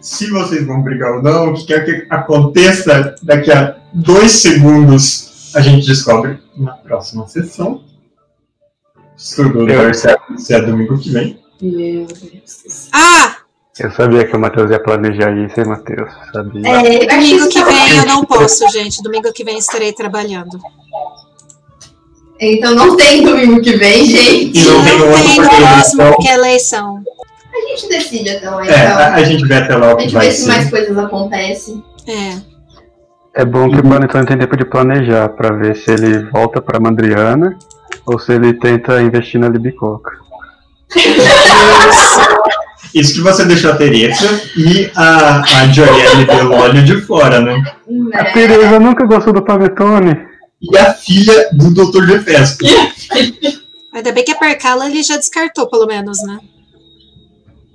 [0.01, 5.51] Se vocês vão brigar ou não, o que quer que aconteça daqui a dois segundos,
[5.55, 7.81] a gente descobre na próxima sessão.
[9.15, 11.39] Se tudo der certo, se é domingo que vem.
[11.61, 12.19] Meu Deus
[12.63, 12.89] do céu.
[12.93, 13.37] Ah!
[13.79, 16.09] Eu sabia que o Matheus ia planejar isso, hein, Matheus?
[16.31, 16.67] Sabia.
[16.69, 19.01] É, Domingo acho que vem eu não posso, gente.
[19.01, 20.59] Domingo que vem estarei trabalhando.
[22.39, 24.59] Então não tem domingo que vem, gente.
[24.59, 26.11] E não tem Não tem no porque próximo, eleição.
[26.13, 27.03] porque é eleição.
[27.53, 29.13] A gente decide até lá, É, a, então.
[29.13, 31.83] a gente vê até lá o A que gente vai vê se mais coisas acontecem.
[32.07, 33.41] É.
[33.41, 36.79] É bom que o Panetone tem tempo de planejar pra ver se ele volta pra
[36.79, 37.57] Mandriana
[38.05, 40.11] ou se ele tenta investir na Libicoca.
[40.95, 42.52] Isso
[42.93, 47.63] que você deixou a Teresa e a, a Joelle olho de fora, né?
[48.13, 48.31] A Né?
[48.33, 50.15] Tereza nunca gostou do Panetone.
[50.61, 52.05] E a filha do Dr.
[52.05, 52.65] Jefesco.
[53.93, 56.39] Ainda bem que a Percala ele já descartou, pelo menos, né?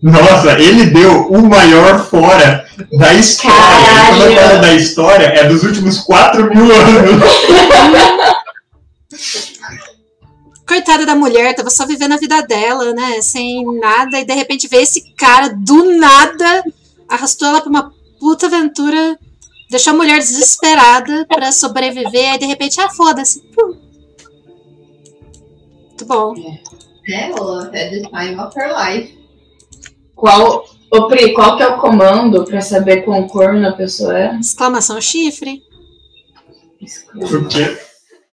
[0.00, 3.56] Nossa, ele deu o maior fora da história.
[4.08, 7.24] Quando eu falo da história, é dos últimos 4 mil anos.
[10.68, 13.22] Coitada da mulher, tava só vivendo a vida dela, né?
[13.22, 16.62] Sem nada, e de repente veio esse cara do nada,
[17.08, 17.90] arrastou ela pra uma
[18.20, 19.18] puta aventura,
[19.70, 23.42] deixou a mulher desesperada pra sobreviver, aí de repente, ah, foda-se.
[25.86, 26.34] Muito bom.
[27.08, 29.18] É, ela had the time of her life.
[30.14, 34.36] Qual, ô Pri, qual que é o comando pra saber quão corno a pessoa é?
[34.38, 35.62] Exclamação chifre.
[37.14, 37.87] O quê?